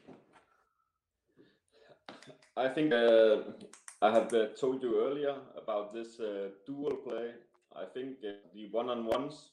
I 2.57 2.69
think 2.73 2.91
uh, 2.91 3.53
I 4.01 4.09
have 4.09 4.33
uh, 4.33 4.47
told 4.59 4.83
you 4.83 4.99
earlier 4.99 5.35
about 5.55 5.93
this 5.93 6.19
uh, 6.19 6.49
dual 6.65 6.97
play 6.97 7.35
I 7.75 7.85
think 7.85 8.17
uh, 8.23 8.33
the 8.53 8.67
one-on-ones. 8.71 9.49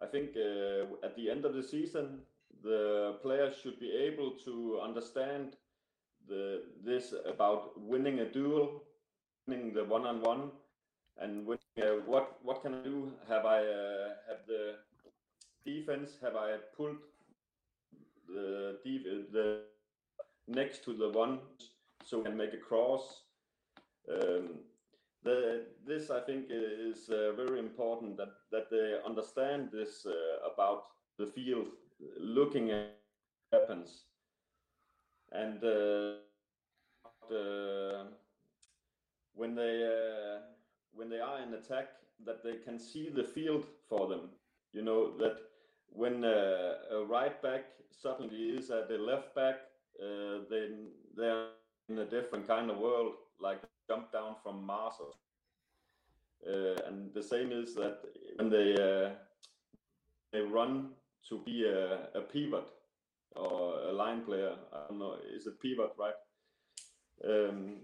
I 0.00 0.06
think 0.06 0.30
uh, 0.36 1.06
at 1.06 1.16
the 1.16 1.30
end 1.30 1.44
of 1.44 1.54
the 1.54 1.62
season, 1.62 2.20
the 2.62 3.16
players 3.22 3.56
should 3.62 3.78
be 3.80 3.90
able 3.92 4.32
to 4.44 4.80
understand 4.82 5.56
the 6.28 6.62
this 6.84 7.14
about 7.26 7.80
winning 7.80 8.20
a 8.20 8.24
duel, 8.24 8.82
winning 9.46 9.72
the 9.72 9.84
one-on-one, 9.84 10.50
and 11.18 11.48
uh, 11.48 11.82
what 12.06 12.38
what 12.42 12.62
can 12.62 12.74
I 12.74 12.82
do? 12.82 13.12
Have 13.28 13.44
I 13.46 13.58
have 14.28 14.46
the 14.46 14.76
defense? 15.64 16.18
Have 16.22 16.36
I 16.36 16.56
pulled 16.76 16.98
the 18.28 18.78
the 19.32 19.62
next 20.46 20.84
to 20.84 20.92
the 20.92 21.08
one 21.08 21.38
so 22.04 22.18
we 22.18 22.24
can 22.24 22.36
make 22.36 22.52
a 22.52 22.58
cross? 22.58 23.22
Um, 24.10 24.60
the, 25.24 25.66
this 25.86 26.10
I 26.10 26.20
think 26.20 26.46
is 26.50 27.08
uh, 27.10 27.32
very 27.36 27.58
important 27.58 28.16
that 28.16 28.32
that 28.52 28.70
they 28.70 28.98
understand 29.04 29.70
this 29.72 30.06
uh, 30.06 30.50
about 30.52 30.84
the 31.18 31.26
field, 31.26 31.68
looking 32.18 32.70
at 32.70 32.96
weapons, 33.52 34.04
and 35.32 35.62
uh, 35.64 36.14
when 39.34 39.54
they 39.54 39.84
uh, 39.84 40.40
when 40.92 41.08
they 41.08 41.20
are 41.20 41.40
in 41.40 41.54
attack, 41.54 41.88
that 42.24 42.42
they 42.42 42.56
can 42.64 42.78
see 42.78 43.10
the 43.10 43.24
field 43.24 43.64
for 43.88 44.08
them. 44.08 44.30
You 44.72 44.82
know 44.82 45.16
that 45.18 45.38
when 45.88 46.24
uh, 46.24 46.74
a 46.92 47.04
right 47.04 47.40
back 47.42 47.64
suddenly 47.90 48.50
is 48.56 48.70
at 48.70 48.88
the 48.88 48.98
left 48.98 49.34
back, 49.34 49.56
uh, 50.00 50.44
then 50.50 50.88
they're 51.16 51.48
in 51.88 51.98
a 51.98 52.04
different 52.04 52.46
kind 52.46 52.70
of 52.70 52.78
world, 52.78 53.14
like 53.40 53.60
jump 53.88 54.12
down 54.12 54.36
from 54.42 54.64
Mars. 54.64 54.94
Uh, 56.46 56.76
and 56.86 57.12
the 57.14 57.22
same 57.22 57.50
is 57.50 57.74
that 57.74 57.98
when 58.36 58.48
they 58.50 58.74
uh, 58.74 59.10
they 60.32 60.40
run 60.40 60.90
to 61.28 61.38
be 61.44 61.64
a, 61.64 62.08
a, 62.14 62.20
pivot 62.20 62.68
or 63.34 63.80
a 63.88 63.92
line 63.92 64.22
player, 64.22 64.54
I 64.72 64.88
don't 64.88 64.98
know, 64.98 65.16
is 65.34 65.46
a 65.46 65.50
pivot, 65.50 65.92
right? 65.98 66.14
Um, 67.24 67.78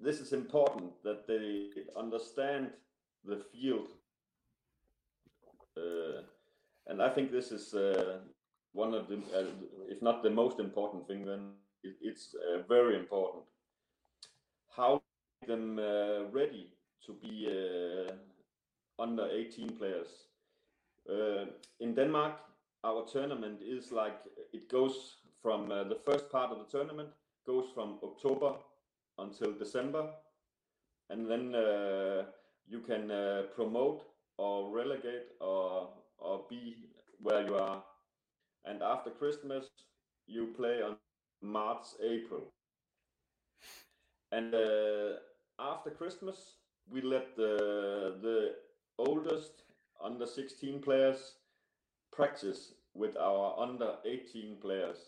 this 0.00 0.20
is 0.20 0.32
important 0.32 0.92
that 1.04 1.26
they 1.26 1.70
understand 1.96 2.70
the 3.24 3.42
field. 3.52 3.88
Uh, 5.76 6.22
and 6.86 7.02
I 7.02 7.08
think 7.08 7.32
this 7.32 7.50
is 7.50 7.74
uh, 7.74 8.18
one 8.72 8.94
of 8.94 9.08
the, 9.08 9.16
uh, 9.36 9.46
if 9.88 10.02
not 10.02 10.22
the 10.22 10.30
most 10.30 10.58
important 10.60 11.06
thing, 11.06 11.24
then 11.24 11.52
it, 11.82 11.96
it's 12.00 12.34
uh, 12.34 12.62
very 12.68 12.96
important. 12.96 13.44
How 14.78 15.02
them 15.44 15.80
uh, 15.80 16.30
ready 16.30 16.68
to 17.04 17.12
be 17.12 17.48
uh, 17.50 18.12
under 19.02 19.26
18 19.26 19.70
players. 19.70 20.06
Uh, 21.10 21.46
in 21.80 21.96
Denmark, 21.96 22.34
our 22.84 23.04
tournament 23.04 23.58
is 23.60 23.90
like 23.90 24.20
it 24.52 24.70
goes 24.70 25.16
from 25.42 25.68
the 25.68 25.98
first 26.06 26.30
part 26.30 26.52
of 26.52 26.58
the 26.58 26.78
tournament 26.78 27.08
goes 27.44 27.64
from 27.74 27.98
October 28.04 28.54
until 29.18 29.52
December, 29.52 30.10
and 31.10 31.28
then 31.28 31.56
you 32.68 32.78
can 32.78 33.08
promote 33.56 34.04
or 34.36 34.70
relegate 34.70 35.26
or 35.40 35.88
or 36.18 36.44
be 36.48 36.76
where 37.20 37.44
you 37.44 37.56
are. 37.56 37.82
And 38.64 38.82
after 38.82 39.10
Christmas, 39.10 39.66
you 40.28 40.54
play 40.56 40.82
on 40.82 40.96
March, 41.42 41.86
April. 42.00 42.52
And 44.32 44.54
uh, 44.54 45.16
after 45.58 45.90
Christmas, 45.90 46.54
we 46.90 47.02
let 47.02 47.36
the 47.36 48.16
the 48.22 48.54
oldest 48.98 49.62
under 50.02 50.26
16 50.26 50.80
players 50.80 51.34
practice 52.12 52.74
with 52.94 53.16
our 53.16 53.58
under 53.58 53.96
18 54.04 54.56
players. 54.60 54.98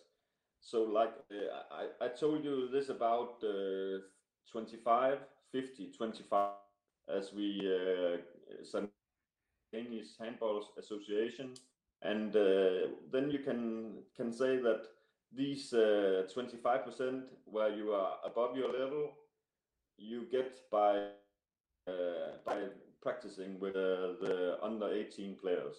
So, 0.60 0.82
like 0.82 1.12
uh, 1.30 1.74
I, 2.00 2.04
I 2.04 2.08
told 2.08 2.44
you 2.44 2.68
this 2.70 2.88
about 2.90 3.42
uh, 3.42 4.00
25, 4.52 5.18
50, 5.52 5.92
25, 5.96 6.50
as 7.08 7.32
we 7.32 7.60
uh, 7.64 8.78
Danish 9.72 10.08
Handball 10.18 10.64
Association, 10.78 11.54
and 12.02 12.34
uh, 12.36 12.88
then 13.12 13.30
you 13.30 13.38
can 13.38 14.02
can 14.16 14.32
say 14.32 14.56
that 14.58 14.86
these 15.32 15.72
25% 15.72 16.64
uh, 16.64 17.20
where 17.44 17.74
you 17.74 17.92
are 17.92 18.14
above 18.24 18.56
your 18.56 18.72
level, 18.72 19.12
you 19.96 20.26
get 20.30 20.58
by 20.70 21.08
uh, 21.88 22.36
by 22.44 22.64
practicing 23.02 23.58
with 23.58 23.74
uh, 23.74 24.14
the 24.20 24.58
under 24.62 24.92
18 24.92 25.36
players. 25.40 25.76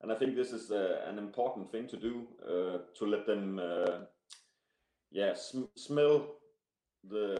And 0.00 0.12
I 0.12 0.16
think 0.16 0.34
this 0.34 0.52
is 0.52 0.70
uh, 0.70 1.02
an 1.06 1.18
important 1.18 1.70
thing 1.70 1.86
to 1.88 1.96
do 1.96 2.26
uh, 2.44 2.78
to 2.98 3.06
let 3.06 3.26
them, 3.26 3.60
yeah, 5.10 5.34
sm 5.34 5.62
smell 5.76 6.26
the 7.08 7.38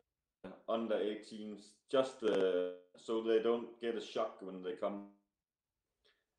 under 0.69 0.97
18s 0.97 1.61
just 1.91 2.21
so 2.21 3.23
they 3.23 3.41
don't 3.43 3.81
get 3.81 3.97
a 3.97 4.01
shock 4.01 4.39
when 4.41 4.63
they 4.63 4.73
come 4.73 5.09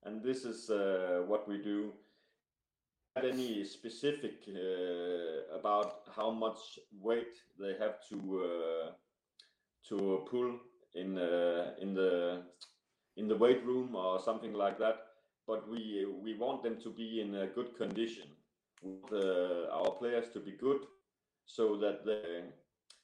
and 0.05 0.21
this 0.21 0.43
is 0.45 0.69
uh, 0.69 1.21
what 1.27 1.47
we 1.47 1.57
do. 1.57 1.91
Any 3.15 3.63
specific 3.63 4.43
uh, 4.47 5.55
about 5.55 6.07
how 6.15 6.31
much 6.31 6.79
weight 6.99 7.37
they 7.59 7.75
have 7.79 7.99
to 8.09 8.15
uh, 8.43 10.17
pull 10.29 10.59
in 10.95 11.17
in 11.81 11.93
the 13.27 13.35
weight 13.35 13.63
room 13.65 13.95
or 13.95 14.19
something 14.19 14.53
like 14.53 14.79
that? 14.79 14.97
But 15.47 15.69
we 15.69 16.05
we 16.23 16.33
want 16.35 16.63
them 16.63 16.77
to 16.81 16.89
be 16.89 17.21
in 17.21 17.35
a 17.35 17.47
good 17.47 17.75
condition. 17.77 18.27
The, 19.09 19.69
our 19.71 19.91
players 19.91 20.29
to 20.33 20.39
be 20.39 20.51
good, 20.51 20.81
so 21.45 21.77
that 21.77 22.05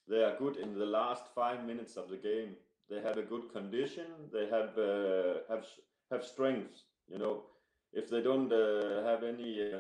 they 0.08 0.24
are 0.24 0.36
good 0.38 0.58
in 0.58 0.78
the 0.78 0.86
last 0.86 1.34
five 1.36 1.66
minutes 1.66 1.98
of 1.98 2.10
the 2.10 2.18
game. 2.18 2.56
They 2.90 3.02
have 3.02 3.18
a 3.18 3.24
good 3.24 3.52
condition. 3.54 4.08
They 4.34 4.48
have 4.50 4.78
uh, 4.78 6.22
strength 6.22 6.84
you 7.08 7.18
know, 7.18 7.44
if 7.94 8.10
they 8.10 8.22
don't 8.22 8.52
uh, 8.52 9.04
have 9.04 9.24
any 9.24 9.62
uh, 9.74 9.80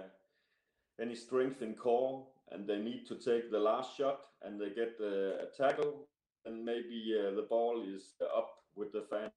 any 0.99 1.15
strength 1.15 1.61
in 1.61 1.73
core 1.75 2.27
and 2.51 2.67
they 2.67 2.77
need 2.77 3.05
to 3.07 3.15
take 3.15 3.51
the 3.51 3.59
last 3.59 3.95
shot 3.97 4.21
and 4.41 4.59
they 4.59 4.69
get 4.69 4.99
a 4.99 5.47
tackle, 5.57 6.07
and 6.45 6.63
maybe 6.63 7.15
uh, 7.19 7.35
the 7.35 7.45
ball 7.49 7.83
is 7.83 8.13
up 8.35 8.49
with 8.75 8.91
the 8.91 9.01
fan 9.09 9.29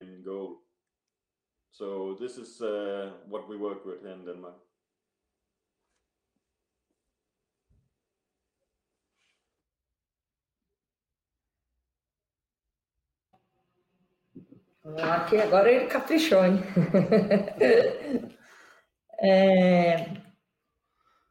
in 0.00 0.22
goal. 0.24 0.60
So 1.70 2.16
this 2.20 2.36
is 2.38 2.60
uh, 2.60 3.10
what 3.28 3.48
we 3.48 3.56
work 3.56 3.84
with 3.84 4.04
in 4.04 4.24
Denmark. 4.24 4.54
Aqui 15.02 15.38
agora 15.38 15.72
ele 15.72 15.86
caprichou, 15.86 16.44
hein? 16.44 16.60
é, 19.18 20.22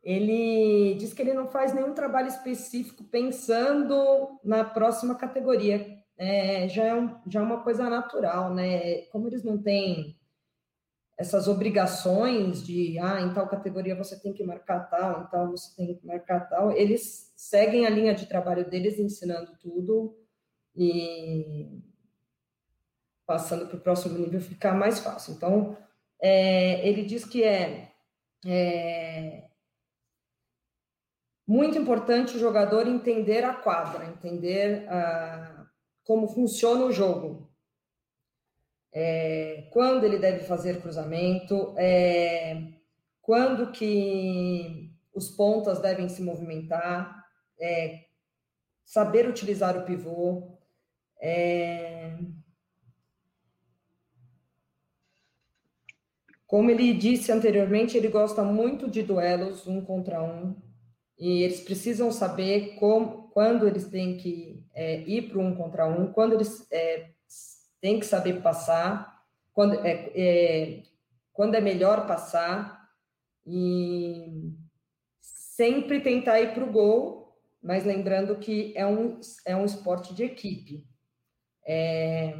ele 0.03 0.95
diz 0.95 1.13
que 1.13 1.21
ele 1.21 1.33
não 1.33 1.47
faz 1.47 1.73
nenhum 1.73 1.93
trabalho 1.93 2.27
específico 2.27 3.03
pensando 3.05 4.39
na 4.43 4.65
próxima 4.65 5.15
categoria. 5.15 5.97
É, 6.17 6.67
já, 6.67 6.83
é 6.83 6.93
um, 6.93 7.15
já 7.27 7.39
é 7.39 7.43
uma 7.43 7.63
coisa 7.63 7.89
natural, 7.89 8.53
né? 8.53 9.03
Como 9.03 9.27
eles 9.27 9.43
não 9.43 9.57
têm 9.57 10.19
essas 11.17 11.47
obrigações 11.47 12.63
de, 12.65 12.99
ah, 12.99 13.21
em 13.21 13.33
tal 13.33 13.47
categoria 13.47 13.95
você 13.95 14.19
tem 14.19 14.33
que 14.33 14.43
marcar 14.43 14.89
tal, 14.89 15.23
então 15.23 15.51
você 15.51 15.73
tem 15.75 15.95
que 15.95 16.05
marcar 16.05 16.49
tal, 16.49 16.71
eles 16.71 17.31
seguem 17.35 17.85
a 17.85 17.89
linha 17.89 18.13
de 18.13 18.25
trabalho 18.25 18.69
deles 18.69 18.99
ensinando 18.99 19.55
tudo 19.61 20.17
e 20.75 21.81
passando 23.25 23.67
para 23.67 23.77
o 23.77 23.81
próximo 23.81 24.17
nível 24.17 24.41
ficar 24.41 24.73
mais 24.73 24.99
fácil. 24.99 25.33
Então, 25.33 25.77
é, 26.21 26.87
ele 26.87 27.03
diz 27.03 27.23
que 27.25 27.43
é, 27.43 27.91
é, 28.45 29.49
muito 31.45 31.77
importante 31.77 32.35
o 32.35 32.39
jogador 32.39 32.87
entender 32.87 33.43
a 33.43 33.53
quadra, 33.53 34.05
entender 34.05 34.87
a, 34.89 35.65
como 36.03 36.27
funciona 36.27 36.85
o 36.85 36.91
jogo. 36.91 37.51
É, 38.93 39.67
quando 39.71 40.03
ele 40.03 40.19
deve 40.19 40.45
fazer 40.45 40.81
cruzamento, 40.81 41.73
é, 41.77 42.73
quando 43.21 43.71
que 43.71 44.91
os 45.13 45.29
pontas 45.31 45.79
devem 45.79 46.07
se 46.07 46.21
movimentar, 46.21 47.25
é, 47.59 48.05
saber 48.85 49.27
utilizar 49.27 49.77
o 49.77 49.83
pivô, 49.83 50.57
é, 51.19 52.17
como 56.45 56.69
ele 56.69 56.93
disse 56.93 57.31
anteriormente, 57.31 57.97
ele 57.97 58.09
gosta 58.09 58.43
muito 58.43 58.89
de 58.89 59.01
duelos 59.01 59.65
um 59.65 59.81
contra 59.83 60.21
um, 60.21 60.55
e 61.17 61.43
eles 61.43 61.61
precisam 61.61 62.11
saber 62.11 62.75
como, 62.75 63.29
quando 63.29 63.67
eles 63.67 63.87
têm 63.87 64.17
que 64.17 64.65
é, 64.73 65.01
ir 65.01 65.29
para 65.29 65.39
um 65.39 65.55
contra 65.55 65.87
um, 65.87 66.11
quando 66.11 66.33
eles 66.33 66.67
é, 66.71 67.11
têm 67.79 67.99
que 67.99 68.05
saber 68.05 68.41
passar, 68.41 69.21
quando 69.53 69.75
é, 69.85 70.11
é, 70.15 70.83
quando 71.31 71.55
é 71.55 71.61
melhor 71.61 72.07
passar, 72.07 72.89
e 73.45 74.53
sempre 75.19 75.99
tentar 75.99 76.39
ir 76.39 76.53
para 76.53 76.63
o 76.63 76.71
gol, 76.71 77.37
mas 77.61 77.85
lembrando 77.85 78.37
que 78.37 78.73
é 78.75 78.85
um, 78.85 79.19
é 79.45 79.55
um 79.55 79.65
esporte 79.65 80.13
de 80.13 80.23
equipe. 80.23 80.87
É, 81.65 82.37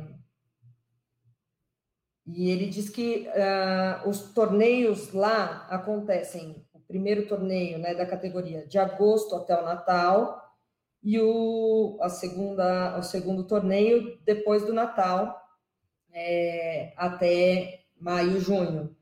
e 2.25 2.49
ele 2.49 2.67
diz 2.67 2.89
que 2.89 3.27
uh, 3.27 4.07
os 4.07 4.33
torneios 4.33 5.11
lá 5.11 5.67
acontecem, 5.69 6.65
primeiro 6.93 7.27
torneio 7.27 7.79
né, 7.79 7.95
da 7.95 8.05
categoria 8.05 8.67
de 8.67 8.77
agosto 8.77 9.35
até 9.35 9.59
o 9.59 9.65
Natal, 9.65 10.39
e 11.01 11.19
o, 11.19 11.97
a 11.99 12.07
segunda, 12.07 12.99
o 12.99 13.01
segundo 13.01 13.47
torneio 13.47 14.19
depois 14.23 14.63
do 14.63 14.71
Natal, 14.71 15.41
é, 16.13 16.93
até 16.95 17.85
maio, 17.99 18.39
junho. 18.39 18.95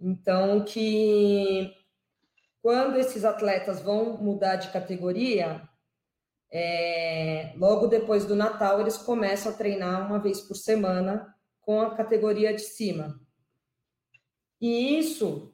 Então, 0.00 0.64
que 0.64 1.74
quando 2.62 2.96
esses 2.96 3.24
atletas 3.24 3.82
vão 3.82 4.16
mudar 4.18 4.54
de 4.54 4.70
categoria, 4.70 5.68
é, 6.48 7.52
logo 7.56 7.88
depois 7.88 8.24
do 8.24 8.36
Natal, 8.36 8.80
eles 8.80 8.96
começam 8.96 9.50
a 9.50 9.56
treinar 9.56 10.06
uma 10.06 10.20
vez 10.20 10.40
por 10.40 10.54
semana 10.54 11.34
com 11.60 11.80
a 11.80 11.96
categoria 11.96 12.54
de 12.54 12.62
cima. 12.62 13.20
E 14.60 14.96
isso 14.96 15.52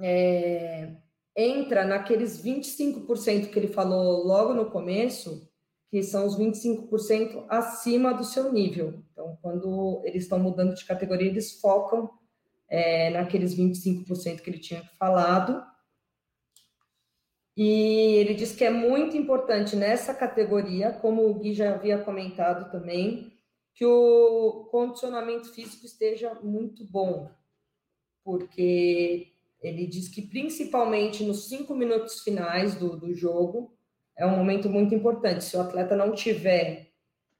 é, 0.00 0.96
entra 1.36 1.84
naqueles 1.84 2.42
25% 2.42 3.50
que 3.50 3.58
ele 3.58 3.68
falou 3.68 4.24
logo 4.24 4.54
no 4.54 4.70
começo, 4.70 5.48
que 5.90 6.02
são 6.02 6.26
os 6.26 6.36
25% 6.38 7.44
acima 7.48 8.14
do 8.14 8.24
seu 8.24 8.52
nível. 8.52 9.02
Então, 9.12 9.36
quando 9.42 10.02
eles 10.04 10.24
estão 10.24 10.38
mudando 10.38 10.74
de 10.74 10.84
categoria, 10.84 11.28
eles 11.28 11.60
focam 11.60 12.10
é, 12.68 13.10
naqueles 13.10 13.54
25% 13.54 14.40
que 14.40 14.50
ele 14.50 14.60
tinha 14.60 14.82
falado. 14.98 15.62
E 17.56 18.16
ele 18.16 18.34
diz 18.34 18.52
que 18.52 18.64
é 18.64 18.70
muito 18.70 19.16
importante 19.16 19.74
nessa 19.74 20.14
categoria, 20.14 20.92
como 20.92 21.28
o 21.28 21.34
Gui 21.34 21.52
já 21.52 21.74
havia 21.74 21.98
comentado 21.98 22.70
também, 22.70 23.32
que 23.74 23.84
o 23.84 24.68
condicionamento 24.70 25.52
físico 25.52 25.84
esteja 25.84 26.34
muito 26.42 26.84
bom, 26.84 27.30
porque 28.24 29.32
ele 29.60 29.86
diz 29.86 30.08
que 30.08 30.22
principalmente 30.22 31.22
nos 31.22 31.48
cinco 31.48 31.74
minutos 31.74 32.20
finais 32.20 32.74
do, 32.74 32.96
do 32.96 33.12
jogo 33.12 33.72
é 34.16 34.26
um 34.26 34.36
momento 34.36 34.68
muito 34.68 34.94
importante. 34.94 35.44
Se 35.44 35.56
o 35.56 35.60
atleta 35.60 35.96
não 35.96 36.12
tiver 36.12 36.90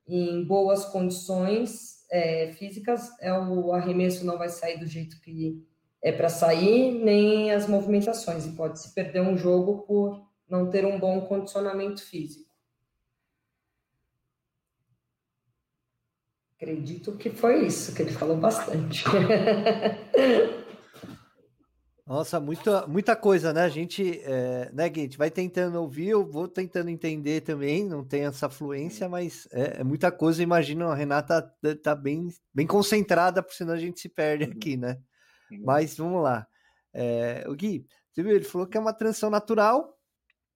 em 0.06 0.44
boas 0.44 0.84
condições 0.86 2.06
é, 2.10 2.52
físicas, 2.52 3.10
é 3.20 3.32
o 3.32 3.72
arremesso 3.72 4.24
não 4.24 4.36
vai 4.36 4.48
sair 4.48 4.78
do 4.78 4.86
jeito 4.86 5.20
que 5.20 5.64
é 6.02 6.10
para 6.10 6.28
sair, 6.28 6.92
nem 6.92 7.52
as 7.52 7.66
movimentações, 7.66 8.46
e 8.46 8.52
pode 8.52 8.80
se 8.80 8.94
perder 8.94 9.20
um 9.20 9.36
jogo 9.36 9.82
por 9.82 10.26
não 10.48 10.70
ter 10.70 10.84
um 10.84 10.98
bom 10.98 11.20
condicionamento 11.22 12.02
físico. 12.02 12.50
Acredito 16.56 17.16
que 17.16 17.30
foi 17.30 17.66
isso, 17.66 17.94
que 17.94 18.02
ele 18.02 18.12
falou 18.12 18.36
bastante. 18.36 19.04
Nossa, 22.10 22.40
muita, 22.40 22.88
muita 22.88 23.14
coisa, 23.14 23.52
né? 23.52 23.62
A 23.62 23.68
gente, 23.68 24.20
é, 24.24 24.68
né, 24.72 24.88
Gate, 24.88 25.16
vai 25.16 25.30
tentando 25.30 25.80
ouvir, 25.80 26.08
eu 26.08 26.26
vou 26.26 26.48
tentando 26.48 26.90
entender 26.90 27.40
também, 27.42 27.84
não 27.84 28.04
tem 28.04 28.24
essa 28.24 28.50
fluência, 28.50 29.08
mas 29.08 29.46
é, 29.52 29.80
é 29.80 29.84
muita 29.84 30.10
coisa. 30.10 30.42
Imagino 30.42 30.88
a 30.88 30.94
Renata 30.96 31.40
tá, 31.40 31.76
tá 31.80 31.94
bem, 31.94 32.26
bem 32.52 32.66
concentrada, 32.66 33.40
porque 33.40 33.58
senão 33.58 33.74
a 33.74 33.78
gente 33.78 34.00
se 34.00 34.08
perde 34.08 34.42
uhum. 34.42 34.50
aqui, 34.50 34.76
né? 34.76 34.98
Uhum. 35.52 35.62
Mas 35.64 35.96
vamos 35.96 36.20
lá. 36.20 36.48
É, 36.92 37.44
o 37.46 37.54
Gui, 37.54 37.86
você 38.10 38.24
viu, 38.24 38.34
ele 38.34 38.44
falou 38.44 38.66
que 38.66 38.76
é 38.76 38.80
uma 38.80 38.92
transição 38.92 39.30
natural, 39.30 39.96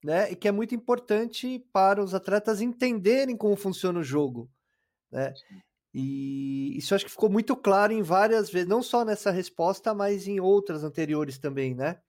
né? 0.02 0.32
E 0.32 0.34
que 0.34 0.48
é 0.48 0.52
muito 0.52 0.74
importante 0.74 1.64
para 1.72 2.02
os 2.02 2.14
atletas 2.14 2.60
entenderem 2.60 3.36
como 3.36 3.54
funciona 3.54 4.00
o 4.00 4.02
jogo, 4.02 4.50
né? 5.08 5.32
E 5.94 6.76
isso 6.76 6.92
acho 6.92 7.04
que 7.04 7.10
ficou 7.12 7.30
muito 7.30 7.54
claro 7.54 7.92
em 7.92 8.02
várias 8.02 8.50
vezes, 8.50 8.68
não 8.68 8.82
só 8.82 9.04
nessa 9.04 9.30
resposta, 9.30 9.94
mas 9.94 10.26
em 10.26 10.40
outras 10.40 10.82
anteriores 10.82 11.38
também, 11.38 11.72
né? 11.72 12.00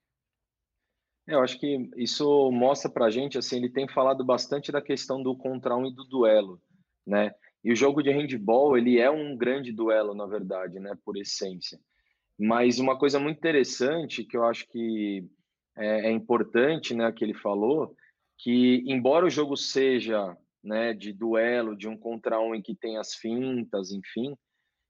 É, 1.28 1.34
eu 1.34 1.40
acho 1.40 1.58
que 1.60 1.88
isso 1.96 2.50
mostra 2.50 2.90
pra 2.90 3.10
gente, 3.10 3.38
assim, 3.38 3.56
ele 3.56 3.70
tem 3.70 3.86
falado 3.86 4.24
bastante 4.24 4.72
da 4.72 4.82
questão 4.82 5.22
do 5.22 5.36
contra 5.36 5.76
um 5.76 5.86
e 5.86 5.94
do 5.94 6.04
duelo, 6.04 6.60
né? 7.06 7.32
E 7.62 7.72
o 7.72 7.76
jogo 7.76 8.02
de 8.02 8.10
handball, 8.10 8.76
ele 8.76 8.98
é 8.98 9.08
um 9.08 9.36
grande 9.36 9.72
duelo, 9.72 10.14
na 10.14 10.26
verdade, 10.26 10.80
né, 10.80 10.96
por 11.04 11.16
essência. 11.16 11.78
Mas 12.38 12.78
uma 12.78 12.98
coisa 12.98 13.18
muito 13.18 13.38
interessante 13.38 14.24
que 14.24 14.36
eu 14.36 14.44
acho 14.44 14.68
que 14.68 15.24
é, 15.76 16.08
é 16.08 16.10
importante, 16.10 16.94
né, 16.94 17.10
que 17.12 17.24
ele 17.24 17.34
falou, 17.34 17.94
que 18.38 18.82
embora 18.86 19.26
o 19.26 19.30
jogo 19.30 19.56
seja 19.56 20.36
né, 20.66 20.92
de 20.92 21.12
duelo, 21.12 21.76
de 21.76 21.88
um 21.88 21.96
contra 21.96 22.40
um 22.40 22.54
em 22.54 22.60
que 22.60 22.74
tem 22.74 22.98
as 22.98 23.14
fintas, 23.14 23.92
enfim, 23.92 24.36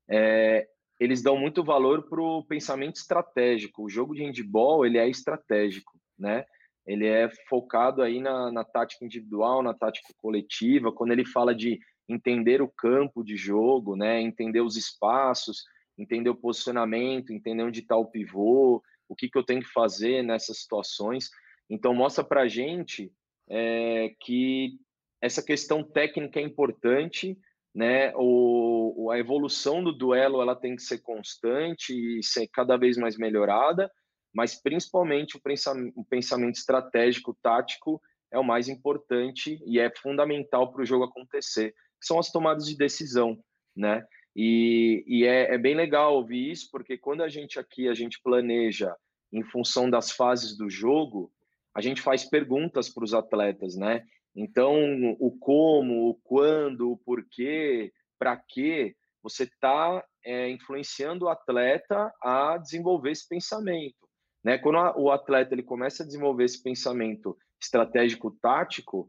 é, 0.08 0.66
eles 0.98 1.22
dão 1.22 1.36
muito 1.36 1.62
valor 1.62 2.08
para 2.08 2.20
o 2.20 2.42
pensamento 2.42 2.96
estratégico. 2.96 3.84
O 3.84 3.88
jogo 3.88 4.14
de 4.14 4.22
handball 4.22 4.86
ele 4.86 4.96
é 4.96 5.08
estratégico, 5.08 5.92
né? 6.18 6.44
Ele 6.86 7.06
é 7.06 7.28
focado 7.48 8.00
aí 8.00 8.20
na, 8.20 8.50
na 8.50 8.64
tática 8.64 9.04
individual, 9.04 9.62
na 9.62 9.74
tática 9.74 10.14
coletiva. 10.16 10.92
Quando 10.92 11.12
ele 11.12 11.26
fala 11.26 11.54
de 11.54 11.78
entender 12.08 12.62
o 12.62 12.68
campo 12.68 13.24
de 13.24 13.36
jogo, 13.36 13.96
né, 13.96 14.20
entender 14.22 14.60
os 14.60 14.76
espaços, 14.76 15.64
entender 15.98 16.30
o 16.30 16.36
posicionamento, 16.36 17.32
entender 17.32 17.64
onde 17.64 17.80
está 17.80 17.96
o 17.96 18.06
pivô, 18.06 18.80
o 19.08 19.16
que, 19.16 19.28
que 19.28 19.36
eu 19.36 19.42
tenho 19.42 19.60
que 19.60 19.72
fazer 19.72 20.22
nessas 20.22 20.60
situações. 20.60 21.28
Então 21.68 21.92
mostra 21.92 22.22
para 22.22 22.46
gente 22.46 23.12
é, 23.50 24.14
que 24.20 24.78
essa 25.26 25.42
questão 25.42 25.82
técnica 25.82 26.40
é 26.40 26.42
importante, 26.42 27.36
né? 27.74 28.12
O, 28.16 29.10
a 29.12 29.18
evolução 29.18 29.84
do 29.84 29.92
duelo 29.92 30.40
ela 30.40 30.56
tem 30.56 30.74
que 30.74 30.82
ser 30.82 30.98
constante 30.98 31.92
e 31.92 32.22
ser 32.22 32.48
cada 32.48 32.76
vez 32.76 32.96
mais 32.96 33.18
melhorada, 33.18 33.90
mas 34.32 34.60
principalmente 34.60 35.36
o 35.36 35.40
pensamento, 35.40 35.92
o 35.94 36.04
pensamento 36.04 36.54
estratégico, 36.54 37.36
tático 37.42 38.00
é 38.32 38.38
o 38.38 38.44
mais 38.44 38.68
importante 38.68 39.60
e 39.66 39.78
é 39.78 39.90
fundamental 39.94 40.72
para 40.72 40.82
o 40.82 40.86
jogo 40.86 41.04
acontecer. 41.04 41.74
São 42.00 42.18
as 42.18 42.30
tomadas 42.30 42.66
de 42.66 42.76
decisão, 42.76 43.38
né? 43.74 44.06
E, 44.34 45.04
e 45.06 45.24
é, 45.24 45.54
é, 45.54 45.58
bem 45.58 45.74
legal 45.74 46.14
ouvir 46.14 46.50
isso, 46.50 46.68
porque 46.70 46.96
quando 46.96 47.22
a 47.22 47.28
gente 47.28 47.58
aqui 47.58 47.88
a 47.88 47.94
gente 47.94 48.20
planeja 48.22 48.94
em 49.32 49.42
função 49.42 49.88
das 49.88 50.10
fases 50.12 50.56
do 50.56 50.68
jogo, 50.68 51.32
a 51.74 51.80
gente 51.80 52.00
faz 52.00 52.24
perguntas 52.24 52.88
para 52.88 53.04
os 53.04 53.14
atletas, 53.14 53.76
né? 53.76 54.04
Então, 54.36 54.76
o 55.18 55.30
como, 55.38 56.10
o 56.10 56.14
quando, 56.22 56.92
o 56.92 56.98
porquê, 56.98 57.90
para 58.18 58.36
quê, 58.36 58.94
você 59.22 59.44
está 59.44 60.04
é, 60.24 60.50
influenciando 60.50 61.24
o 61.24 61.28
atleta 61.28 62.12
a 62.22 62.58
desenvolver 62.58 63.12
esse 63.12 63.26
pensamento. 63.26 64.06
Né? 64.44 64.58
Quando 64.58 64.78
a, 64.78 64.96
o 64.96 65.10
atleta 65.10 65.54
ele 65.54 65.62
começa 65.62 66.02
a 66.02 66.06
desenvolver 66.06 66.44
esse 66.44 66.62
pensamento 66.62 67.36
estratégico-tático, 67.60 69.08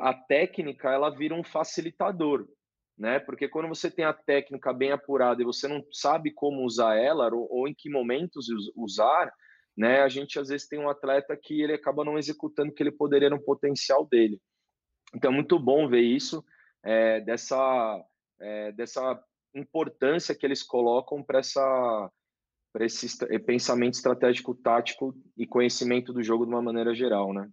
a 0.00 0.14
técnica 0.14 0.90
ela 0.90 1.10
vira 1.10 1.34
um 1.34 1.44
facilitador. 1.44 2.48
Né? 2.98 3.20
Porque 3.20 3.48
quando 3.48 3.68
você 3.68 3.90
tem 3.90 4.04
a 4.04 4.12
técnica 4.12 4.72
bem 4.72 4.92
apurada 4.92 5.40
e 5.40 5.46
você 5.46 5.68
não 5.68 5.82
sabe 5.92 6.32
como 6.32 6.64
usar 6.64 6.96
ela 6.96 7.32
ou, 7.32 7.48
ou 7.50 7.68
em 7.68 7.74
que 7.74 7.88
momentos 7.88 8.46
usar, 8.76 9.32
né? 9.76 10.02
A 10.02 10.08
gente 10.08 10.38
às 10.38 10.48
vezes 10.48 10.68
tem 10.68 10.78
um 10.78 10.88
atleta 10.88 11.36
que 11.36 11.62
ele 11.62 11.74
acaba 11.74 12.04
não 12.04 12.18
executando 12.18 12.70
o 12.70 12.74
que 12.74 12.82
ele 12.82 12.92
poderia 12.92 13.30
no 13.30 13.42
potencial 13.42 14.06
dele. 14.06 14.40
Então 15.14 15.30
é 15.30 15.34
muito 15.34 15.58
bom 15.58 15.88
ver 15.88 16.00
isso 16.00 16.44
é, 16.82 17.20
dessa 17.20 18.04
é, 18.40 18.72
dessa 18.72 19.22
importância 19.54 20.34
que 20.34 20.44
eles 20.46 20.62
colocam 20.62 21.22
para 21.22 21.38
essa 21.38 22.10
para 22.72 22.86
esse 22.86 23.06
pensamento 23.40 23.94
estratégico 23.94 24.54
tático 24.54 25.14
e 25.36 25.46
conhecimento 25.46 26.10
do 26.10 26.22
jogo 26.22 26.46
de 26.46 26.50
uma 26.50 26.62
maneira 26.62 26.94
geral, 26.94 27.34
né? 27.34 27.50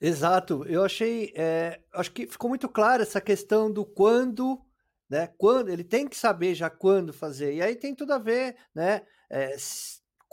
Exato, 0.00 0.66
eu 0.66 0.84
achei, 0.84 1.32
é, 1.36 1.80
acho 1.92 2.12
que 2.12 2.26
ficou 2.26 2.50
muito 2.50 2.68
claro 2.68 3.02
essa 3.02 3.20
questão 3.20 3.72
do 3.72 3.86
quando, 3.86 4.60
né? 5.08 5.28
Quando 5.38 5.70
ele 5.70 5.84
tem 5.84 6.08
que 6.08 6.16
saber 6.16 6.54
já 6.54 6.68
quando 6.68 7.12
fazer, 7.12 7.54
e 7.54 7.62
aí 7.62 7.76
tem 7.76 7.94
tudo 7.94 8.12
a 8.12 8.18
ver, 8.18 8.56
né? 8.74 9.06
É, 9.30 9.56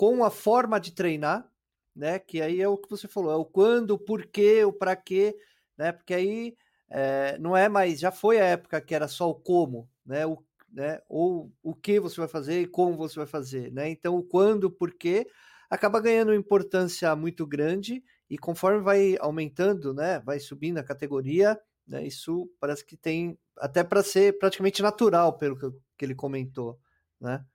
com 0.02 0.24
a 0.24 0.32
forma 0.32 0.80
de 0.80 0.94
treinar, 0.94 1.48
né? 1.96 2.18
Que 2.18 2.42
aí 2.42 2.60
é 2.60 2.68
o 2.68 2.76
que 2.76 2.90
você 2.90 3.08
falou, 3.08 3.32
é 3.32 3.36
o 3.36 3.46
quando, 3.46 3.92
o 3.92 4.00
porquê, 4.00 4.66
o 4.66 4.74
para 4.74 4.96
quê, 4.96 5.38
né? 5.78 5.92
Porque 5.92 6.12
aí 6.12 6.56
é, 6.90 7.38
não 7.38 7.56
é 7.56 7.70
mais, 7.70 8.00
já 8.00 8.12
foi 8.12 8.42
a 8.42 8.46
época 8.46 8.82
que 8.82 8.96
era 8.96 9.08
só 9.08 9.30
o 9.30 9.36
como, 9.36 9.88
né? 10.04 10.26
O, 10.26 10.44
né? 10.74 11.00
Ou 11.08 11.54
o 11.62 11.76
que 11.76 12.00
você 12.00 12.20
vai 12.20 12.28
fazer 12.28 12.62
e 12.64 12.66
como 12.66 12.98
você 12.98 13.16
vai 13.18 13.28
fazer, 13.28 13.72
né? 13.72 13.92
Então, 13.92 14.16
o 14.18 14.24
quando, 14.24 14.64
o 14.64 14.72
porquê, 14.72 15.28
acaba 15.70 16.02
ganhando 16.02 16.34
importância 16.34 17.16
muito 17.16 17.46
grande 17.46 18.04
e 18.28 18.40
conforme 18.40 18.82
vai 18.82 19.18
aumentando, 19.20 19.94
né? 19.94 20.20
Vai 20.22 20.40
subindo 20.40 20.80
a 20.80 20.84
categoria, 20.84 21.62
né? 21.88 22.04
Isso 22.08 22.50
parece 22.60 22.84
que 22.84 22.98
tem 22.98 23.38
até 23.56 23.84
para 23.84 24.02
ser 24.02 24.40
praticamente 24.40 24.82
natural, 24.82 25.38
pelo 25.38 25.56
que 25.96 26.04
ele 26.04 26.16
comentou, 26.16 26.80
né? 27.20 27.46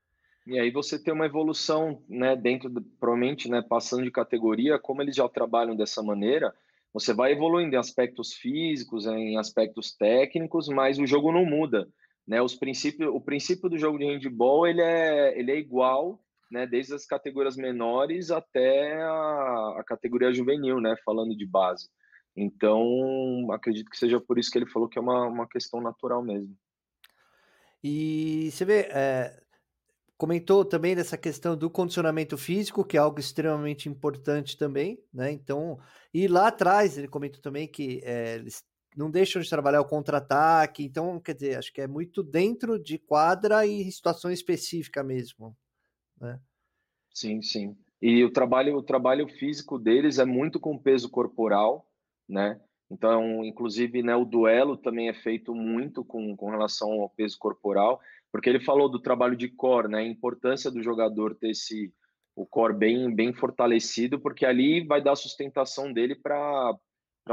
E 0.46 0.58
aí 0.58 0.70
você 0.70 0.96
tem 0.96 1.12
uma 1.12 1.26
evolução, 1.26 2.02
né, 2.08 2.36
dentro, 2.36 2.68
do, 2.68 2.80
provavelmente, 2.80 3.50
né, 3.50 3.62
passando 3.62 4.04
de 4.04 4.10
categoria, 4.12 4.78
como 4.78 5.02
eles 5.02 5.16
já 5.16 5.28
trabalham 5.28 5.74
dessa 5.74 6.02
maneira, 6.02 6.54
você 6.92 7.12
vai 7.12 7.32
evoluindo 7.32 7.74
em 7.74 7.78
aspectos 7.78 8.32
físicos, 8.32 9.06
em 9.06 9.36
aspectos 9.36 9.92
técnicos, 9.94 10.68
mas 10.68 10.98
o 10.98 11.06
jogo 11.06 11.32
não 11.32 11.44
muda, 11.44 11.86
né? 12.26 12.40
Os 12.40 12.54
princípios, 12.54 13.10
o 13.12 13.20
princípio 13.20 13.68
do 13.68 13.76
jogo 13.76 13.98
de 13.98 14.06
handball 14.06 14.66
ele 14.66 14.80
é, 14.80 15.38
ele 15.38 15.52
é 15.52 15.58
igual, 15.58 16.18
né? 16.50 16.66
Desde 16.66 16.94
as 16.94 17.04
categorias 17.04 17.54
menores 17.54 18.30
até 18.30 18.94
a, 19.02 19.76
a 19.78 19.84
categoria 19.86 20.32
juvenil, 20.32 20.80
né? 20.80 20.96
Falando 21.04 21.36
de 21.36 21.44
base. 21.44 21.88
Então, 22.34 23.46
acredito 23.50 23.90
que 23.90 23.98
seja 23.98 24.18
por 24.18 24.38
isso 24.38 24.50
que 24.50 24.56
ele 24.56 24.70
falou 24.70 24.88
que 24.88 24.98
é 24.98 25.02
uma, 25.02 25.26
uma 25.26 25.46
questão 25.46 25.82
natural 25.82 26.22
mesmo. 26.22 26.56
E 27.84 28.50
você 28.50 28.64
vê, 28.64 28.88
é, 28.90 29.38
comentou 30.16 30.64
também 30.64 30.94
dessa 30.94 31.16
questão 31.18 31.56
do 31.56 31.70
condicionamento 31.70 32.36
físico, 32.38 32.84
que 32.84 32.96
é 32.96 33.00
algo 33.00 33.20
extremamente 33.20 33.88
importante 33.88 34.56
também, 34.56 34.98
né? 35.12 35.30
Então, 35.30 35.78
e 36.12 36.26
lá 36.26 36.48
atrás 36.48 36.96
ele 36.96 37.08
comentou 37.08 37.40
também 37.40 37.68
que 37.68 38.00
é, 38.04 38.36
eles 38.36 38.64
não 38.96 39.10
deixam 39.10 39.42
de 39.42 39.50
trabalhar 39.50 39.82
o 39.82 39.86
contra-ataque, 39.86 40.82
então, 40.82 41.20
quer 41.20 41.34
dizer, 41.34 41.58
acho 41.58 41.72
que 41.72 41.82
é 41.82 41.86
muito 41.86 42.22
dentro 42.22 42.78
de 42.78 42.98
quadra 42.98 43.66
e 43.66 43.90
situação 43.92 44.30
específica 44.30 45.04
mesmo, 45.04 45.54
né? 46.18 46.40
Sim, 47.12 47.42
sim. 47.42 47.76
E 48.00 48.24
o 48.24 48.32
trabalho, 48.32 48.76
o 48.76 48.82
trabalho 48.82 49.28
físico 49.28 49.78
deles 49.78 50.18
é 50.18 50.24
muito 50.24 50.58
com 50.58 50.78
peso 50.78 51.10
corporal, 51.10 51.86
né? 52.26 52.58
Então, 52.90 53.44
inclusive, 53.44 54.02
né, 54.02 54.14
o 54.14 54.24
duelo 54.24 54.76
também 54.76 55.08
é 55.08 55.14
feito 55.14 55.54
muito 55.54 56.04
com, 56.04 56.36
com 56.36 56.50
relação 56.50 56.92
ao 56.92 57.10
peso 57.10 57.36
corporal 57.38 58.00
porque 58.32 58.48
ele 58.48 58.60
falou 58.60 58.88
do 58.88 59.00
trabalho 59.00 59.36
de 59.36 59.48
core, 59.48 59.88
né? 59.88 59.98
A 60.00 60.06
importância 60.06 60.70
do 60.70 60.82
jogador 60.82 61.34
ter 61.34 61.50
esse 61.50 61.92
o 62.34 62.46
core 62.46 62.74
bem 62.74 63.14
bem 63.14 63.32
fortalecido, 63.32 64.20
porque 64.20 64.44
ali 64.44 64.86
vai 64.86 65.02
dar 65.02 65.16
sustentação 65.16 65.92
dele 65.92 66.14
para 66.14 66.76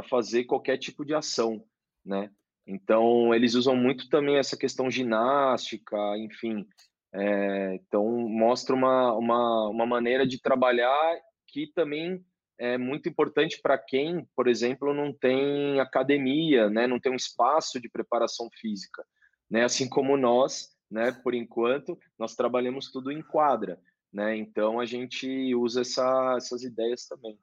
fazer 0.09 0.45
qualquer 0.45 0.77
tipo 0.77 1.03
de 1.03 1.13
ação, 1.13 1.63
né? 2.05 2.31
Então 2.65 3.33
eles 3.33 3.53
usam 3.53 3.75
muito 3.75 4.07
também 4.09 4.37
essa 4.37 4.57
questão 4.57 4.89
ginástica, 4.89 5.97
enfim. 6.17 6.65
É, 7.13 7.75
então 7.75 8.05
mostra 8.27 8.73
uma, 8.73 9.13
uma, 9.13 9.69
uma 9.69 9.85
maneira 9.85 10.25
de 10.25 10.41
trabalhar 10.41 11.19
que 11.47 11.67
também 11.73 12.25
é 12.57 12.77
muito 12.77 13.09
importante 13.09 13.59
para 13.61 13.77
quem, 13.77 14.27
por 14.35 14.47
exemplo, 14.47 14.93
não 14.93 15.13
tem 15.13 15.79
academia, 15.79 16.69
né? 16.69 16.87
Não 16.87 16.99
tem 16.99 17.11
um 17.11 17.15
espaço 17.17 17.79
de 17.79 17.89
preparação 17.89 18.49
física, 18.59 19.03
né? 19.49 19.63
Assim 19.63 19.87
como 19.87 20.15
nós 20.17 20.72
né? 20.93 21.11
Por 21.11 21.33
enquanto, 21.33 21.97
nós 22.17 22.35
trabalhamos 22.35 22.91
tudo 22.91 23.11
em 23.11 23.21
quadra, 23.23 23.81
né? 24.11 24.37
Então 24.37 24.79
a 24.79 24.85
gente 24.85 25.55
usa 25.55 25.81
essa, 25.81 26.35
essas 26.37 26.61
ideias 26.61 27.07
também. 27.07 27.37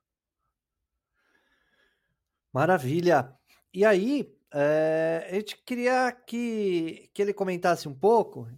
Maravilha. 2.52 3.36
E 3.74 3.84
aí, 3.84 4.32
é, 4.54 5.26
a 5.28 5.34
gente 5.34 5.56
queria 5.64 6.12
que, 6.12 7.10
que 7.12 7.20
ele 7.20 7.34
comentasse 7.34 7.88
um 7.88 7.94
pouco 7.94 8.48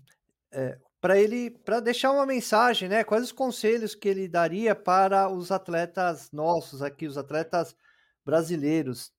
é, 0.51 0.79
para 1.01 1.19
ele 1.19 1.51
para 1.51 1.81
deixar 1.81 2.13
uma 2.13 2.27
mensagem, 2.27 2.89
né? 2.89 3.03
Quais 3.03 3.25
os 3.25 3.33
conselhos 3.33 3.95
que 3.95 4.09
ele 4.09 4.29
daria 4.29 4.75
para 4.75 5.31
os 5.31 5.51
atletas 5.51 6.31
nossos 6.31 6.83
aqui, 6.83 7.07
os 7.07 7.17
atletas 7.17 7.75
brasileiros, 8.25 9.11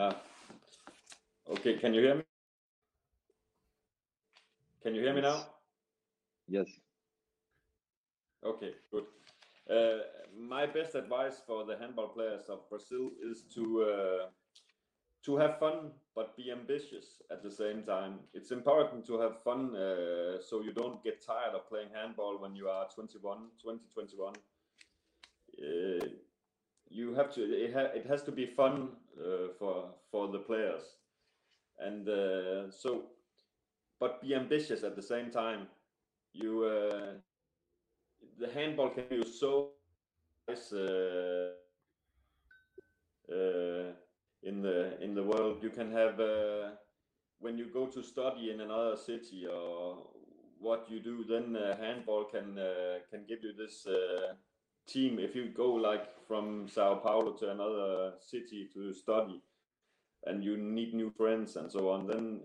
Ah. 0.00 0.14
Okay, 1.50 1.76
can 1.76 1.92
you 1.92 2.00
hear 2.02 2.14
me? 2.14 2.22
Can 4.80 4.94
you 4.94 5.02
hear 5.02 5.12
me 5.12 5.22
now? 5.22 5.46
Yes. 6.46 6.68
Okay, 8.44 8.74
good. 8.92 9.06
Uh, 9.68 10.04
my 10.38 10.66
best 10.66 10.94
advice 10.94 11.42
for 11.44 11.64
the 11.64 11.76
handball 11.76 12.10
players 12.10 12.42
of 12.48 12.60
Brazil 12.70 13.10
is 13.20 13.42
to 13.54 13.82
uh, 13.82 14.26
to 15.24 15.36
have 15.36 15.58
fun 15.58 15.90
but 16.14 16.36
be 16.36 16.52
ambitious 16.52 17.20
at 17.32 17.42
the 17.42 17.50
same 17.50 17.82
time. 17.82 18.20
It's 18.34 18.52
important 18.52 19.04
to 19.06 19.18
have 19.18 19.42
fun 19.42 19.74
uh, 19.74 20.40
so 20.40 20.62
you 20.62 20.72
don't 20.72 21.02
get 21.02 21.26
tired 21.26 21.54
of 21.56 21.68
playing 21.68 21.88
handball 21.92 22.38
when 22.40 22.54
you 22.54 22.68
are 22.68 22.86
21, 22.94 23.38
20, 23.60 23.80
21. 23.92 24.34
Uh, 25.60 26.06
you 26.90 27.14
have 27.14 27.34
to 27.34 27.42
it, 27.42 27.74
ha, 27.74 27.80
it 27.94 28.06
has 28.06 28.22
to 28.22 28.32
be 28.32 28.46
fun 28.46 28.90
uh, 29.18 29.48
for 29.58 29.90
for 30.10 30.28
the 30.28 30.38
players. 30.38 30.82
And 31.78 32.08
uh, 32.08 32.70
so 32.70 33.04
but 34.00 34.22
be 34.22 34.34
ambitious 34.34 34.82
at 34.82 34.96
the 34.96 35.02
same 35.02 35.30
time. 35.30 35.66
You 36.32 36.64
uh, 36.64 37.12
the 38.38 38.48
handball 38.52 38.90
can 38.90 39.04
be 39.10 39.24
so 39.24 39.70
nice 40.48 40.72
uh, 40.72 41.50
uh, 43.32 43.92
in 44.42 44.62
the 44.62 45.02
in 45.02 45.14
the 45.14 45.22
world. 45.22 45.62
You 45.62 45.70
can 45.70 45.90
have 45.92 46.20
when 47.40 47.58
you 47.58 47.66
go 47.72 47.86
to 47.86 48.02
study 48.02 48.50
in 48.50 48.60
another 48.60 48.96
city 48.96 49.46
or 49.46 49.98
what 50.60 50.90
you 50.90 50.98
do 51.00 51.24
then 51.28 51.56
handball 51.80 52.24
can 52.24 52.58
can 53.10 53.24
give 53.28 53.42
you 53.42 53.52
this 53.56 53.86
team 54.88 55.18
if 55.18 55.36
you 55.36 55.48
go 55.48 55.72
like 55.72 56.06
from 56.26 56.68
sao 56.68 56.94
paulo 56.96 57.32
to 57.32 57.50
another 57.50 58.12
city 58.20 58.68
to 58.72 58.92
study 58.92 59.42
and 60.26 60.44
you 60.44 60.56
need 60.56 60.94
new 60.94 61.10
friends 61.10 61.56
and 61.56 61.70
so 61.70 61.90
on 61.90 62.06
then 62.06 62.40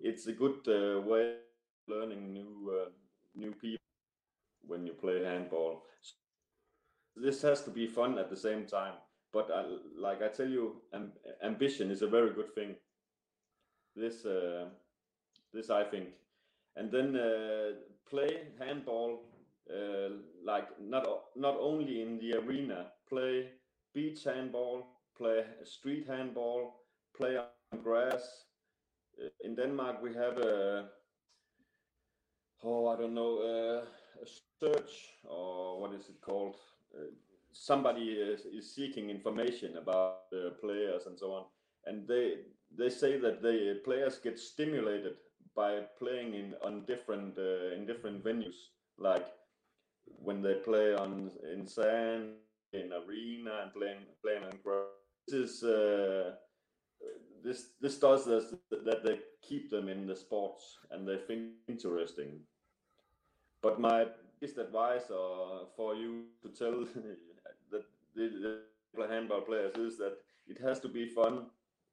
it's 0.00 0.26
a 0.26 0.32
good 0.32 0.58
uh, 0.68 1.00
way 1.00 1.30
of 1.30 1.94
learning 1.94 2.32
new 2.32 2.72
uh, 2.80 2.90
new 3.34 3.52
people 3.52 3.84
when 4.66 4.86
you 4.86 4.92
play 4.92 5.24
handball. 5.24 5.84
So 6.02 6.14
this 7.16 7.42
has 7.42 7.62
to 7.64 7.70
be 7.70 7.86
fun 7.86 8.18
at 8.18 8.30
the 8.30 8.36
same 8.36 8.66
time 8.66 8.94
but 9.32 9.50
I, 9.50 9.64
like 9.98 10.22
i 10.22 10.28
tell 10.28 10.48
you 10.48 10.82
amb- 10.94 11.18
ambition 11.42 11.90
is 11.90 12.02
a 12.02 12.06
very 12.08 12.32
good 12.32 12.54
thing. 12.54 12.76
This 13.94 14.24
uh, 14.24 14.66
this 15.52 15.70
i 15.70 15.84
think. 15.84 16.08
And 16.76 16.90
then 16.90 17.16
uh, 17.16 17.72
play 18.08 18.48
handball 18.58 19.20
uh, 19.34 19.35
like 20.44 20.68
not 20.80 21.06
not 21.34 21.56
only 21.60 22.02
in 22.02 22.18
the 22.18 22.34
arena, 22.38 22.86
play 23.08 23.50
beach 23.94 24.24
handball, 24.24 24.86
play 25.16 25.44
street 25.64 26.06
handball, 26.06 26.74
play 27.16 27.36
on 27.36 27.82
grass. 27.82 28.44
Uh, 29.20 29.28
in 29.44 29.54
Denmark, 29.56 30.02
we 30.02 30.14
have 30.14 30.38
a 30.38 30.88
oh 32.62 32.88
I 32.88 32.96
don't 32.96 33.14
know 33.14 33.38
uh, 33.38 33.84
a 34.22 34.26
search 34.60 35.14
or 35.24 35.80
what 35.80 35.92
is 35.94 36.08
it 36.08 36.20
called? 36.20 36.56
Uh, 36.94 37.06
somebody 37.52 38.12
is, 38.12 38.40
is 38.46 38.74
seeking 38.74 39.10
information 39.10 39.76
about 39.76 40.30
the 40.30 40.54
players 40.60 41.06
and 41.06 41.18
so 41.18 41.32
on, 41.32 41.44
and 41.86 42.06
they 42.06 42.34
they 42.76 42.88
say 42.90 43.18
that 43.18 43.42
the 43.42 43.80
players 43.84 44.18
get 44.18 44.38
stimulated 44.38 45.16
by 45.54 45.80
playing 45.98 46.34
in 46.34 46.54
on 46.62 46.84
different 46.86 47.38
uh, 47.38 47.74
in 47.74 47.86
different 47.86 48.22
venues 48.24 48.70
like 48.98 49.26
when 50.22 50.42
they 50.42 50.54
play 50.54 50.94
on 50.94 51.30
in 51.52 51.66
sand, 51.66 52.32
in 52.72 52.92
arena, 52.92 53.62
and 53.62 53.72
playing 53.72 54.02
playing 54.22 54.44
on 54.44 54.58
grass. 54.62 54.86
This 55.28 55.50
is 55.50 55.62
uh, 55.64 56.32
this 57.42 57.68
this 57.80 57.98
does 57.98 58.24
this 58.24 58.54
that 58.70 59.04
they 59.04 59.18
keep 59.42 59.70
them 59.70 59.88
in 59.88 60.06
the 60.06 60.16
sports 60.16 60.78
and 60.90 61.06
they 61.06 61.16
think 61.16 61.52
interesting. 61.68 62.40
But 63.62 63.80
my 63.80 64.06
biggest 64.40 64.58
advice 64.58 65.10
uh, 65.10 65.66
for 65.76 65.94
you 65.94 66.24
to 66.42 66.48
tell 66.48 66.80
that 67.70 67.84
the, 68.14 68.62
the 68.94 69.08
handball 69.08 69.40
players 69.40 69.76
is 69.76 69.98
that 69.98 70.16
it 70.48 70.60
has 70.60 70.80
to 70.80 70.88
be 70.88 71.08
fun, 71.08 71.46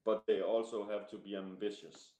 but 0.05 0.24
they 0.28 0.41
also 0.41 0.88
have 0.89 1.09
to 1.09 1.17
be 1.17 1.36
ambitious. 1.36 2.12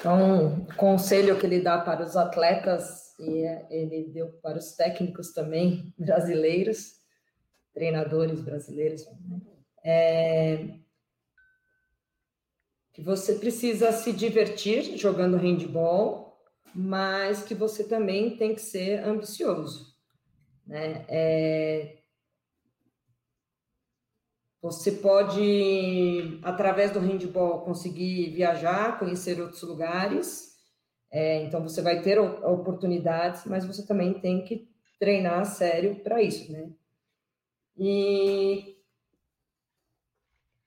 Então, 0.00 0.62
o 0.62 0.74
conselho 0.76 1.38
que 1.38 1.44
ele 1.44 1.60
dá 1.60 1.78
para 1.78 2.02
os 2.02 2.16
atletas, 2.16 3.14
e 3.18 3.44
é, 3.44 3.66
ele 3.70 4.10
deu 4.10 4.32
para 4.42 4.58
os 4.58 4.72
técnicos 4.72 5.32
também 5.32 5.94
brasileiros, 5.98 7.00
treinadores 7.74 8.40
brasileiros, 8.40 9.06
né? 9.06 9.40
é 9.84 10.80
que 12.92 13.02
você 13.02 13.34
precisa 13.34 13.92
se 13.92 14.12
divertir 14.12 14.98
jogando 14.98 15.36
handball, 15.36 16.36
mas 16.74 17.42
que 17.42 17.54
você 17.54 17.84
também 17.84 18.36
tem 18.36 18.54
que 18.54 18.60
ser 18.60 19.04
ambicioso. 19.04 19.94
Né? 20.66 21.04
É, 21.08 21.99
você 24.62 24.92
pode, 24.92 26.38
através 26.42 26.90
do 26.90 27.00
handball, 27.00 27.62
conseguir 27.62 28.30
viajar, 28.30 28.98
conhecer 28.98 29.40
outros 29.40 29.62
lugares. 29.62 30.54
É, 31.10 31.42
então, 31.44 31.62
você 31.62 31.80
vai 31.80 32.02
ter 32.02 32.18
oportunidades, 32.20 33.46
mas 33.46 33.64
você 33.64 33.86
também 33.86 34.20
tem 34.20 34.44
que 34.44 34.68
treinar 34.98 35.46
sério 35.46 35.96
para 36.00 36.22
isso, 36.22 36.52
né? 36.52 36.70
E 37.76 38.76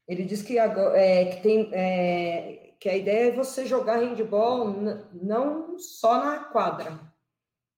ele 0.07 0.23
diz 0.23 0.41
que, 0.41 0.57
agora, 0.57 0.97
é, 0.97 1.25
que, 1.25 1.43
tem, 1.43 1.69
é, 1.71 2.73
que 2.79 2.89
a 2.89 2.97
ideia 2.97 3.29
é 3.29 3.35
você 3.35 3.65
jogar 3.65 3.97
handball 3.97 4.73
não 5.13 5.77
só 5.77 6.17
na 6.17 6.45
quadra. 6.45 6.99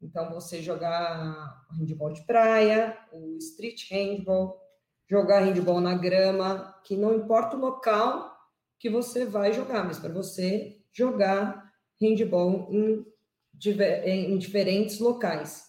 Então, 0.01 0.31
você 0.31 0.61
jogar 0.61 1.67
handball 1.77 2.13
de 2.13 2.25
praia, 2.25 2.97
o 3.11 3.37
street 3.37 3.91
handball, 3.91 4.64
jogar 5.07 5.41
handball 5.41 5.79
na 5.79 5.95
grama, 5.95 6.75
que 6.83 6.95
não 6.95 7.15
importa 7.15 7.55
o 7.55 7.59
local 7.59 8.35
que 8.79 8.89
você 8.89 9.25
vai 9.25 9.53
jogar, 9.53 9.83
mas 9.83 9.99
para 9.99 10.13
você 10.13 10.79
jogar 10.91 11.71
handball 12.01 12.69
em, 12.71 13.05
em 14.05 14.37
diferentes 14.37 14.99
locais, 14.99 15.65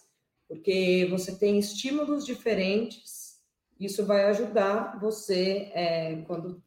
porque 0.47 1.07
você 1.09 1.35
tem 1.35 1.57
estímulos 1.57 2.25
diferentes, 2.25 3.41
isso 3.79 4.05
vai 4.05 4.25
ajudar 4.25 4.99
você 4.99 5.71
é, 5.73 6.21
quando 6.25 6.63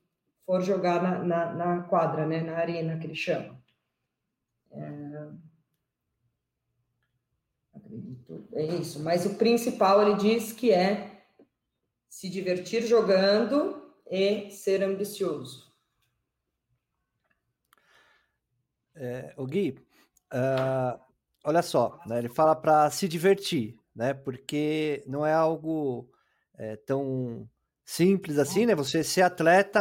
for 0.47 0.63
jogar 0.63 1.03
na, 1.03 1.19
na, 1.25 1.53
na, 1.55 1.83
quadra, 1.83 2.27
né, 2.27 2.41
na 2.41 2.57
arena 2.57 2.99
que 2.99 3.07
ele 3.07 3.15
chama. 3.15 3.61
É... 4.71 5.29
Acredito, 7.75 8.49
é 8.53 8.65
isso. 8.65 9.01
Mas 9.01 9.27
o 9.27 9.35
principal 9.35 10.03
ele 10.03 10.17
diz 10.17 10.53
que 10.53 10.73
é 10.73 11.10
se 12.21 12.29
divertir 12.29 12.87
jogando 12.87 13.83
e 14.07 14.51
ser 14.51 14.83
ambicioso. 14.83 15.73
É, 18.95 19.33
o 19.39 19.47
Gui, 19.47 19.79
uh, 20.31 21.01
olha 21.43 21.63
só, 21.63 21.99
né, 22.07 22.19
ele 22.19 22.29
fala 22.29 22.55
para 22.55 22.91
se 22.91 23.09
divertir, 23.09 23.75
né? 23.97 24.13
Porque 24.13 25.03
não 25.07 25.25
é 25.25 25.33
algo 25.33 26.11
é, 26.59 26.77
tão 26.77 27.49
simples 27.87 28.37
assim, 28.37 28.67
né? 28.67 28.75
Você 28.75 29.03
ser 29.03 29.23
atleta, 29.23 29.81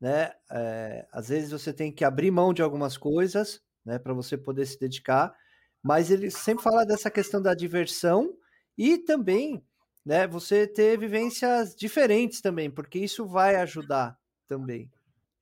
né? 0.00 0.32
É, 0.50 1.06
às 1.12 1.28
vezes 1.28 1.52
você 1.52 1.72
tem 1.72 1.92
que 1.92 2.04
abrir 2.04 2.32
mão 2.32 2.52
de 2.52 2.62
algumas 2.62 2.96
coisas, 2.98 3.62
né? 3.84 3.96
Para 3.96 4.12
você 4.12 4.36
poder 4.36 4.66
se 4.66 4.76
dedicar. 4.76 5.32
Mas 5.80 6.10
ele 6.10 6.32
sempre 6.32 6.64
fala 6.64 6.84
dessa 6.84 7.12
questão 7.12 7.40
da 7.40 7.54
diversão 7.54 8.36
e 8.76 8.98
também 8.98 9.64
né, 10.06 10.24
você 10.24 10.68
ter 10.68 10.96
vivências 10.96 11.74
diferentes 11.74 12.40
também, 12.40 12.70
porque 12.70 12.96
isso 12.96 13.26
vai 13.26 13.56
ajudar 13.56 14.16
também, 14.46 14.88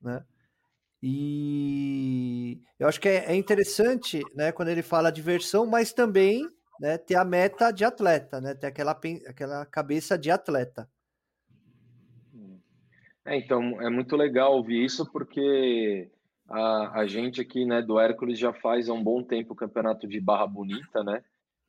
né? 0.01 0.25
E 1.03 2.63
eu 2.79 2.89
acho 2.89 2.99
que 2.99 3.11
é, 3.11 3.27
é 3.27 3.37
interessante, 3.37 4.23
né, 4.35 4.53
quando 4.53 4.69
ele 4.69 4.83
fala 4.83 5.13
diversão, 5.13 5.67
mas 5.67 5.93
também, 5.93 6.49
né, 6.81 6.97
ter 6.97 7.17
a 7.17 7.27
meta 7.27 7.71
de 7.71 7.85
atleta, 7.85 8.41
né, 8.41 8.55
ter 8.55 8.69
aquela, 8.69 8.99
aquela 9.27 9.67
cabeça 9.67 10.17
de 10.17 10.31
atleta. 10.31 10.89
É, 13.27 13.37
então, 13.37 13.83
é 13.83 13.91
muito 13.91 14.17
legal 14.17 14.57
ouvir 14.57 14.83
isso, 14.83 15.05
porque 15.13 16.11
a, 16.49 17.01
a 17.01 17.07
gente 17.07 17.39
aqui, 17.39 17.67
né, 17.67 17.83
do 17.83 18.01
Hércules 18.01 18.39
já 18.39 18.55
faz 18.55 18.89
há 18.89 18.95
um 18.95 19.05
bom 19.05 19.23
tempo 19.23 19.53
o 19.53 19.57
campeonato 19.57 20.09
de 20.09 20.19
Barra 20.19 20.47
Bonita, 20.47 21.05
né, 21.05 21.23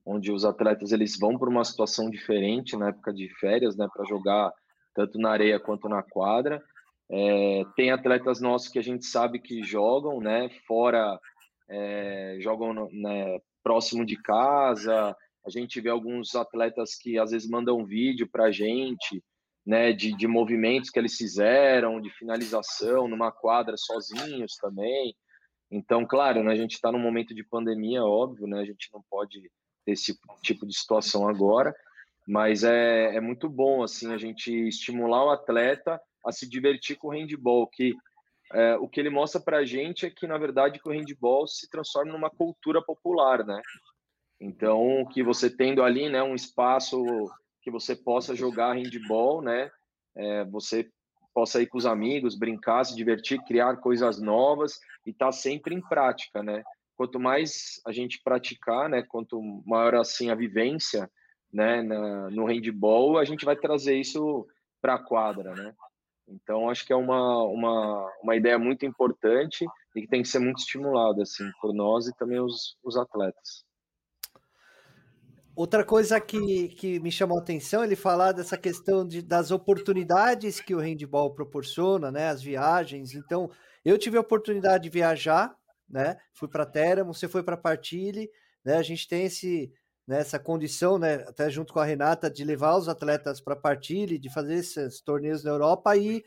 onde 0.05 0.31
os 0.31 0.45
atletas 0.45 0.91
eles 0.91 1.17
vão 1.17 1.37
para 1.37 1.49
uma 1.49 1.63
situação 1.63 2.09
diferente 2.09 2.77
na 2.77 2.89
época 2.89 3.11
de 3.11 3.27
férias, 3.39 3.75
né, 3.75 3.87
para 3.91 4.05
jogar 4.05 4.53
tanto 4.93 5.17
na 5.17 5.31
areia 5.31 5.59
quanto 5.59 5.89
na 5.89 6.03
quadra. 6.03 6.61
É, 7.09 7.63
tem 7.75 7.91
atletas 7.91 8.39
nossos 8.39 8.69
que 8.69 8.79
a 8.79 8.83
gente 8.83 9.05
sabe 9.05 9.39
que 9.39 9.63
jogam, 9.63 10.19
né, 10.19 10.49
fora, 10.67 11.19
é, 11.67 12.37
jogam 12.39 12.87
né, 12.91 13.39
próximo 13.63 14.05
de 14.05 14.15
casa. 14.21 15.15
A 15.45 15.49
gente 15.49 15.81
vê 15.81 15.89
alguns 15.89 16.35
atletas 16.35 16.95
que 16.95 17.17
às 17.17 17.31
vezes 17.31 17.49
mandam 17.49 17.85
vídeo 17.85 18.27
para 18.31 18.45
a 18.45 18.51
gente, 18.51 19.23
né, 19.65 19.91
de, 19.91 20.15
de 20.15 20.27
movimentos 20.27 20.91
que 20.91 20.99
eles 20.99 21.15
fizeram, 21.15 21.99
de 21.99 22.11
finalização 22.11 23.07
numa 23.07 23.31
quadra 23.31 23.75
sozinhos 23.75 24.55
também. 24.57 25.15
Então, 25.71 26.05
claro, 26.05 26.43
né, 26.43 26.51
a 26.51 26.55
gente 26.55 26.73
está 26.73 26.91
num 26.91 26.99
momento 26.99 27.33
de 27.33 27.43
pandemia, 27.43 28.03
óbvio, 28.03 28.47
né, 28.47 28.59
a 28.61 28.65
gente 28.65 28.87
não 28.93 29.03
pode 29.09 29.49
esse 29.85 30.17
tipo 30.41 30.65
de 30.65 30.77
situação 30.77 31.27
agora, 31.27 31.75
mas 32.27 32.63
é, 32.63 33.15
é 33.15 33.21
muito 33.21 33.47
bom 33.49 33.83
assim 33.83 34.13
a 34.13 34.17
gente 34.17 34.51
estimular 34.67 35.25
o 35.25 35.29
atleta 35.29 36.01
a 36.25 36.31
se 36.31 36.49
divertir 36.49 36.97
com 36.97 37.09
o 37.09 37.11
handball, 37.11 37.67
que 37.67 37.93
é, 38.53 38.75
o 38.77 38.87
que 38.87 38.99
ele 38.99 39.09
mostra 39.09 39.39
para 39.39 39.57
a 39.57 39.65
gente 39.65 40.05
é 40.05 40.09
que 40.09 40.27
na 40.27 40.37
verdade 40.37 40.79
que 40.79 40.89
o 40.89 40.91
handball 40.91 41.47
se 41.47 41.69
transforma 41.69 42.11
numa 42.11 42.29
cultura 42.29 42.81
popular, 42.81 43.45
né? 43.45 43.61
Então 44.39 45.05
que 45.13 45.23
você 45.23 45.49
tendo 45.49 45.83
ali, 45.83 46.09
né, 46.09 46.21
um 46.23 46.35
espaço 46.35 47.03
que 47.61 47.71
você 47.71 47.95
possa 47.95 48.35
jogar 48.35 48.73
handball, 48.73 49.41
né? 49.41 49.69
É, 50.15 50.45
você 50.45 50.89
possa 51.33 51.61
ir 51.61 51.67
com 51.67 51.77
os 51.77 51.85
amigos, 51.85 52.37
brincar, 52.37 52.85
se 52.85 52.95
divertir, 52.95 53.43
criar 53.43 53.75
coisas 53.77 54.21
novas 54.21 54.79
e 55.05 55.09
estar 55.09 55.27
tá 55.27 55.31
sempre 55.31 55.75
em 55.75 55.81
prática, 55.81 56.41
né? 56.41 56.63
Quanto 56.95 57.19
mais 57.19 57.79
a 57.85 57.91
gente 57.91 58.21
praticar, 58.23 58.89
né, 58.89 59.03
quanto 59.03 59.41
maior 59.65 59.95
assim 59.95 60.29
a 60.29 60.35
vivência, 60.35 61.09
né, 61.51 61.81
na, 61.81 62.29
no 62.29 62.45
handball, 62.45 63.17
a 63.17 63.25
gente 63.25 63.45
vai 63.45 63.55
trazer 63.55 63.97
isso 63.97 64.45
para 64.81 64.95
a 64.95 65.03
quadra, 65.03 65.53
né? 65.53 65.73
Então 66.27 66.69
acho 66.69 66.85
que 66.85 66.91
é 66.91 66.95
uma, 66.95 67.43
uma, 67.43 68.11
uma 68.21 68.35
ideia 68.35 68.57
muito 68.57 68.85
importante 68.85 69.65
e 69.95 70.01
que 70.01 70.07
tem 70.07 70.23
que 70.23 70.27
ser 70.27 70.39
muito 70.39 70.59
estimulada 70.59 71.21
assim 71.21 71.49
por 71.61 71.73
nós 71.73 72.07
e 72.07 72.15
também 72.15 72.39
os, 72.39 72.75
os 72.83 72.97
atletas. 72.97 73.63
Outra 75.55 75.85
coisa 75.85 76.19
que, 76.19 76.69
que 76.69 76.99
me 76.99 77.09
chamou 77.09 77.37
a 77.37 77.41
atenção, 77.41 77.83
ele 77.83 77.95
falar 77.95 78.33
dessa 78.33 78.57
questão 78.57 79.07
de, 79.07 79.21
das 79.21 79.51
oportunidades 79.51 80.59
que 80.59 80.75
o 80.75 80.79
handball 80.79 81.33
proporciona, 81.33 82.11
né? 82.11 82.27
As 82.27 82.41
viagens. 82.41 83.13
Então, 83.13 83.49
eu 83.85 83.97
tive 83.97 84.17
a 84.17 84.21
oportunidade 84.21 84.83
de 84.83 84.89
viajar 84.89 85.55
né? 85.89 86.17
Fui 86.33 86.47
para 86.47 86.65
Teramo, 86.65 87.13
você 87.13 87.27
foi 87.27 87.43
para 87.43 87.57
Partilhe, 87.57 88.29
né? 88.63 88.77
A 88.77 88.83
gente 88.83 89.07
tem 89.07 89.25
esse 89.25 89.71
né, 90.07 90.19
essa 90.19 90.37
condição, 90.39 90.97
né, 90.99 91.15
até 91.27 91.49
junto 91.49 91.73
com 91.73 91.79
a 91.79 91.85
Renata, 91.85 92.29
de 92.29 92.43
levar 92.43 92.75
os 92.77 92.87
atletas 92.87 93.41
para 93.41 93.55
Partilhe, 93.55 94.19
de 94.19 94.31
fazer 94.31 94.55
esses 94.55 95.01
torneios 95.01 95.43
na 95.43 95.49
Europa 95.51 95.95
e 95.97 96.23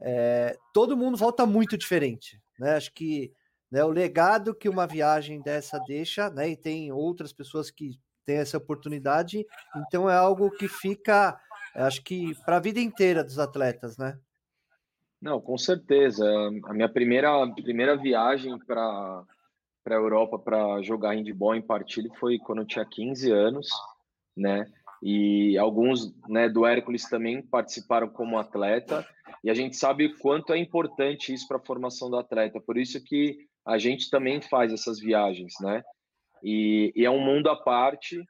é, 0.00 0.56
todo 0.74 0.96
mundo 0.96 1.16
volta 1.16 1.46
muito 1.46 1.78
diferente, 1.78 2.40
né? 2.58 2.74
Acho 2.74 2.92
que 2.92 3.32
né, 3.70 3.84
o 3.84 3.90
legado 3.90 4.54
que 4.54 4.68
uma 4.68 4.86
viagem 4.86 5.40
dessa 5.40 5.78
deixa, 5.86 6.28
né? 6.28 6.48
E 6.48 6.56
tem 6.56 6.90
outras 6.92 7.32
pessoas 7.32 7.70
que 7.70 8.00
têm 8.26 8.38
essa 8.38 8.58
oportunidade, 8.58 9.46
então 9.76 10.10
é 10.10 10.16
algo 10.16 10.50
que 10.50 10.68
fica, 10.68 11.38
acho 11.74 12.02
que 12.02 12.34
para 12.44 12.56
a 12.56 12.60
vida 12.60 12.80
inteira 12.80 13.22
dos 13.22 13.38
atletas, 13.38 13.96
né? 13.96 14.18
Não, 15.22 15.40
com 15.40 15.56
certeza. 15.56 16.26
A 16.64 16.74
minha 16.74 16.88
primeira, 16.88 17.30
primeira 17.54 17.96
viagem 17.96 18.58
para 18.58 19.24
a 19.86 19.94
Europa 19.94 20.36
para 20.36 20.82
jogar 20.82 21.14
handball 21.14 21.54
em 21.54 21.62
partilha 21.62 22.10
foi 22.18 22.38
quando 22.40 22.62
eu 22.62 22.66
tinha 22.66 22.84
15 22.84 23.30
anos, 23.30 23.68
né? 24.36 24.66
E 25.00 25.56
alguns 25.58 26.12
né, 26.28 26.48
do 26.48 26.66
Hércules 26.66 27.08
também 27.08 27.40
participaram 27.40 28.08
como 28.08 28.36
atleta, 28.36 29.06
e 29.44 29.50
a 29.50 29.54
gente 29.54 29.76
sabe 29.76 30.12
quanto 30.18 30.52
é 30.52 30.58
importante 30.58 31.32
isso 31.32 31.46
para 31.46 31.56
a 31.56 31.64
formação 31.64 32.10
do 32.10 32.16
atleta, 32.16 32.60
por 32.60 32.76
isso 32.76 33.02
que 33.02 33.36
a 33.64 33.78
gente 33.78 34.10
também 34.10 34.40
faz 34.40 34.72
essas 34.72 34.98
viagens, 34.98 35.54
né? 35.60 35.82
E, 36.42 36.92
e 36.96 37.04
é 37.04 37.10
um 37.10 37.20
mundo 37.20 37.48
à 37.48 37.56
parte, 37.56 38.24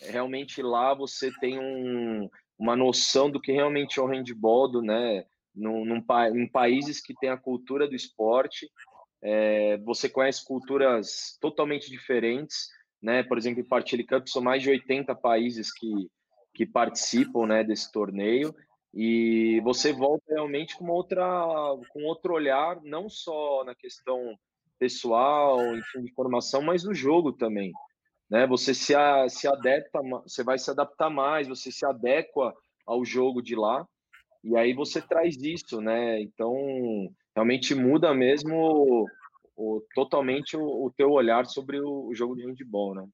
realmente 0.00 0.62
lá 0.62 0.94
você 0.94 1.30
tem 1.40 1.58
um, 1.58 2.28
uma 2.58 2.74
noção 2.74 3.30
do 3.30 3.40
que 3.40 3.52
realmente 3.52 3.98
é 3.98 4.02
o 4.02 4.06
handball, 4.06 4.68
do, 4.68 4.82
né? 4.82 5.24
Num, 5.58 5.84
num, 5.84 6.02
em 6.34 6.48
países 6.48 7.00
que 7.00 7.14
têm 7.14 7.30
a 7.30 7.36
cultura 7.36 7.88
do 7.88 7.94
esporte, 7.94 8.70
é, 9.22 9.76
você 9.78 10.08
conhece 10.08 10.44
culturas 10.44 11.36
totalmente 11.40 11.90
diferentes, 11.90 12.68
né? 13.02 13.22
Por 13.22 13.36
exemplo, 13.36 13.60
em 13.60 13.68
Partilha 13.68 14.06
Cup 14.06 14.28
são 14.28 14.42
mais 14.42 14.62
de 14.62 14.70
80 14.70 15.14
países 15.14 15.72
que, 15.72 16.08
que 16.54 16.66
participam, 16.66 17.46
né, 17.46 17.64
desse 17.64 17.90
torneio 17.92 18.54
e 18.94 19.60
você 19.62 19.92
volta 19.92 20.24
realmente 20.28 20.76
com 20.76 20.88
outra 20.88 21.24
com 21.90 22.04
outro 22.04 22.34
olhar, 22.34 22.80
não 22.82 23.08
só 23.08 23.64
na 23.64 23.74
questão 23.74 24.36
pessoal, 24.78 25.60
enfim, 25.76 26.02
de 26.04 26.12
formação, 26.14 26.62
mas 26.62 26.84
no 26.84 26.94
jogo 26.94 27.32
também. 27.32 27.72
Né? 28.30 28.46
Você 28.46 28.74
se, 28.74 28.94
se 29.28 29.48
adapta, 29.48 30.00
você 30.22 30.42
vai 30.42 30.58
se 30.58 30.70
adaptar 30.70 31.10
mais, 31.10 31.48
você 31.48 31.70
se 31.70 31.84
adequa 31.84 32.54
ao 32.86 33.04
jogo 33.04 33.42
de 33.42 33.54
lá, 33.54 33.86
e 34.42 34.56
aí 34.56 34.72
você 34.72 35.00
traz 35.00 35.36
isso, 35.36 35.80
né? 35.80 36.20
Então, 36.20 36.54
realmente 37.34 37.74
muda 37.74 38.14
mesmo 38.14 38.54
o, 38.56 39.06
o, 39.56 39.82
totalmente 39.94 40.56
o, 40.56 40.62
o 40.62 40.92
teu 40.96 41.10
olhar 41.10 41.46
sobre 41.46 41.80
o, 41.80 42.06
o 42.06 42.14
jogo 42.14 42.36
de 42.36 42.46
handball, 42.46 42.94
né? 42.94 43.06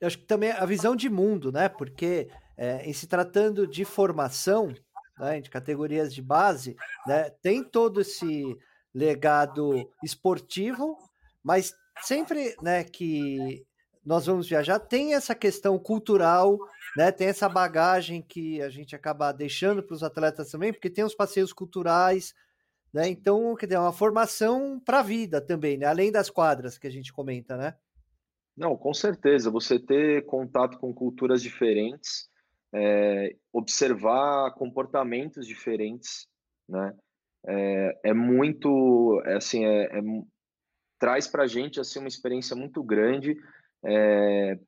Eu 0.00 0.06
acho 0.06 0.18
que 0.18 0.26
também 0.26 0.52
a 0.52 0.64
visão 0.64 0.94
de 0.94 1.08
mundo, 1.08 1.50
né? 1.50 1.68
Porque 1.68 2.28
é, 2.56 2.88
em 2.88 2.92
se 2.92 3.06
tratando 3.06 3.66
de 3.66 3.84
formação, 3.84 4.74
né, 5.18 5.40
de 5.40 5.50
categorias 5.50 6.14
de 6.14 6.22
base, 6.22 6.76
né, 7.06 7.30
tem 7.42 7.62
todo 7.62 8.00
esse 8.00 8.56
legado 8.94 9.90
esportivo, 10.02 10.96
mas 11.42 11.74
sempre 12.02 12.56
né, 12.62 12.84
que 12.84 13.64
nós 14.08 14.24
vamos 14.24 14.48
viajar, 14.48 14.78
tem 14.78 15.14
essa 15.14 15.34
questão 15.34 15.78
cultural, 15.78 16.58
né, 16.96 17.12
tem 17.12 17.28
essa 17.28 17.46
bagagem 17.46 18.22
que 18.22 18.58
a 18.62 18.70
gente 18.70 18.96
acaba 18.96 19.30
deixando 19.32 19.82
para 19.82 19.92
os 19.92 20.02
atletas 20.02 20.50
também, 20.50 20.72
porque 20.72 20.88
tem 20.88 21.04
os 21.04 21.14
passeios 21.14 21.52
culturais, 21.52 22.34
né? 22.90 23.06
Então, 23.06 23.54
quer 23.54 23.66
dizer, 23.66 23.76
é 23.76 23.80
uma 23.80 23.92
formação 23.92 24.80
para 24.80 25.00
a 25.00 25.02
vida 25.02 25.42
também, 25.42 25.76
né? 25.76 25.84
Além 25.84 26.10
das 26.10 26.30
quadras 26.30 26.78
que 26.78 26.86
a 26.86 26.90
gente 26.90 27.12
comenta, 27.12 27.54
né? 27.54 27.76
Não, 28.56 28.78
com 28.78 28.94
certeza. 28.94 29.50
Você 29.50 29.78
ter 29.78 30.24
contato 30.24 30.78
com 30.78 30.94
culturas 30.94 31.42
diferentes, 31.42 32.30
é, 32.74 33.36
observar 33.52 34.54
comportamentos 34.54 35.46
diferentes, 35.46 36.26
né? 36.66 36.96
É, 37.46 38.00
é 38.04 38.14
muito, 38.14 39.22
é, 39.26 39.36
assim, 39.36 39.66
é, 39.66 39.98
é 39.98 40.02
traz 40.98 41.28
para 41.28 41.44
a 41.44 41.46
gente 41.46 41.78
assim 41.78 41.98
uma 41.98 42.08
experiência 42.08 42.56
muito 42.56 42.82
grande. 42.82 43.36
É, 43.84 44.58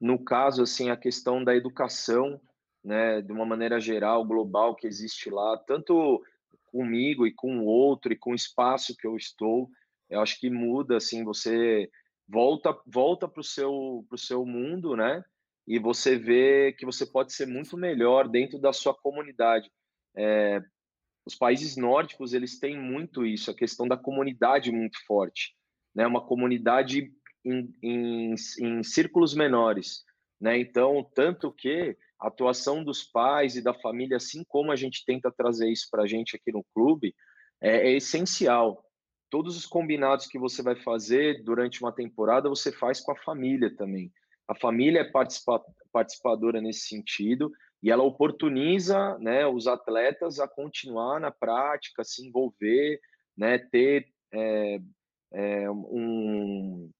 no 0.00 0.22
caso, 0.22 0.62
assim, 0.62 0.90
a 0.90 0.96
questão 0.96 1.42
da 1.42 1.54
educação, 1.54 2.40
né, 2.84 3.20
de 3.20 3.32
uma 3.32 3.44
maneira 3.44 3.80
geral, 3.80 4.24
global, 4.24 4.74
que 4.74 4.86
existe 4.86 5.30
lá, 5.30 5.56
tanto 5.66 6.22
comigo 6.66 7.26
e 7.26 7.32
com 7.32 7.58
o 7.60 7.64
outro 7.64 8.12
e 8.12 8.16
com 8.16 8.32
o 8.32 8.34
espaço 8.34 8.96
que 8.96 9.06
eu 9.06 9.16
estou, 9.16 9.68
eu 10.08 10.20
acho 10.20 10.38
que 10.38 10.48
muda, 10.48 10.96
assim, 10.96 11.24
você 11.24 11.90
volta 12.26 12.76
volta 12.86 13.26
para 13.26 13.40
o 13.40 13.44
seu 13.44 14.04
pro 14.08 14.18
seu 14.18 14.44
mundo, 14.44 14.96
né? 14.96 15.22
E 15.66 15.78
você 15.78 16.16
vê 16.16 16.72
que 16.72 16.86
você 16.86 17.04
pode 17.04 17.32
ser 17.32 17.46
muito 17.46 17.76
melhor 17.76 18.28
dentro 18.28 18.58
da 18.58 18.72
sua 18.72 18.94
comunidade. 18.94 19.70
É, 20.16 20.60
os 21.26 21.34
países 21.34 21.76
nórdicos 21.76 22.32
eles 22.32 22.58
têm 22.58 22.78
muito 22.78 23.26
isso, 23.26 23.50
a 23.50 23.54
questão 23.54 23.86
da 23.86 23.96
comunidade 23.96 24.72
muito 24.72 24.98
forte, 25.06 25.54
né? 25.94 26.06
Uma 26.06 26.24
comunidade 26.24 27.12
em, 27.44 27.74
em, 27.82 28.34
em 28.60 28.82
círculos 28.82 29.34
menores, 29.34 30.04
né? 30.40 30.58
Então, 30.58 31.08
tanto 31.14 31.52
que 31.52 31.96
a 32.20 32.28
atuação 32.28 32.82
dos 32.82 33.04
pais 33.04 33.56
e 33.56 33.62
da 33.62 33.72
família, 33.72 34.16
assim 34.16 34.42
como 34.48 34.72
a 34.72 34.76
gente 34.76 35.04
tenta 35.04 35.30
trazer 35.30 35.70
isso 35.70 35.88
para 35.90 36.02
a 36.02 36.06
gente 36.06 36.36
aqui 36.36 36.52
no 36.52 36.64
clube, 36.74 37.14
é, 37.60 37.90
é 37.90 37.96
essencial. 37.96 38.84
Todos 39.30 39.56
os 39.56 39.66
combinados 39.66 40.26
que 40.26 40.38
você 40.38 40.62
vai 40.62 40.74
fazer 40.76 41.42
durante 41.44 41.80
uma 41.80 41.92
temporada, 41.92 42.48
você 42.48 42.72
faz 42.72 43.00
com 43.00 43.12
a 43.12 43.16
família 43.16 43.74
também. 43.76 44.12
A 44.48 44.54
família 44.54 45.00
é 45.00 45.04
participa 45.04 45.62
participadora 45.92 46.60
nesse 46.60 46.88
sentido 46.88 47.50
e 47.82 47.90
ela 47.90 48.02
oportuniza 48.02 49.18
né, 49.18 49.46
os 49.46 49.66
atletas 49.66 50.38
a 50.38 50.48
continuar 50.48 51.20
na 51.20 51.30
prática, 51.30 52.04
se 52.04 52.26
envolver, 52.26 53.00
né, 53.36 53.58
ter 53.58 54.06
é, 54.32 54.80
é, 55.32 55.70
um, 55.70 56.90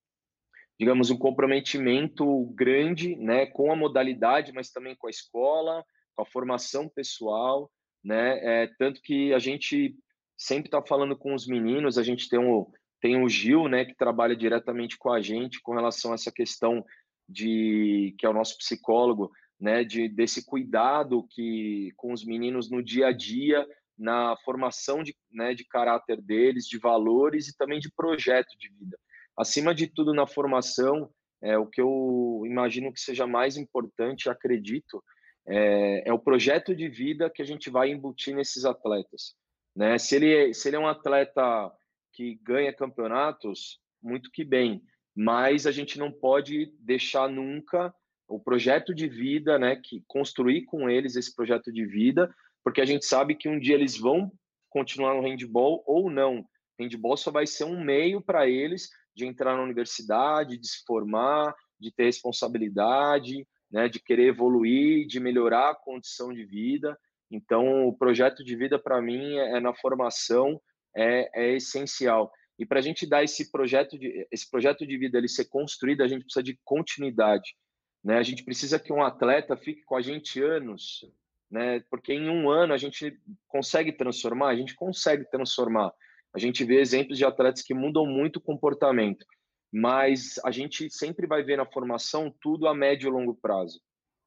digamos, 0.79 1.11
um 1.11 1.19
comprometimento 1.19 2.47
grande, 2.55 3.17
né, 3.17 3.47
com 3.47 3.73
a 3.73 3.77
modalidade, 3.77 4.53
mas 4.53 4.71
também 4.71 4.95
com 4.95 5.09
a 5.09 5.11
escola, 5.11 5.85
com 6.15 6.23
a 6.23 6.27
formação 6.27 6.89
pessoal, 6.89 7.71
né, 8.03 8.39
é, 8.43 8.67
tanto 8.79 9.03
que 9.03 9.35
a 9.35 9.41
gente 9.41 9.97
sempre 10.37 10.69
está 10.69 10.81
falando 10.81 11.17
com 11.17 11.35
os 11.35 11.49
meninos, 11.49 11.99
a 11.99 12.03
gente 12.05 12.29
tem 12.29 12.39
o, 12.39 12.71
tem 13.01 13.21
o 13.21 13.29
Gil, 13.29 13.69
né, 13.69 13.85
que 13.85 13.97
trabalha 13.97 14.37
diretamente 14.37 14.97
com 14.97 15.11
a 15.11 15.21
gente 15.21 15.61
com 15.61 15.75
relação 15.75 16.13
a 16.13 16.15
essa 16.15 16.31
questão 16.31 16.85
de, 17.29 18.15
que 18.17 18.25
é 18.25 18.29
o 18.29 18.35
nosso 18.35 18.57
psicólogo, 18.57 19.33
né, 19.61 19.83
de, 19.83 20.09
desse 20.09 20.47
cuidado 20.47 21.27
que 21.29 21.93
com 21.97 22.13
os 22.13 22.25
meninos 22.25 22.71
no 22.71 22.81
dia 22.81 23.09
a 23.09 23.13
dia, 23.13 23.67
na 23.99 24.37
formação 24.45 25.03
de, 25.03 25.13
né, 25.33 25.55
de 25.55 25.65
caráter 25.65 26.23
deles, 26.23 26.69
de 26.69 26.79
valores 26.79 27.49
e 27.49 27.57
também 27.57 27.81
de 27.81 27.91
projeto 27.91 28.57
de 28.57 28.69
vida 28.69 28.97
acima 29.39 29.75
de 29.75 29.87
tudo 29.87 30.13
na 30.13 30.27
formação, 30.27 31.09
é, 31.41 31.57
o 31.57 31.67
que 31.67 31.81
eu 31.81 32.43
imagino 32.45 32.93
que 32.93 33.01
seja 33.01 33.27
mais 33.27 33.57
importante, 33.57 34.29
acredito, 34.29 35.03
é, 35.47 36.09
é, 36.09 36.13
o 36.13 36.19
projeto 36.19 36.75
de 36.75 36.89
vida 36.89 37.31
que 37.31 37.41
a 37.41 37.45
gente 37.45 37.71
vai 37.71 37.91
embutir 37.91 38.35
nesses 38.35 38.65
atletas. 38.65 39.35
Né? 39.75 39.97
Se, 39.97 40.17
ele, 40.17 40.53
se 40.53 40.69
ele 40.69 40.77
é 40.77 40.81
um 40.81 40.89
atleta 40.89 41.73
que 42.13 42.35
ganha 42.43 42.73
campeonatos, 42.73 43.79
muito 44.03 44.31
que 44.33 44.45
bem, 44.45 44.83
mas 45.17 45.67
a 45.67 45.73
gente 45.73 45.99
não 45.99 46.11
pode 46.11 46.73
deixar 46.81 47.29
nunca 47.29 47.95
o 48.29 48.39
projeto 48.39 48.95
de 48.95 49.09
vida, 49.09 49.59
né, 49.59 49.77
que 49.77 50.03
construir 50.07 50.65
com 50.65 50.91
eles 50.91 51.17
esse 51.17 51.35
projeto 51.35 51.73
de 51.73 51.87
vida, 51.87 52.33
porque 52.63 52.81
a 52.81 52.85
gente 52.85 53.07
sabe 53.07 53.35
que 53.35 53.49
um 53.49 53.59
dia 53.59 53.75
eles 53.75 53.97
vão 53.97 54.31
continuar 54.69 55.15
no 55.15 55.23
handball 55.23 55.83
ou 55.87 56.11
não. 56.11 56.45
Handball 56.79 57.17
só 57.17 57.31
vai 57.31 57.47
ser 57.47 57.65
um 57.65 57.83
meio 57.83 58.21
para 58.21 58.49
eles 58.49 58.91
de 59.15 59.27
entrar 59.27 59.57
na 59.57 59.63
universidade, 59.63 60.59
de 60.59 60.69
se 60.69 60.85
formar, 60.87 61.55
de 61.79 61.93
ter 61.93 62.05
responsabilidade, 62.05 63.47
né, 63.71 63.89
de 63.89 64.01
querer 64.01 64.29
evoluir, 64.29 65.07
de 65.07 65.21
melhorar 65.21 65.71
a 65.71 65.75
condição 65.75 66.33
de 66.33 66.45
vida. 66.45 66.99
Então, 67.31 67.87
o 67.87 67.97
projeto 67.97 68.43
de 68.43 68.57
vida 68.57 68.79
para 68.79 69.01
mim 69.03 69.37
é, 69.37 69.57
é, 69.57 69.61
na 69.61 69.75
formação 69.75 70.61
é, 70.97 71.31
é 71.35 71.57
essencial. 71.57 72.33
E 72.59 72.67
para 72.67 72.81
a 72.81 72.83
gente 72.83 73.07
dar 73.07 73.23
esse 73.23 73.53
projeto 73.53 73.97
de 73.99 74.27
esse 74.33 74.51
projeto 74.51 74.87
de 74.87 74.99
vida 74.99 75.19
ele 75.19 75.29
ser 75.29 75.45
construído, 75.45 76.03
a 76.03 76.09
gente 76.09 76.25
precisa 76.25 76.43
de 76.43 76.59
continuidade, 76.65 77.55
né? 78.03 78.19
A 78.19 78.23
gente 78.23 78.43
precisa 78.43 78.81
que 78.81 78.93
um 78.93 79.03
atleta 79.03 79.57
fique 79.57 79.83
com 79.85 79.95
a 79.95 80.01
gente 80.01 80.43
anos, 80.43 81.05
né? 81.49 81.81
Porque 81.89 82.13
em 82.13 82.29
um 82.29 82.51
ano 82.51 82.73
a 82.73 82.77
gente 82.77 83.17
consegue 83.47 83.93
transformar, 83.93 84.49
a 84.49 84.57
gente 84.57 84.75
consegue 84.75 85.25
transformar. 85.31 85.93
A 86.39 86.41
gente 86.41 86.63
vê 86.63 86.81
exemplos 86.81 87.19
de 87.19 87.25
atletas 87.25 87.63
que 87.63 87.75
mudam 87.75 88.07
muito 88.07 88.37
o 88.37 88.41
comportamento, 88.41 89.27
mas 89.73 90.39
a 90.45 90.53
gente 90.53 90.89
sempre 90.89 91.27
vai 91.27 91.43
ver 91.43 91.57
na 91.57 91.67
formação 91.67 92.33
tudo 92.41 92.69
a 92.69 92.75
médio 92.75 93.09
e 93.09 93.11
longo 93.11 93.35
prazo, 93.35 93.81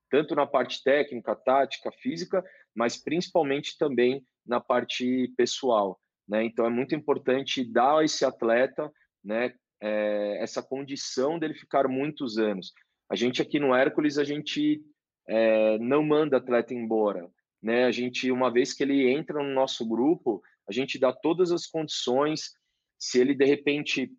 tanto 0.10 0.36
na 0.36 0.46
parte 0.46 0.84
técnica, 0.84 1.34
tática, 1.34 1.90
física, 2.02 2.44
mas 2.76 3.02
principalmente 3.02 3.78
também 3.78 4.22
na 4.46 4.60
parte 4.60 5.34
pessoal. 5.38 5.98
Né? 6.28 6.44
Então 6.44 6.66
é 6.66 6.70
muito 6.70 6.94
importante 6.94 7.64
dar 7.64 8.00
a 8.00 8.04
esse 8.04 8.26
atleta 8.26 8.92
né, 9.24 9.54
é, 9.82 10.44
essa 10.44 10.62
condição 10.62 11.40
dele 11.40 11.54
ficar 11.54 11.88
muitos 11.88 12.38
anos. 12.38 12.74
A 13.10 13.16
gente 13.16 13.42
aqui 13.42 13.58
no 13.58 13.74
Hércules, 13.74 14.18
a 14.18 14.26
gente 14.26 14.82
é, 15.30 15.78
não 15.80 16.04
manda 16.04 16.36
atleta 16.36 16.74
embora. 16.74 17.26
Né? 17.64 17.86
A 17.86 17.92
gente, 17.92 18.30
uma 18.30 18.52
vez 18.52 18.74
que 18.74 18.84
ele 18.84 19.10
entra 19.10 19.42
no 19.42 19.54
nosso 19.54 19.88
grupo, 19.88 20.44
a 20.72 20.74
gente 20.74 20.98
dá 20.98 21.12
todas 21.12 21.52
as 21.52 21.68
condições. 21.68 22.54
Se 22.98 23.20
ele 23.20 23.36
de 23.36 23.46
repente 23.46 24.10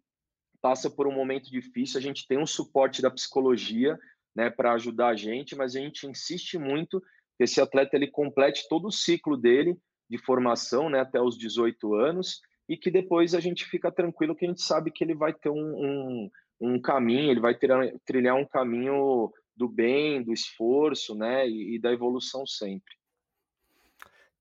passa 0.61 0.91
por 0.91 1.09
um 1.09 1.13
momento 1.13 1.51
difícil, 1.51 1.99
a 1.99 2.03
gente 2.03 2.27
tem 2.29 2.39
um 2.39 2.47
suporte 2.47 3.01
da 3.01 3.11
psicologia, 3.11 3.99
né, 4.35 4.51
para 4.51 4.75
ajudar 4.75 5.09
a 5.09 5.17
gente, 5.17 5.57
mas 5.57 5.75
a 5.75 5.81
gente 5.81 6.07
insiste 6.07 6.59
muito 6.59 7.01
que 7.37 7.45
esse 7.45 7.61
atleta 7.61 7.97
ele 7.97 8.07
complete 8.07 8.67
todo 8.69 8.87
o 8.87 8.93
ciclo 8.93 9.37
dele 9.37 9.77
de 10.09 10.19
formação, 10.19 10.91
né, 10.91 11.01
até 11.01 11.21
os 11.21 11.37
18 11.39 11.95
anos, 11.95 12.41
e 12.69 12.77
que 12.77 12.91
depois 12.91 13.35
a 13.35 13.41
gente 13.41 13.65
fica 13.65 13.91
tranquilo 13.91 14.37
que 14.37 14.45
a 14.45 14.49
gente 14.49 14.63
sabe 14.63 14.91
que 14.91 15.03
ele 15.03 15.15
vai 15.15 15.33
ter 15.33 15.51
um, 15.51 15.57
um, 15.57 16.31
um 16.61 16.81
caminho, 16.81 17.31
ele 17.31 17.41
vai 17.41 17.55
ter, 17.55 17.71
trilhar 18.05 18.37
um 18.37 18.47
caminho 18.47 19.33
do 19.57 19.69
bem, 19.69 20.23
do 20.23 20.33
esforço, 20.33 21.15
né, 21.15 21.49
e, 21.49 21.77
e 21.77 21.79
da 21.79 21.93
evolução 21.93 22.47
sempre. 22.47 22.95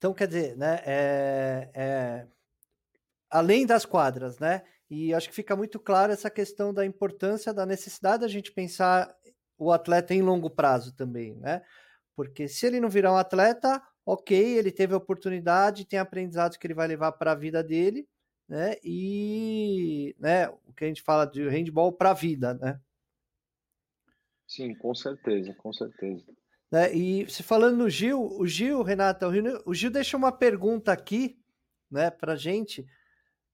Então, 0.01 0.15
quer 0.15 0.27
dizer, 0.27 0.57
né, 0.57 0.81
é, 0.83 1.69
é, 1.75 2.27
além 3.29 3.67
das 3.67 3.85
quadras, 3.85 4.39
né, 4.39 4.63
e 4.89 5.13
acho 5.13 5.29
que 5.29 5.35
fica 5.35 5.55
muito 5.55 5.79
claro 5.79 6.11
essa 6.11 6.27
questão 6.27 6.73
da 6.73 6.83
importância, 6.83 7.53
da 7.53 7.67
necessidade 7.67 8.21
da 8.21 8.27
gente 8.27 8.51
pensar 8.51 9.15
o 9.59 9.71
atleta 9.71 10.11
em 10.15 10.23
longo 10.23 10.49
prazo 10.49 10.95
também, 10.95 11.35
né, 11.35 11.61
porque 12.15 12.47
se 12.47 12.65
ele 12.65 12.79
não 12.79 12.89
virar 12.89 13.13
um 13.13 13.17
atleta, 13.17 13.79
ok, 14.03 14.57
ele 14.57 14.71
teve 14.71 14.95
a 14.95 14.97
oportunidade, 14.97 15.85
tem 15.85 15.99
aprendizados 15.99 16.57
que 16.57 16.65
ele 16.65 16.73
vai 16.73 16.87
levar 16.87 17.11
para 17.11 17.33
a 17.33 17.35
vida 17.35 17.63
dele, 17.63 18.07
né, 18.49 18.77
e, 18.83 20.15
né, 20.19 20.49
o 20.49 20.73
que 20.73 20.83
a 20.83 20.87
gente 20.87 21.03
fala 21.03 21.25
de 21.27 21.47
handball 21.47 21.93
para 21.93 22.09
a 22.09 22.15
vida, 22.15 22.55
né. 22.55 22.79
Sim, 24.47 24.75
com 24.75 24.93
certeza, 24.93 25.51
com 25.55 25.73
certeza. 25.73 26.25
Né? 26.71 26.93
E 26.95 27.29
se 27.29 27.43
falando 27.43 27.77
no 27.77 27.89
Gil, 27.89 28.23
o 28.23 28.47
Gil, 28.47 28.81
Renata, 28.81 29.27
o 29.65 29.73
Gil 29.73 29.91
deixa 29.91 30.15
uma 30.15 30.31
pergunta 30.31 30.91
aqui, 30.91 31.37
né, 31.89 32.09
para 32.09 32.37
gente, 32.37 32.87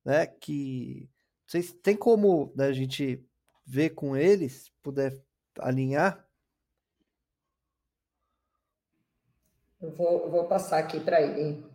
né, 0.06 0.28
que 0.28 1.10
Vocês 1.48 1.74
tem 1.74 1.96
como 1.96 2.54
né, 2.56 2.68
a 2.68 2.74
gente 2.74 3.26
ver 3.66 3.92
com 3.92 4.16
eles, 4.16 4.72
puder 4.84 5.20
alinhar? 5.60 6.26
Eu 9.82 9.92
vou, 9.92 10.30
vou 10.30 10.48
passar 10.48 10.78
aqui 10.78 11.00
para 11.00 11.22
ele. 11.22 11.66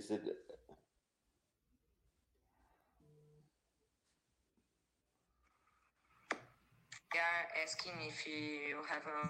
Is 0.00 0.10
it 0.10 0.22
They 7.12 7.18
are 7.18 7.62
asking 7.62 7.92
if 8.08 8.26
you 8.26 8.78
have 8.88 9.02
a 9.04 9.28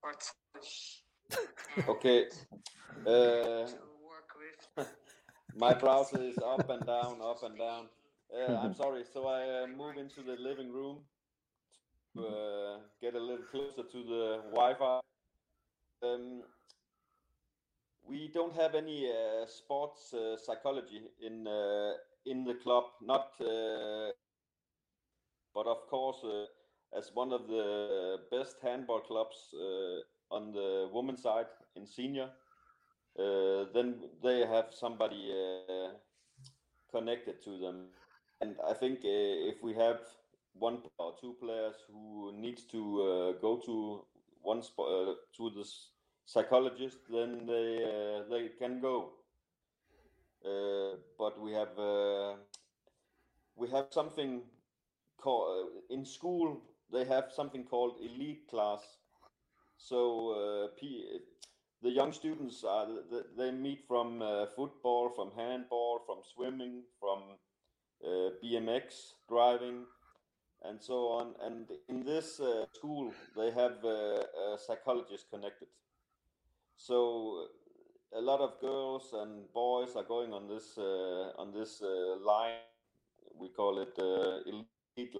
portage. 0.00 1.02
okay? 1.88 2.26
Uh, 3.00 3.66
to 3.66 3.78
work 4.06 4.30
with. 4.38 4.86
my 5.56 5.74
browser 5.74 6.22
is 6.22 6.38
up 6.38 6.70
and 6.70 6.86
down, 6.86 7.18
up 7.20 7.42
and 7.42 7.58
down. 7.58 7.86
Uh, 8.32 8.58
I'm 8.58 8.74
sorry. 8.74 9.02
So 9.12 9.26
I 9.26 9.64
uh, 9.64 9.66
move 9.66 9.96
into 9.96 10.22
the 10.22 10.36
living 10.40 10.70
room 10.70 10.98
to 12.14 12.22
uh, 12.22 12.78
get 13.02 13.16
a 13.16 13.20
little 13.20 13.44
closer 13.50 13.82
to 13.82 14.04
the 14.04 14.40
Wi-Fi. 14.52 15.00
Um, 16.04 16.42
we 18.08 18.28
don't 18.28 18.54
have 18.54 18.74
any 18.74 19.08
uh, 19.08 19.46
sports 19.46 20.14
uh, 20.14 20.36
psychology 20.36 21.02
in 21.20 21.46
uh, 21.46 21.92
in 22.24 22.44
the 22.44 22.54
club, 22.54 22.84
not. 23.00 23.32
Uh, 23.40 24.10
but 25.54 25.66
of 25.66 25.86
course, 25.88 26.22
uh, 26.24 26.46
as 26.96 27.10
one 27.14 27.32
of 27.32 27.46
the 27.48 28.18
best 28.30 28.56
handball 28.62 29.00
clubs 29.00 29.54
uh, 29.54 30.34
on 30.34 30.52
the 30.52 30.88
women's 30.92 31.22
side 31.22 31.46
in 31.76 31.86
senior, 31.86 32.28
then 33.16 33.96
they 34.22 34.46
have 34.46 34.66
somebody 34.72 35.32
connected 36.90 37.42
to 37.42 37.58
them, 37.58 37.88
and 38.40 38.56
I 38.68 38.74
think 38.74 39.00
if 39.02 39.62
we 39.62 39.74
have 39.74 40.00
one 40.52 40.82
or 40.98 41.14
two 41.20 41.36
players 41.40 41.76
who 41.90 42.32
needs 42.34 42.64
to 42.64 43.36
go 43.40 43.56
to 43.64 44.04
one 44.42 44.62
spot 44.62 45.16
to 45.36 45.50
this 45.50 45.95
psychologist, 46.26 46.98
then 47.08 47.46
they 47.46 47.84
uh, 47.84 48.22
they 48.28 48.48
can 48.58 48.80
go. 48.80 49.12
Uh, 50.44 50.96
but 51.18 51.40
we 51.40 51.52
have 51.52 51.78
uh, 51.78 52.34
we 53.56 53.68
have 53.70 53.86
something 53.90 54.42
called 55.16 55.68
in 55.88 56.04
school. 56.04 56.60
They 56.92 57.04
have 57.04 57.32
something 57.34 57.64
called 57.64 57.96
elite 58.00 58.46
class. 58.50 58.82
So 59.78 60.70
P, 60.78 61.04
the 61.82 61.90
young 61.90 62.12
students 62.12 62.64
are 62.64 62.86
they 63.36 63.50
meet 63.50 63.84
from 63.86 64.20
football, 64.54 65.10
from 65.10 65.32
handball, 65.36 66.00
from 66.06 66.18
swimming, 66.34 66.82
from 67.00 67.22
BMX 68.42 69.12
driving, 69.28 69.84
and 70.64 70.80
so 70.82 71.08
on. 71.08 71.34
And 71.44 71.66
in 71.88 72.04
this 72.04 72.40
uh, 72.40 72.66
school, 72.72 73.12
they 73.36 73.50
have 73.50 73.84
uh, 73.84 74.22
a 74.54 74.58
psychologist 74.58 75.26
connected. 75.30 75.68
So 76.76 77.48
a 78.14 78.20
lot 78.20 78.40
of 78.40 78.60
girls 78.60 79.12
and 79.12 79.52
boys 79.52 79.96
are 79.96 80.04
going 80.04 80.32
on 80.32 80.46
this 80.48 80.78
uh, 80.78 81.32
on 81.38 81.52
this 81.52 81.82
uh, 81.82 82.16
line. 82.24 82.60
We 83.38 83.48
call 83.48 83.80
it 83.80 83.94
uh, 83.98 84.40
elite 84.46 85.16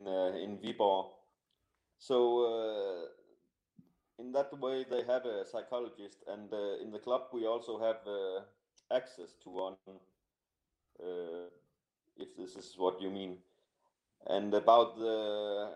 in, 0.00 0.06
uh, 0.06 0.32
in 0.34 0.58
Vibor. 0.58 1.06
So 1.98 2.18
uh, 2.44 4.22
in 4.22 4.32
that 4.32 4.58
way, 4.60 4.84
they 4.88 5.02
have 5.04 5.24
a 5.24 5.44
psychologist, 5.46 6.24
and 6.26 6.52
uh, 6.52 6.82
in 6.82 6.90
the 6.90 6.98
club 6.98 7.22
we 7.32 7.46
also 7.46 7.78
have 7.78 8.00
access 8.90 9.34
to 9.44 9.50
one. 9.50 9.76
if 12.18 12.36
this 12.36 12.56
is 12.56 12.74
what 12.76 13.00
you 13.00 13.10
mean, 13.10 13.38
and 14.26 14.54
about 14.54 14.96
the 14.98 15.70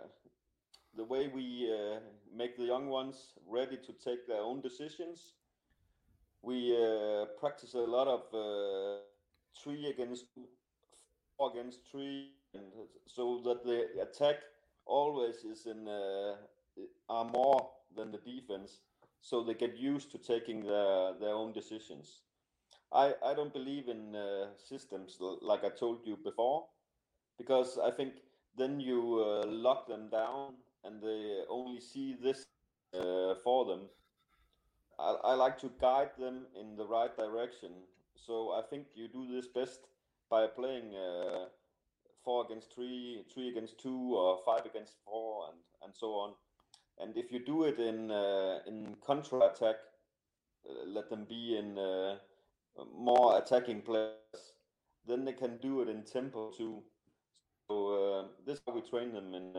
the 0.97 1.05
way 1.05 1.29
we 1.29 1.71
uh, 1.73 1.99
make 2.37 2.57
the 2.57 2.65
young 2.65 2.89
ones 2.89 3.35
ready 3.47 3.77
to 3.77 3.93
take 3.93 4.27
their 4.27 4.43
own 4.43 4.61
decisions. 4.61 5.35
We 6.43 6.77
uh, 6.77 7.27
practice 7.41 7.75
a 7.75 7.79
lot 7.79 8.09
of 8.09 8.23
uh, 8.35 9.01
three 9.63 9.87
against 9.91 10.27
four 11.37 11.51
against 11.51 11.81
three, 11.91 12.31
and 12.55 12.65
so 13.07 13.41
that 13.45 13.65
the 13.65 14.01
attack 14.03 14.37
always 14.87 15.45
is 15.45 15.67
in 15.67 15.89
uh, 15.89 16.37
are 17.09 17.25
more 17.25 17.71
than 17.97 18.13
the 18.13 18.19
defense, 18.19 18.81
so 19.21 19.43
they 19.43 19.55
get 19.55 19.77
used 19.77 20.11
to 20.13 20.19
taking 20.19 20.65
their 20.67 21.15
their 21.21 21.35
own 21.35 21.53
decisions. 21.53 22.23
I, 22.93 23.15
I 23.25 23.35
don't 23.35 23.53
believe 23.53 23.89
in 23.89 24.15
uh, 24.15 24.57
systems 24.57 25.19
like 25.21 25.65
I 25.65 25.71
told 25.71 26.07
you 26.07 26.17
before, 26.17 26.67
because 27.39 27.79
I 27.79 27.91
think 27.91 28.15
then 28.57 28.81
you 28.81 29.25
uh, 29.25 29.47
lock 29.47 29.89
them 29.89 30.09
down 30.11 30.55
and 30.87 31.03
they 31.03 31.41
only 31.49 31.81
see 31.81 32.17
this 32.23 32.47
uh, 32.95 33.35
for 33.43 33.65
them. 33.65 33.81
I, 34.99 35.17
I 35.25 35.35
like 35.35 35.59
to 35.61 35.71
guide 35.81 36.11
them 36.19 36.47
in 36.59 36.77
the 36.77 36.87
right 36.87 37.15
direction. 37.17 37.71
So 38.15 38.53
I 38.53 38.63
think 38.69 38.87
you 38.95 39.09
do 39.09 39.27
this 39.31 39.49
best 39.49 39.89
by 40.31 40.47
playing 40.47 40.95
uh, 40.95 41.47
four 42.25 42.45
against 42.45 42.75
three, 42.75 43.25
three 43.33 43.49
against 43.49 43.79
two, 43.79 44.15
or 44.17 44.39
five 44.45 44.65
against 44.65 44.95
four, 45.05 45.49
and 45.51 45.59
and 45.85 45.95
so 45.95 46.09
on. 46.15 46.33
And 46.99 47.17
if 47.17 47.31
you 47.31 47.45
do 47.45 47.65
it 47.65 47.79
in 47.79 48.11
uh, 48.11 48.61
in 48.67 48.97
counter 49.07 49.41
attack, 49.43 49.77
uh, 50.69 50.87
let 50.87 51.11
them 51.11 51.27
be 51.29 51.57
in 51.57 51.79
uh, 51.79 52.17
more 52.97 53.39
attacking 53.39 53.83
players. 53.83 54.55
Then 55.07 55.25
they 55.25 55.33
can 55.33 55.59
do 55.59 55.83
it 55.83 55.89
in 55.89 56.03
tempo 56.03 56.51
too. 56.51 56.83
So 57.69 57.75
uh, 57.95 58.25
this 58.47 58.59
is 58.59 58.63
how 58.67 58.75
we 58.75 58.81
train 58.81 59.13
them 59.13 59.35
in 59.35 59.57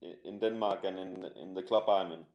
in 0.00 0.38
Denmark 0.38 0.84
and 0.84 0.98
in 0.98 1.24
in 1.36 1.54
the 1.54 1.62
club 1.62 1.88
I'm 1.88 2.12
in. 2.12 2.26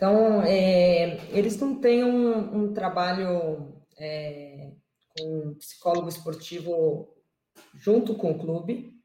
Então, 0.00 0.42
é, 0.42 1.28
eles 1.28 1.58
não 1.60 1.78
têm 1.78 2.02
um, 2.02 2.62
um 2.62 2.72
trabalho 2.72 3.84
é, 3.98 4.72
com 5.14 5.54
psicólogo 5.56 6.08
esportivo 6.08 7.14
junto 7.74 8.14
com 8.14 8.30
o 8.30 8.38
clube, 8.38 8.98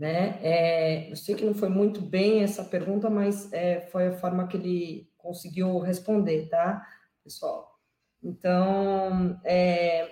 né? 0.00 0.38
É, 0.42 1.10
eu 1.10 1.16
sei 1.16 1.34
que 1.34 1.44
não 1.44 1.52
foi 1.52 1.68
muito 1.68 2.00
bem 2.00 2.42
essa 2.42 2.64
pergunta, 2.64 3.10
mas 3.10 3.52
é, 3.52 3.82
foi 3.82 4.06
a 4.06 4.12
forma 4.12 4.48
que 4.48 4.56
ele 4.56 5.10
conseguiu 5.18 5.78
responder, 5.78 6.48
tá, 6.48 6.82
pessoal? 7.22 7.78
Então, 8.22 9.38
é, 9.44 10.10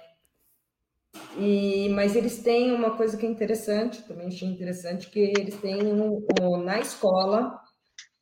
e, 1.39 1.89
mas 1.89 2.15
eles 2.15 2.43
têm 2.43 2.73
uma 2.73 2.99
coisa 2.99 3.17
que 3.17 3.25
é 3.25 3.31
interessante, 3.31 4.03
também 4.03 4.27
achei 4.27 4.47
interessante, 4.47 5.09
que 5.09 5.21
eles 5.21 5.59
têm 5.59 5.83
um, 5.83 6.23
um, 6.39 6.59
na 6.59 6.79
escola 6.81 7.59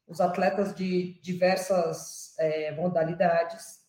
os 0.06 0.20
atletas 0.20 0.72
de 0.72 1.20
diversas 1.20 2.32
é, 2.38 2.70
modalidades, 2.76 3.80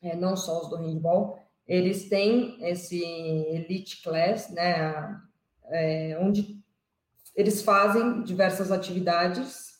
é, 0.00 0.14
não 0.14 0.36
só 0.36 0.60
os 0.62 0.68
do 0.70 0.76
handball, 0.76 1.36
eles 1.66 2.08
têm 2.08 2.64
esse 2.64 3.02
elite 3.02 4.02
class, 4.04 4.50
né, 4.50 5.20
é, 5.66 6.16
onde 6.20 6.57
eles 7.38 7.62
fazem 7.62 8.24
diversas 8.24 8.72
atividades 8.72 9.78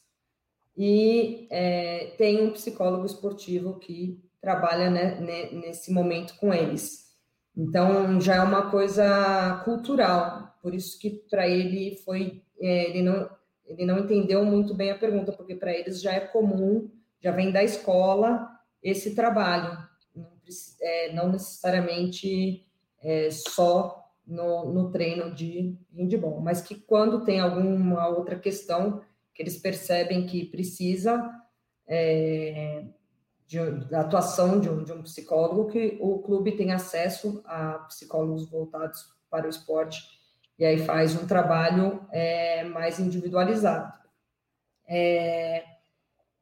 e 0.77 1.49
é, 1.51 2.15
tem 2.17 2.41
um 2.41 2.53
psicólogo 2.53 3.05
esportivo 3.05 3.81
que 3.81 4.23
trabalha 4.41 4.89
né, 4.89 5.21
nesse 5.51 5.93
momento 5.93 6.37
com 6.39 6.55
eles. 6.55 7.17
Então 7.57 8.21
já 8.21 8.37
é 8.37 8.41
uma 8.41 8.71
coisa 8.71 9.61
cultural, 9.65 10.57
por 10.63 10.73
isso 10.73 11.01
que 11.01 11.11
para 11.29 11.49
ele 11.49 11.97
foi 12.05 12.45
é, 12.61 12.91
ele 12.91 13.03
não 13.03 13.29
ele 13.67 13.85
não 13.85 13.99
entendeu 13.99 14.45
muito 14.45 14.73
bem 14.73 14.93
a 14.93 14.99
pergunta, 14.99 15.33
porque 15.33 15.57
para 15.57 15.75
eles 15.75 16.01
já 16.01 16.13
é 16.13 16.21
comum, 16.21 16.89
já 17.21 17.33
vem 17.33 17.51
da 17.51 17.65
escola 17.65 18.49
esse 18.81 19.17
trabalho, 19.17 19.77
não, 20.15 20.31
é, 20.81 21.13
não 21.13 21.33
necessariamente 21.33 22.65
é, 23.03 23.29
só 23.33 23.98
no, 24.29 24.73
no 24.73 24.91
treino 24.91 25.35
de 25.35 25.75
handball, 25.91 26.41
mas 26.41 26.61
que 26.61 26.75
quando 26.75 27.25
tem 27.25 27.41
alguma 27.41 28.07
outra 28.09 28.39
questão 28.39 29.01
que 29.35 29.43
eles 29.43 29.57
percebem 29.57 30.27
que 30.27 30.45
precisa 30.45 31.31
é, 31.87 32.85
de, 33.47 33.59
da 33.87 34.03
atuação 34.03 34.61
de 34.61 34.69
um, 34.69 34.85
de 34.85 34.93
um 34.93 35.03
psicólogo, 35.03 35.71
que 35.71 35.97
o 36.01 36.19
clube 36.19 36.57
tem 36.57 36.73
acesso 36.73 37.43
a 37.47 37.79
psicólogos 37.89 38.49
voltados 38.51 39.01
para 39.31 39.47
o 39.47 39.51
esporte, 39.51 39.99
e 40.59 40.65
aí 40.65 40.79
faz 40.79 41.15
um 41.15 41.27
trabalho 41.27 42.07
é, 42.13 42.65
mais 42.65 42.99
individualizado. 42.99 43.97
É, 44.87 45.65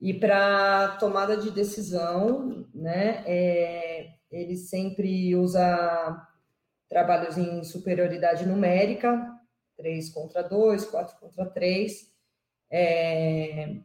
e 0.00 0.12
para 0.14 0.96
tomada 0.98 1.36
de 1.36 1.50
decisão, 1.50 2.66
né, 2.74 3.22
é, 3.26 4.10
ele 4.30 4.56
sempre 4.56 5.36
usa 5.36 6.26
trabalhos 6.88 7.36
em 7.36 7.62
superioridade 7.64 8.46
numérica, 8.46 9.34
3 9.76 10.08
contra 10.10 10.42
2, 10.42 10.84
4 10.86 11.16
contra 11.18 11.46
3, 11.46 12.10
é, 12.70 13.76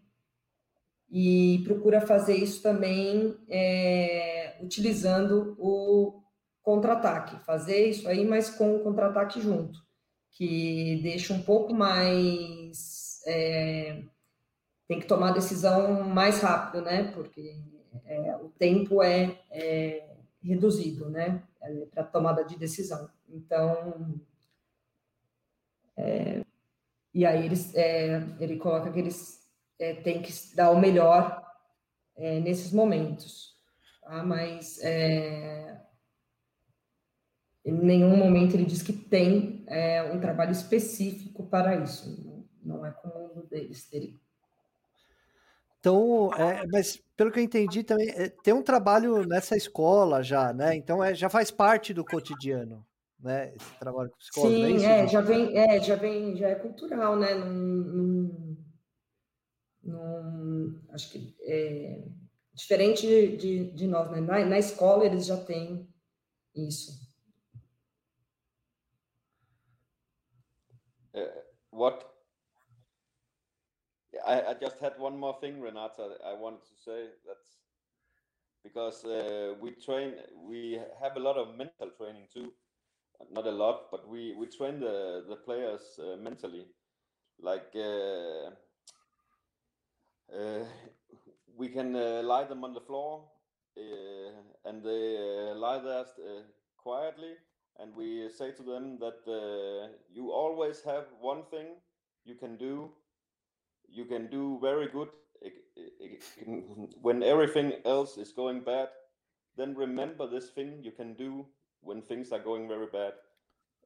e 1.09 1.61
procura 1.65 1.99
fazer 1.99 2.37
isso 2.37 2.61
também 2.61 3.37
é, 3.49 4.57
utilizando 4.61 5.55
o 5.59 6.21
contra-ataque, 6.63 7.43
fazer 7.43 7.89
isso 7.89 8.07
aí, 8.07 8.25
mas 8.25 8.49
com 8.49 8.75
o 8.75 8.79
contra-ataque 8.79 9.41
junto, 9.41 9.79
que 10.31 11.01
deixa 11.03 11.33
um 11.33 11.41
pouco 11.41 11.73
mais. 11.73 13.21
É, 13.25 14.03
tem 14.87 14.99
que 14.99 15.07
tomar 15.07 15.31
decisão 15.31 16.03
mais 16.03 16.39
rápido, 16.39 16.81
né? 16.83 17.11
Porque 17.13 17.55
é, 18.05 18.35
o 18.37 18.49
tempo 18.49 19.01
é, 19.03 19.37
é 19.49 20.09
reduzido, 20.41 21.09
né? 21.09 21.43
Para 21.91 22.03
tomada 22.03 22.43
de 22.43 22.57
decisão. 22.57 23.09
Então, 23.29 24.19
é, 25.95 26.43
e 27.13 27.25
aí 27.25 27.45
eles, 27.45 27.75
é, 27.75 28.23
ele 28.39 28.57
coloca 28.57 28.91
que 28.91 28.99
eles 28.99 29.47
é, 29.77 29.93
têm 29.93 30.21
que 30.21 30.31
dar 30.55 30.71
o 30.71 30.79
melhor 30.79 31.45
é, 32.15 32.39
nesses 32.39 32.71
momentos. 32.71 33.55
Tá? 34.01 34.23
Mas 34.23 34.79
é, 34.81 35.81
em 37.65 37.73
nenhum 37.73 38.15
momento 38.15 38.55
ele 38.55 38.65
diz 38.65 38.81
que 38.81 38.93
tem 38.93 39.63
é, 39.67 40.03
um 40.03 40.19
trabalho 40.19 40.51
específico 40.51 41.47
para 41.47 41.75
isso. 41.75 42.47
Não, 42.63 42.77
não 42.77 42.85
é 42.85 42.91
comum 42.91 43.45
deles 43.49 43.87
terem. 43.89 44.19
Então, 45.81 46.31
é, 46.35 46.65
mas 46.71 47.01
pelo 47.17 47.31
que 47.31 47.39
eu 47.39 47.43
entendi 47.43 47.83
também, 47.83 48.09
é, 48.11 48.29
tem 48.29 48.53
um 48.53 48.63
trabalho 48.63 49.25
nessa 49.27 49.57
escola 49.57 50.23
já, 50.23 50.53
né? 50.53 50.75
Então 50.75 51.03
é, 51.03 51.13
já 51.13 51.29
faz 51.29 51.51
parte 51.51 51.93
do 51.93 52.05
cotidiano 52.05 52.85
né? 53.21 53.53
Esse 53.55 53.79
trabalho 53.79 54.09
com 54.09 54.17
psicólogo. 54.17 54.55
É 54.55 54.79
Sim, 54.79 54.85
é, 54.85 54.99
é, 54.99 55.07
já 55.07 55.21
vem, 55.21 55.57
é, 55.57 55.79
já 55.81 55.95
vem, 55.95 56.35
já 56.35 56.49
é 56.49 56.55
cultural, 56.55 57.15
né? 57.15 57.35
Num, 57.35 57.53
num, 57.53 58.57
num 59.83 60.81
acho 60.89 61.11
que 61.11 61.35
é 61.41 62.03
diferente 62.53 63.05
de, 63.05 63.37
de, 63.37 63.71
de 63.71 63.87
nós, 63.87 64.09
né? 64.11 64.19
Na, 64.19 64.43
na, 64.45 64.59
escola 64.59 65.05
eles 65.05 65.25
já 65.25 65.37
têm 65.37 65.87
isso. 66.55 66.99
Uh, 71.13 71.43
what 71.71 72.05
I, 74.25 74.41
I 74.51 74.53
just 74.53 74.79
had 74.79 74.99
one 74.99 75.17
more 75.17 75.37
thing, 75.41 75.61
Renata. 75.61 76.17
I 76.25 76.33
wanted 76.33 76.63
to 76.65 76.75
say 76.83 77.07
that's 77.27 77.57
because 78.63 79.05
uh, 79.05 79.55
we 79.61 79.71
train, 79.71 80.13
we 80.47 80.79
have 81.01 81.15
a 81.17 81.19
lot 81.19 81.37
of 81.37 81.55
mental 81.57 81.89
training 81.97 82.27
too. 82.33 82.51
not 83.31 83.47
a 83.47 83.51
lot, 83.51 83.91
but 83.91 84.07
we 84.07 84.33
we 84.39 84.47
train 84.47 84.79
the 84.79 85.25
the 85.29 85.35
players 85.37 85.99
uh, 85.99 86.17
mentally, 86.17 86.65
like. 87.39 87.71
Uh, 87.75 88.51
uh, 90.33 90.65
we 91.57 91.67
can 91.69 91.95
uh, 91.95 92.21
lie 92.23 92.43
them 92.43 92.63
on 92.63 92.73
the 92.73 92.81
floor, 92.81 93.23
uh, 93.77 94.31
and 94.69 94.83
they 94.83 95.53
lie 95.55 95.79
there 95.79 96.05
quietly, 96.77 97.33
and 97.79 97.95
we 97.95 98.29
say 98.29 98.51
to 98.51 98.63
them 98.63 98.97
that 98.99 99.21
you 100.11 100.31
always 100.31 100.83
have 100.83 101.05
one 101.19 101.43
thing 101.51 101.67
you 102.25 102.35
can 102.35 102.57
do. 102.57 102.91
You 103.91 104.05
can 104.05 104.27
do 104.27 104.57
very 104.61 104.87
good 104.87 105.09
when 107.01 107.23
everything 107.23 107.73
else 107.85 108.17
is 108.17 108.31
going 108.31 108.61
bad. 108.61 108.89
Then 109.57 109.75
remember 109.75 110.27
this 110.27 110.49
thing 110.49 110.79
you 110.81 110.91
can 110.91 111.13
do 111.13 111.45
when 111.81 112.01
things 112.01 112.31
are 112.31 112.39
going 112.39 112.67
very 112.67 112.87
bad. 112.87 113.13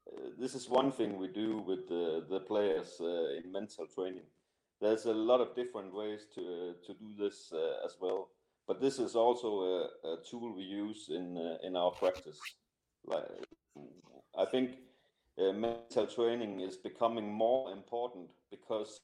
Uh, 0.08 0.30
this 0.40 0.54
is 0.54 0.70
one 0.70 0.92
thing 0.92 1.18
we 1.18 1.28
do 1.28 1.58
with 1.60 1.88
the, 1.88 2.24
the 2.30 2.40
players 2.40 2.98
uh, 3.02 3.38
in 3.38 3.52
mental 3.52 3.88
training. 3.88 4.26
There's 4.80 5.06
a 5.06 5.14
lot 5.14 5.42
of 5.42 5.56
different 5.56 5.94
ways 5.94 6.28
to 6.36 6.42
uh, 6.42 6.86
to 6.86 6.94
do 6.94 7.14
this 7.18 7.52
uh, 7.54 7.86
as 7.86 7.96
well, 8.00 8.30
but 8.68 8.82
this 8.82 9.00
is 9.00 9.16
also 9.16 9.62
a, 9.62 10.10
a 10.12 10.18
tool 10.30 10.54
we 10.54 10.64
use 10.64 11.10
in 11.10 11.38
uh, 11.38 11.66
in 11.66 11.76
our 11.76 11.92
practice. 11.92 12.40
Like, 13.06 13.24
I 14.38 14.46
think 14.46 14.72
uh, 15.40 15.54
mental 15.54 16.08
training 16.08 16.60
is 16.60 16.76
becoming 16.76 17.32
more 17.32 17.72
important 17.72 18.30
because 18.52 19.00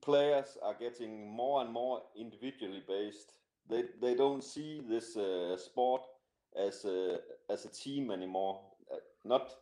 players 0.00 0.58
are 0.62 0.74
getting 0.74 1.30
more 1.30 1.62
and 1.62 1.72
more 1.72 2.02
individually 2.16 2.82
based. 2.86 3.32
They 3.68 3.84
they 4.00 4.14
don't 4.14 4.42
see 4.42 4.82
this 4.88 5.16
sport 5.56 6.02
as 6.56 6.84
a 6.84 7.18
as 7.50 7.64
a 7.64 7.68
team 7.68 8.10
anymore. 8.10 8.60
Uh, 8.90 8.96
not 9.24 9.52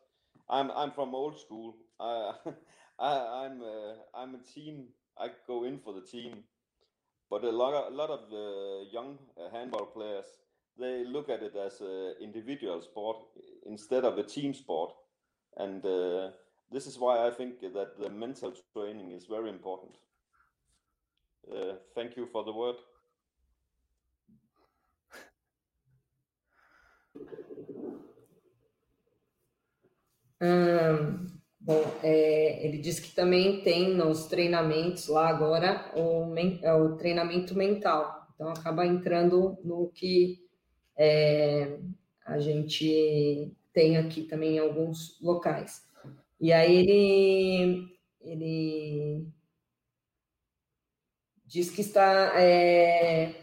I'm 0.49 0.71
I'm 0.71 0.93
from 0.93 1.15
old 1.15 1.39
school. 1.41 1.77
I, 2.01 2.33
I 2.99 3.45
I'm 3.45 3.63
uh, 3.63 3.95
I'm 4.15 4.35
a 4.35 4.43
team. 4.55 4.89
I 5.19 5.31
go 5.47 5.65
in 5.65 5.79
for 5.79 5.95
the 5.95 6.03
team, 6.03 6.45
but 7.31 7.43
a 7.43 7.51
lot 7.51 7.73
of, 7.73 7.93
a 7.93 7.97
lot 7.97 8.11
of 8.11 8.93
young 8.93 9.19
uh, 9.41 9.51
handball 9.51 9.87
players 9.87 10.27
they 10.79 11.05
look 11.05 11.29
at 11.29 11.43
it 11.43 11.57
as 11.57 11.81
an 11.81 12.15
individual 12.21 12.83
sport 12.83 13.17
instead 13.65 14.05
of 14.05 14.19
a 14.19 14.23
team 14.23 14.53
sport, 14.53 14.93
and 15.57 15.85
uh, 15.85 16.31
this 16.71 16.87
is 16.87 16.99
why 16.99 17.27
I 17.27 17.31
think 17.31 17.61
that 17.61 17.99
the 17.99 18.11
mental 18.11 18.53
training 18.75 19.13
is 19.13 19.27
very 19.27 19.49
important. 19.49 19.97
Uh, 21.51 21.75
thank 21.95 22.17
you 22.17 22.27
for 22.27 22.45
the 22.45 22.53
word. 22.53 22.77
Bom, 31.67 31.83
é, 32.01 32.65
ele 32.65 32.79
diz 32.79 33.01
que 33.01 33.13
também 33.13 33.61
tem 33.63 33.93
nos 33.93 34.27
treinamentos 34.27 35.09
lá 35.09 35.29
agora 35.29 35.91
o, 35.97 36.33
é 36.63 36.73
o 36.73 36.97
treinamento 36.97 37.57
mental. 37.57 38.25
Então 38.33 38.51
acaba 38.51 38.87
entrando 38.87 39.59
no 39.65 39.89
que 39.89 40.39
é, 40.97 41.81
a 42.25 42.39
gente 42.39 43.53
tem 43.73 43.97
aqui 43.97 44.23
também 44.23 44.57
em 44.57 44.59
alguns 44.61 45.21
locais. 45.21 45.85
E 46.41 46.53
aí 46.53 46.77
ele, 46.77 47.99
ele 48.21 49.27
diz 51.47 51.71
que 51.71 51.81
está 51.81 52.41
é, 52.41 53.35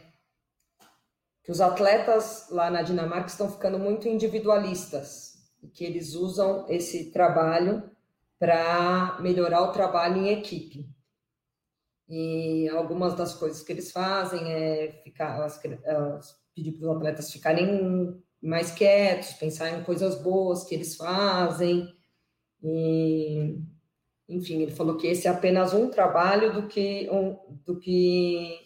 que 1.43 1.51
os 1.51 1.61
atletas 1.61 2.47
lá 2.49 2.69
na 2.69 2.81
Dinamarca 2.81 3.27
estão 3.27 3.51
ficando 3.51 3.79
muito 3.79 4.07
individualistas 4.07 5.33
que 5.73 5.83
eles 5.83 6.13
usam 6.13 6.65
esse 6.69 7.11
trabalho 7.11 7.89
para 8.37 9.17
melhorar 9.21 9.61
o 9.61 9.71
trabalho 9.71 10.17
em 10.17 10.29
equipe. 10.29 10.85
E 12.09 12.67
algumas 12.69 13.15
das 13.15 13.33
coisas 13.33 13.63
que 13.63 13.71
eles 13.71 13.91
fazem 13.91 14.51
é 14.51 15.01
ficar, 15.03 15.47
pedir 16.53 16.73
para 16.73 16.89
os 16.89 16.97
atletas 16.97 17.31
ficarem 17.31 18.21
mais 18.41 18.71
quietos, 18.71 19.33
pensar 19.33 19.69
em 19.69 19.83
coisas 19.83 20.21
boas 20.21 20.65
que 20.65 20.75
eles 20.75 20.95
fazem. 20.95 21.87
E, 22.61 23.57
enfim, 24.27 24.61
ele 24.61 24.71
falou 24.71 24.97
que 24.97 25.07
esse 25.07 25.27
é 25.27 25.31
apenas 25.31 25.73
um 25.73 25.89
trabalho 25.89 26.53
do 26.53 26.67
que, 26.67 27.09
um, 27.11 27.37
do 27.65 27.79
que 27.79 28.59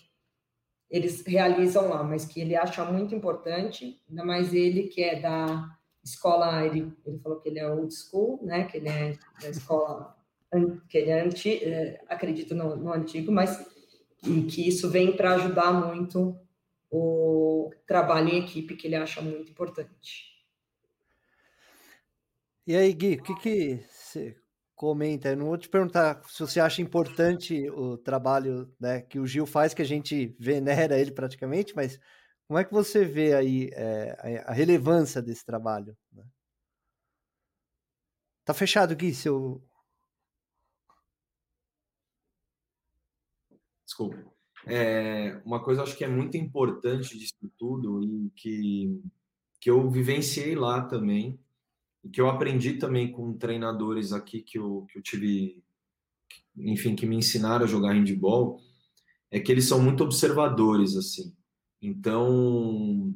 eles 0.89 1.25
realizam 1.25 1.89
lá, 1.89 2.03
mas 2.03 2.25
que 2.25 2.39
ele 2.39 2.55
acha 2.55 2.85
muito 2.85 3.13
importante, 3.13 4.01
ainda 4.09 4.23
mais 4.23 4.53
ele 4.53 4.83
que 4.83 5.03
é 5.03 5.19
da 5.19 5.77
escola, 6.03 6.65
ele, 6.65 6.93
ele 7.05 7.19
falou 7.19 7.39
que 7.39 7.49
ele 7.49 7.59
é 7.59 7.69
old 7.69 7.93
school, 7.93 8.39
né? 8.43 8.63
Que 8.65 8.77
ele 8.77 8.87
é 8.87 9.17
da 9.41 9.49
escola, 9.49 10.15
que 10.87 10.97
ele 10.97 11.09
é 11.09 11.21
antigo, 11.21 11.65
é, 11.65 12.01
acredito 12.07 12.55
no, 12.55 12.75
no 12.75 12.93
antigo, 12.93 13.31
mas 13.31 13.67
e 14.23 14.43
que 14.43 14.67
isso 14.67 14.89
vem 14.89 15.15
para 15.15 15.35
ajudar 15.35 15.71
muito 15.73 16.39
o 16.89 17.71
trabalho 17.85 18.29
em 18.29 18.39
equipe, 18.39 18.75
que 18.75 18.87
ele 18.87 18.95
acha 18.95 19.21
muito 19.21 19.51
importante. 19.51 20.35
E 22.65 22.75
aí, 22.75 22.93
Gui, 22.93 23.15
o 23.15 23.23
que, 23.23 23.35
que 23.35 23.85
você 23.89 24.35
comenta? 24.77 25.29
Eu 25.29 25.37
não 25.37 25.47
vou 25.47 25.57
te 25.57 25.67
perguntar 25.67 26.21
se 26.29 26.39
você 26.39 26.59
acha 26.59 26.81
importante 26.81 27.69
o 27.71 27.97
trabalho 27.97 28.71
né, 28.79 29.01
que 29.01 29.19
o 29.19 29.25
Gil 29.27 29.45
faz, 29.45 29.73
que 29.73 29.81
a 29.81 29.85
gente 29.85 30.35
venera 30.39 30.97
ele 30.99 31.11
praticamente, 31.11 31.75
mas 31.75 31.99
como 32.47 32.59
é 32.59 32.63
que 32.63 32.71
você 32.71 33.03
vê 33.03 33.33
aí 33.33 33.69
é, 33.73 34.43
a 34.45 34.53
relevância 34.53 35.21
desse 35.21 35.43
trabalho? 35.43 35.97
Né? 36.13 36.23
Tá 38.45 38.53
fechado, 38.53 38.95
Gui, 38.95 39.13
seu. 39.13 39.61
Desculpa. 43.85 44.15
É, 44.65 45.41
uma 45.45 45.63
coisa 45.63 45.83
acho 45.83 45.97
que 45.97 46.03
é 46.03 46.07
muito 46.07 46.37
importante 46.37 47.17
disso 47.17 47.33
tudo 47.57 48.03
e 48.03 48.29
que, 48.35 49.01
que 49.59 49.69
eu 49.69 49.89
vivenciei 49.89 50.55
lá 50.55 50.81
também 50.85 51.39
e 52.07 52.09
que 52.09 52.21
eu 52.21 52.29
aprendi 52.29 52.73
também 52.73 53.11
com 53.11 53.37
treinadores 53.37 54.13
aqui 54.13 54.41
que 54.41 54.57
eu, 54.57 54.87
que 54.89 54.97
eu 54.97 55.01
tive, 55.01 55.61
enfim, 56.55 56.95
que 56.95 57.05
me 57.05 57.17
ensinaram 57.17 57.65
a 57.65 57.67
jogar 57.67 57.91
handball, 57.91 58.61
é 59.29 59.41
que 59.41 59.51
eles 59.51 59.65
são 59.65 59.81
muito 59.81 60.05
observadores, 60.05 60.95
assim. 60.95 61.35
Então, 61.81 63.13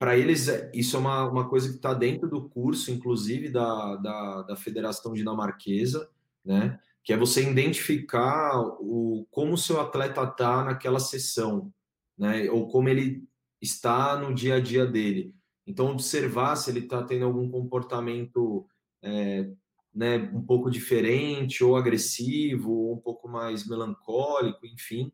para 0.00 0.18
eles, 0.18 0.48
é, 0.48 0.68
isso 0.74 0.96
é 0.96 0.98
uma, 0.98 1.30
uma 1.30 1.48
coisa 1.48 1.68
que 1.68 1.76
está 1.76 1.94
dentro 1.94 2.28
do 2.28 2.48
curso, 2.48 2.90
inclusive 2.90 3.48
da, 3.50 3.94
da, 3.96 4.42
da 4.42 4.56
Federação 4.56 5.12
Dinamarquesa, 5.12 6.10
né? 6.44 6.80
Que 7.04 7.12
é 7.12 7.16
você 7.16 7.48
identificar 7.48 8.60
o, 8.80 9.28
como 9.30 9.54
o 9.54 9.58
seu 9.58 9.80
atleta 9.80 10.24
está 10.24 10.64
naquela 10.64 10.98
sessão, 10.98 11.72
né? 12.18 12.50
Ou 12.50 12.66
como 12.66 12.88
ele 12.88 13.24
está 13.60 14.18
no 14.18 14.34
dia 14.34 14.56
a 14.56 14.60
dia 14.60 14.84
dele. 14.84 15.32
Então, 15.66 15.90
observar 15.90 16.56
se 16.56 16.70
ele 16.70 16.80
está 16.80 17.02
tendo 17.02 17.24
algum 17.24 17.48
comportamento 17.50 18.66
é, 19.02 19.48
né, 19.94 20.18
um 20.32 20.42
pouco 20.42 20.70
diferente, 20.70 21.62
ou 21.62 21.76
agressivo, 21.76 22.72
ou 22.72 22.94
um 22.94 23.00
pouco 23.00 23.28
mais 23.28 23.66
melancólico, 23.68 24.66
enfim. 24.66 25.12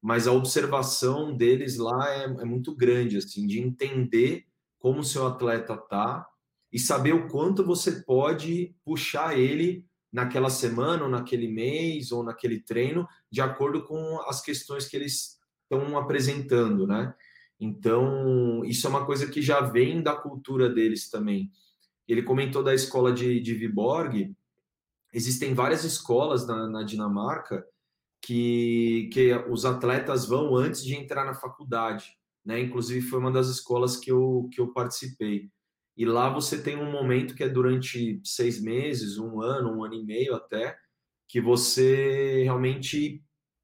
Mas 0.00 0.28
a 0.28 0.32
observação 0.32 1.36
deles 1.36 1.76
lá 1.76 2.08
é, 2.10 2.24
é 2.24 2.44
muito 2.44 2.74
grande, 2.74 3.16
assim, 3.16 3.46
de 3.46 3.58
entender 3.58 4.44
como 4.78 5.00
o 5.00 5.04
seu 5.04 5.26
atleta 5.26 5.74
está 5.74 6.26
e 6.72 6.78
saber 6.78 7.14
o 7.14 7.28
quanto 7.28 7.64
você 7.64 8.02
pode 8.02 8.74
puxar 8.84 9.36
ele 9.36 9.84
naquela 10.12 10.50
semana, 10.50 11.04
ou 11.04 11.10
naquele 11.10 11.48
mês, 11.48 12.12
ou 12.12 12.22
naquele 12.22 12.60
treino, 12.60 13.06
de 13.30 13.40
acordo 13.40 13.84
com 13.84 14.20
as 14.26 14.40
questões 14.40 14.86
que 14.86 14.96
eles 14.96 15.38
estão 15.62 15.98
apresentando, 15.98 16.86
né? 16.86 17.14
Então, 17.60 18.64
isso 18.64 18.86
é 18.86 18.90
uma 18.90 19.04
coisa 19.04 19.26
que 19.26 19.42
já 19.42 19.60
vem 19.60 20.02
da 20.02 20.14
cultura 20.14 20.68
deles 20.68 21.10
também. 21.10 21.50
Ele 22.06 22.22
comentou 22.22 22.62
da 22.62 22.74
escola 22.74 23.12
de, 23.12 23.40
de 23.40 23.54
Viborg. 23.54 24.34
Existem 25.12 25.54
várias 25.54 25.84
escolas 25.84 26.46
na, 26.46 26.68
na 26.68 26.82
Dinamarca 26.82 27.66
que, 28.22 29.10
que 29.12 29.32
os 29.50 29.64
atletas 29.64 30.26
vão 30.26 30.54
antes 30.54 30.84
de 30.84 30.94
entrar 30.94 31.24
na 31.24 31.34
faculdade. 31.34 32.16
Né? 32.44 32.60
Inclusive, 32.60 33.06
foi 33.06 33.18
uma 33.18 33.32
das 33.32 33.48
escolas 33.48 33.96
que 33.96 34.10
eu, 34.10 34.48
que 34.52 34.60
eu 34.60 34.72
participei. 34.72 35.50
E 35.96 36.04
lá 36.04 36.30
você 36.30 36.62
tem 36.62 36.76
um 36.76 36.90
momento 36.90 37.34
que 37.34 37.42
é 37.42 37.48
durante 37.48 38.20
seis 38.24 38.62
meses, 38.62 39.18
um 39.18 39.40
ano, 39.40 39.76
um 39.76 39.84
ano 39.84 39.94
e 39.94 40.04
meio 40.04 40.36
até, 40.36 40.78
que 41.28 41.40
você 41.40 42.44
realmente 42.44 43.20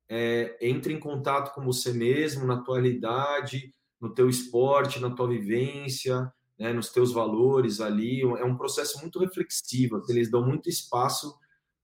é, 0.09 0.59
entra 0.61 0.93
em 0.93 0.99
contato 0.99 1.55
com 1.55 1.65
você 1.65 1.93
mesmo, 1.93 2.45
na 2.45 2.55
atualidade, 2.55 3.73
no 4.05 4.15
teu 4.15 4.29
esporte, 4.29 5.01
na 5.01 5.11
tua 5.11 5.29
vivência, 5.29 6.31
né, 6.59 6.73
nos 6.73 6.91
teus 6.91 7.13
valores 7.13 7.81
ali. 7.81 8.21
É 8.21 8.45
um 8.45 8.57
processo 8.57 9.01
muito 9.01 9.19
reflexivo, 9.19 9.97
assim, 9.97 10.13
eles 10.13 10.31
dão 10.31 10.47
muito 10.47 10.69
espaço 10.69 11.35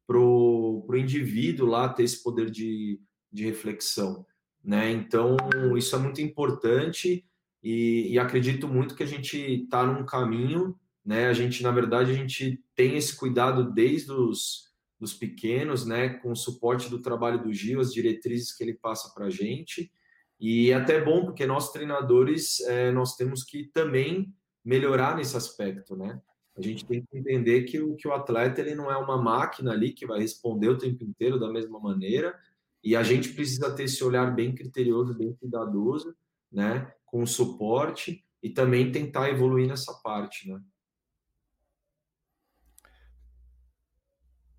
para 0.07 0.19
o 0.19 0.87
indivíduo 0.95 1.67
lá 1.67 1.89
ter 1.89 2.03
esse 2.03 2.23
poder 2.23 2.51
de, 2.51 3.01
de 3.33 3.45
reflexão. 3.45 4.27
Né? 4.63 4.93
Então, 4.93 5.37
isso 5.77 5.97
é 5.97 5.99
muito 5.99 6.21
importante 6.21 7.25
e, 7.63 8.13
e 8.13 8.19
acredito 8.19 8.69
muito 8.69 8.95
que 8.95 9.03
a 9.03 9.07
gente 9.07 9.37
está 9.39 9.87
num 9.87 10.05
caminho, 10.05 10.77
né? 11.05 11.29
A 11.29 11.33
gente, 11.33 11.63
na 11.63 11.71
verdade, 11.71 12.11
a 12.11 12.15
gente 12.15 12.63
tem 12.75 12.97
esse 12.97 13.17
cuidado 13.17 13.73
desde 13.73 14.13
os 14.13 14.69
dos 14.99 15.15
pequenos, 15.15 15.87
né? 15.87 16.11
Com 16.11 16.33
o 16.33 16.37
suporte 16.37 16.91
do 16.91 17.01
trabalho 17.01 17.43
do 17.43 17.53
Gil, 17.53 17.81
as 17.81 17.93
diretrizes 17.93 18.53
que 18.53 18.63
ele 18.63 18.75
passa 18.75 19.11
para 19.15 19.27
a 19.27 19.31
gente, 19.31 19.91
e 20.41 20.71
é 20.71 20.75
até 20.75 20.99
bom, 21.05 21.27
porque 21.27 21.45
nós 21.47 21.71
treinadores, 21.71 22.61
é, 22.61 22.91
nós 22.91 23.15
temos 23.15 23.45
que 23.45 23.65
também 23.65 24.35
melhorar 24.65 25.15
nesse 25.15 25.37
aspecto, 25.37 25.95
né? 25.95 26.19
A 26.57 26.63
gente 26.63 26.87
tem 26.87 27.05
que 27.05 27.19
entender 27.19 27.65
que 27.65 27.81
o, 27.81 27.95
que 27.95 28.09
o 28.09 28.13
atleta 28.13 28.61
ele 28.61 28.75
não 28.75 28.91
é 28.91 28.97
uma 28.97 29.21
máquina 29.21 29.73
ali 29.73 29.93
que 29.93 30.07
vai 30.07 30.19
responder 30.19 30.69
o 30.69 30.79
tempo 30.79 31.05
inteiro 31.05 31.39
da 31.39 31.51
mesma 31.51 31.79
maneira, 31.79 32.35
e 32.83 32.97
a 32.97 33.03
gente 33.03 33.35
precisa 33.35 33.75
ter 33.75 33.85
esse 33.85 34.03
olhar 34.03 34.35
bem 34.35 34.55
criterioso, 34.55 35.17
bem 35.17 35.35
cuidadoso, 35.35 36.17
né? 36.51 36.91
Com 37.05 37.27
suporte 37.27 38.25
e 38.43 38.49
também 38.49 38.91
tentar 38.91 39.29
evoluir 39.29 39.69
nessa 39.69 39.93
parte, 40.03 40.49
né? 40.51 40.59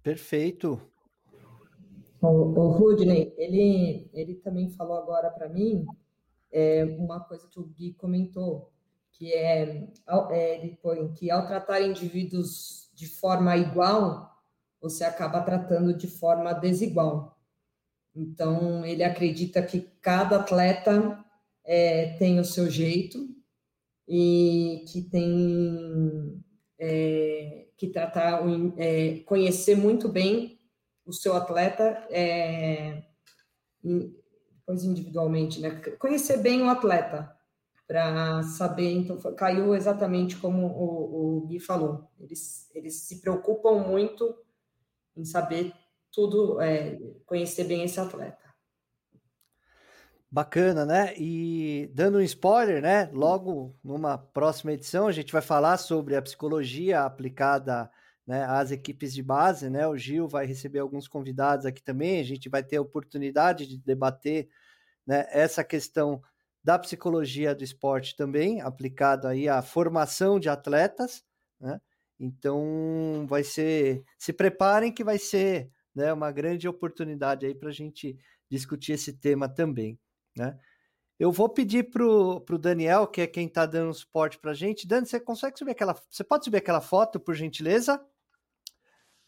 Perfeito. 0.04 0.91
O, 2.22 2.68
Rudney, 2.70 3.34
ele, 3.36 4.08
ele 4.14 4.36
também 4.36 4.70
falou 4.70 4.96
agora 4.96 5.32
para 5.32 5.50
mim 5.50 5.86
é, 6.52 6.84
uma 7.00 7.20
coisa 7.20 7.48
que 7.48 7.60
o 7.60 7.64
Gui 7.64 7.94
comentou, 7.94 8.72
que 9.12 9.34
é, 9.34 9.88
é, 10.30 10.56
ele 10.56 10.78
põe 10.82 11.12
que 11.14 11.32
ao 11.32 11.48
tratar 11.48 11.82
indivíduos 11.82 12.92
de 12.94 13.08
forma 13.08 13.58
igual, 13.58 14.30
você 14.80 15.04
acaba 15.04 15.42
tratando 15.42 15.96
de 15.96 16.08
forma 16.08 16.54
desigual. 16.54 17.40
Então, 18.16 18.86
ele 18.86 19.04
acredita 19.04 19.64
que 19.64 19.82
cada 20.02 20.38
atleta 20.38 21.24
é, 21.64 22.14
tem 22.18 22.40
o 22.40 22.46
seu 22.46 22.70
jeito 22.70 23.30
e 24.08 24.86
que 24.90 25.02
tem 25.02 26.44
é, 26.78 27.68
que 27.78 27.88
tratar, 27.88 28.42
é, 28.78 29.20
conhecer 29.20 29.76
muito 29.76 30.08
bem 30.08 30.61
o 31.12 31.14
seu 31.14 31.36
atleta, 31.36 32.04
é, 32.10 33.04
individualmente, 34.68 35.60
né? 35.60 35.70
Conhecer 36.00 36.38
bem 36.38 36.62
o 36.64 36.70
atleta, 36.70 37.32
para 37.92 38.42
saber, 38.44 38.90
então 38.90 39.20
caiu 39.36 39.76
exatamente 39.76 40.38
como 40.38 40.66
o, 40.66 41.40
o 41.40 41.42
Gui 41.42 41.60
falou. 41.60 42.08
Eles, 42.18 42.72
eles 42.74 43.02
se 43.02 43.20
preocupam 43.20 43.80
muito 43.80 44.34
em 45.14 45.26
saber 45.26 45.74
tudo, 46.10 46.62
é, 46.62 46.98
conhecer 47.26 47.66
bem 47.66 47.84
esse 47.84 48.00
atleta. 48.00 48.40
Bacana, 50.32 50.86
né? 50.86 51.14
E 51.18 51.92
dando 51.94 52.20
um 52.20 52.22
spoiler, 52.22 52.82
né? 52.82 53.10
Logo 53.12 53.76
numa 53.84 54.18
próxima 54.18 54.72
edição 54.72 55.08
a 55.08 55.12
gente 55.12 55.34
vai 55.34 55.42
falar 55.42 55.76
sobre 55.76 56.16
a 56.16 56.22
psicologia 56.22 57.04
aplicada 57.04 57.92
né, 58.32 58.46
às 58.46 58.72
equipes 58.72 59.14
de 59.14 59.22
base, 59.22 59.70
né? 59.70 59.86
O 59.86 59.98
Gil 59.98 60.26
vai 60.26 60.46
receber 60.46 60.80
alguns 60.80 61.06
convidados 61.06 61.66
aqui 61.66 61.84
também, 61.84 62.22
a 62.22 62.24
gente 62.24 62.48
vai 62.48 62.64
ter 62.64 62.78
a 62.78 62.82
oportunidade 62.82 63.68
de 63.68 63.78
debater 63.78 64.48
né, 65.06 65.28
essa 65.32 65.66
questão 65.66 66.22
da 66.64 66.80
psicologia 66.80 67.54
do 67.54 67.62
esporte 67.62 68.16
também, 68.16 68.62
aplicado 68.62 69.28
aí 69.28 69.50
à 69.50 69.62
formação 69.62 70.40
de 70.40 70.48
atletas, 70.48 71.26
né? 71.60 71.82
Então 72.18 73.26
vai 73.28 73.44
ser, 73.44 74.02
se 74.18 74.32
preparem 74.32 74.94
que 74.94 75.04
vai 75.04 75.20
ser 75.20 75.70
né, 75.94 76.14
uma 76.14 76.32
grande 76.32 76.70
oportunidade 76.70 77.46
aí 77.46 77.54
para 77.54 77.68
a 77.68 77.74
gente 77.74 78.18
discutir 78.50 78.94
esse 78.94 79.12
tema 79.12 79.50
também, 79.50 80.00
né? 80.38 80.58
Eu 81.20 81.34
vou 81.34 81.50
pedir 81.50 81.92
para 81.92 82.06
o 82.06 82.58
Daniel, 82.58 83.06
que 83.08 83.20
é 83.20 83.28
quem 83.28 83.48
está 83.48 83.66
dando 83.66 83.94
suporte 83.94 84.40
para 84.40 84.52
a 84.52 84.54
gente. 84.54 84.88
Dani, 84.88 85.06
você 85.06 85.20
consegue 85.20 85.60
subir 85.60 85.72
aquela. 85.72 85.94
Você 86.10 86.24
pode 86.24 86.46
subir 86.46 86.58
aquela 86.58 86.80
foto, 86.80 87.20
por 87.20 87.36
gentileza? 87.36 88.02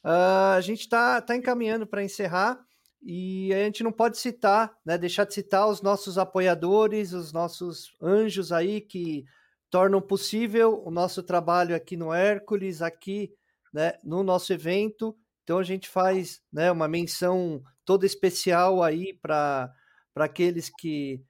Uh, 0.03 0.55
a 0.57 0.61
gente 0.61 0.81
está 0.81 1.21
tá 1.21 1.35
encaminhando 1.35 1.87
para 1.87 2.03
encerrar 2.03 2.59
e 3.01 3.53
a 3.53 3.57
gente 3.65 3.83
não 3.83 3.91
pode 3.91 4.17
citar, 4.17 4.73
né, 4.85 4.97
deixar 4.97 5.25
de 5.25 5.33
citar 5.33 5.67
os 5.67 5.81
nossos 5.81 6.17
apoiadores, 6.17 7.13
os 7.13 7.33
nossos 7.33 7.95
anjos 8.01 8.51
aí 8.51 8.81
que 8.81 9.25
tornam 9.69 10.01
possível 10.01 10.81
o 10.85 10.91
nosso 10.91 11.23
trabalho 11.23 11.75
aqui 11.75 11.97
no 11.97 12.13
Hércules, 12.13 12.81
aqui 12.81 13.33
né, 13.73 13.93
no 14.03 14.23
nosso 14.23 14.53
evento. 14.53 15.17
Então 15.43 15.57
a 15.57 15.63
gente 15.63 15.89
faz 15.89 16.41
né, 16.51 16.71
uma 16.71 16.87
menção 16.87 17.61
toda 17.83 18.05
especial 18.05 18.81
aí 18.81 19.13
para 19.13 19.73
aqueles 20.15 20.69
que 20.69 21.21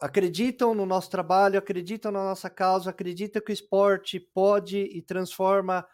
acreditam 0.00 0.74
no 0.74 0.86
nosso 0.86 1.10
trabalho, 1.10 1.58
acreditam 1.58 2.10
na 2.10 2.24
nossa 2.24 2.48
causa, 2.48 2.90
acreditam 2.90 3.42
que 3.42 3.52
o 3.52 3.54
esporte 3.54 4.18
pode 4.18 4.78
e 4.78 5.02
transforma 5.02 5.86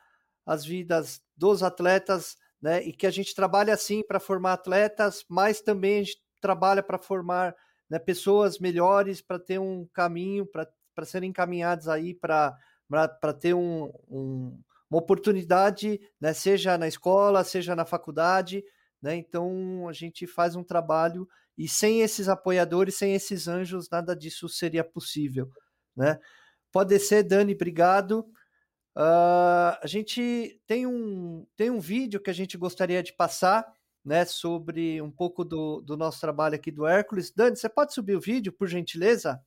as 0.48 0.64
vidas 0.64 1.20
dos 1.36 1.62
atletas, 1.62 2.38
né? 2.60 2.82
E 2.82 2.90
que 2.90 3.06
a 3.06 3.10
gente 3.10 3.34
trabalha 3.34 3.74
assim 3.74 4.02
para 4.02 4.18
formar 4.18 4.54
atletas, 4.54 5.22
mas 5.28 5.60
também 5.60 6.00
a 6.00 6.02
gente 6.04 6.18
trabalha 6.40 6.82
para 6.82 6.96
formar 6.96 7.54
né, 7.90 7.98
pessoas 7.98 8.58
melhores, 8.58 9.20
para 9.20 9.38
ter 9.38 9.60
um 9.60 9.86
caminho, 9.92 10.46
para 10.46 11.04
serem 11.04 11.28
encaminhados 11.28 11.86
aí 11.86 12.14
para 12.14 12.56
ter 13.38 13.54
um, 13.54 13.92
um, 14.08 14.58
uma 14.90 14.98
oportunidade, 14.98 16.00
né, 16.18 16.32
seja 16.32 16.78
na 16.78 16.88
escola, 16.88 17.44
seja 17.44 17.76
na 17.76 17.84
faculdade. 17.84 18.64
Né? 19.02 19.16
Então 19.16 19.86
a 19.86 19.92
gente 19.92 20.26
faz 20.26 20.56
um 20.56 20.64
trabalho 20.64 21.28
e 21.58 21.68
sem 21.68 22.00
esses 22.00 22.26
apoiadores, 22.26 22.96
sem 22.96 23.14
esses 23.14 23.48
anjos, 23.48 23.88
nada 23.90 24.16
disso 24.16 24.48
seria 24.48 24.82
possível. 24.82 25.50
Né? 25.94 26.18
Pode 26.72 26.98
ser, 26.98 27.22
Dani, 27.22 27.54
obrigado. 27.54 28.24
Uh, 28.98 29.78
a 29.80 29.86
gente 29.86 30.60
tem 30.66 30.84
um, 30.84 31.46
tem 31.56 31.70
um 31.70 31.78
vídeo 31.78 32.18
que 32.18 32.30
a 32.30 32.32
gente 32.32 32.58
gostaria 32.58 33.00
de 33.00 33.12
passar 33.12 33.64
né, 34.04 34.24
sobre 34.24 35.00
um 35.00 35.10
pouco 35.10 35.44
do, 35.44 35.80
do 35.80 35.96
nosso 35.96 36.20
trabalho 36.20 36.56
aqui 36.56 36.72
do 36.72 36.84
Hércules. 36.84 37.30
Dani, 37.30 37.56
você 37.56 37.68
pode 37.68 37.94
subir 37.94 38.16
o 38.16 38.20
vídeo, 38.20 38.52
por 38.52 38.66
gentileza? 38.66 39.40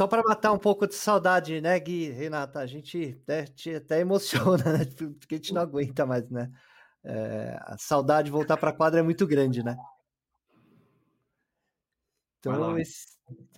Só 0.00 0.06
para 0.06 0.22
matar 0.22 0.50
um 0.50 0.58
pouco 0.58 0.86
de 0.86 0.94
saudade, 0.94 1.60
né, 1.60 1.78
Gui, 1.78 2.08
Renata? 2.08 2.60
A 2.60 2.66
gente 2.66 3.20
até, 3.22 3.44
até 3.76 4.00
emociona, 4.00 4.78
né? 4.78 4.86
Porque 5.20 5.34
a 5.34 5.36
gente 5.36 5.52
não 5.52 5.60
aguenta 5.60 6.06
mais, 6.06 6.26
né? 6.30 6.50
É, 7.04 7.58
a 7.60 7.76
saudade 7.76 8.24
de 8.24 8.32
voltar 8.32 8.56
para 8.56 8.70
a 8.70 8.72
quadra 8.72 9.00
é 9.00 9.02
muito 9.02 9.26
grande, 9.26 9.62
né? 9.62 9.76
Então, 12.38 12.78
esse, 12.78 13.08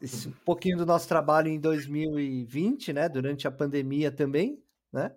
esse 0.01 0.27
um 0.31 0.33
pouquinho 0.45 0.79
do 0.79 0.85
nosso 0.85 1.07
trabalho 1.07 1.47
em 1.47 1.61
2020, 1.61 2.93
né? 2.93 3.09
Durante 3.09 3.47
a 3.47 3.51
pandemia 3.53 4.11
também, 4.11 4.61
né? 4.93 5.15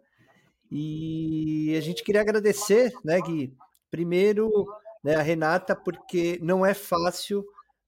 E 0.69 1.75
a 1.75 1.81
gente 1.81 2.03
queria 2.03 2.21
agradecer, 2.21 2.93
né, 3.03 3.19
Gui? 3.19 3.57
Primeiro, 3.89 4.51
né, 5.03 5.15
a 5.15 5.23
Renata, 5.23 5.75
porque 5.75 6.37
não 6.43 6.63
é 6.63 6.75
fácil 6.75 7.43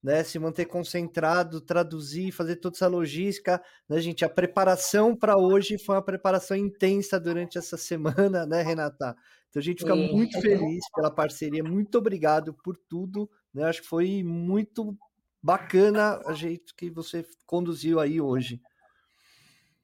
né, 0.08 0.24
se 0.24 0.38
manter 0.38 0.64
concentrado, 0.64 1.60
traduzir, 1.60 2.32
fazer 2.32 2.56
toda 2.56 2.74
essa 2.74 2.88
logística, 2.88 3.62
né, 3.86 4.00
gente? 4.00 4.24
A 4.24 4.28
preparação 4.28 5.14
para 5.14 5.36
hoje 5.36 5.76
foi 5.76 5.96
uma 5.96 6.02
preparação 6.02 6.56
intensa 6.56 7.20
durante 7.20 7.58
essa 7.58 7.76
semana, 7.76 8.46
né, 8.46 8.62
Renata? 8.62 9.14
Então 9.50 9.60
a 9.60 9.62
gente 9.62 9.80
fica 9.80 9.94
Sim. 9.94 10.10
muito 10.10 10.40
feliz 10.40 10.82
pela 10.94 11.10
parceria, 11.10 11.62
muito 11.62 11.98
obrigado 11.98 12.54
por 12.54 12.74
tudo, 12.74 13.28
né? 13.52 13.64
Acho 13.64 13.82
que 13.82 13.88
foi 13.88 14.22
muito 14.24 14.96
bacana 15.42 16.22
a 16.24 16.32
jeito 16.32 16.74
que 16.74 16.88
você 16.88 17.22
conduziu 17.44 18.00
aí 18.00 18.18
hoje. 18.18 18.62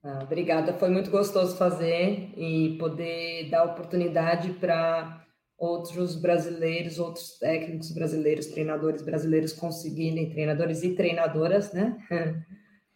Ah, 0.02 0.20
obrigada, 0.22 0.72
foi 0.72 0.88
muito 0.88 1.10
gostoso 1.10 1.54
fazer 1.58 2.32
e 2.34 2.78
poder 2.78 3.50
dar 3.50 3.64
oportunidade 3.64 4.54
para 4.54 5.23
outros 5.56 6.16
brasileiros, 6.16 6.98
outros 6.98 7.38
técnicos 7.38 7.92
brasileiros, 7.92 8.46
treinadores 8.46 9.02
brasileiros 9.02 9.52
conseguirem, 9.52 10.30
treinadores 10.30 10.82
e 10.82 10.94
treinadoras, 10.94 11.72
né? 11.72 11.96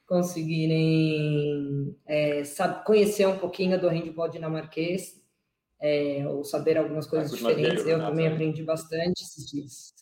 conseguirem 0.07 1.95
é, 2.07 2.43
sabe, 2.43 2.85
conhecer 2.85 3.27
um 3.27 3.39
pouquinho 3.39 3.79
do 3.79 3.89
handball 3.89 4.29
dinamarquês, 4.29 5.23
é, 5.81 6.27
ou 6.27 6.43
saber 6.45 6.79
algumas 6.79 7.07
coisas 7.07 7.31
diferentes. 7.31 7.87
Eu 7.87 7.99
também 7.99 8.27
aprendi 8.27 8.63
bastante 8.63 9.23
esses 9.23 9.47
dias. 9.47 9.95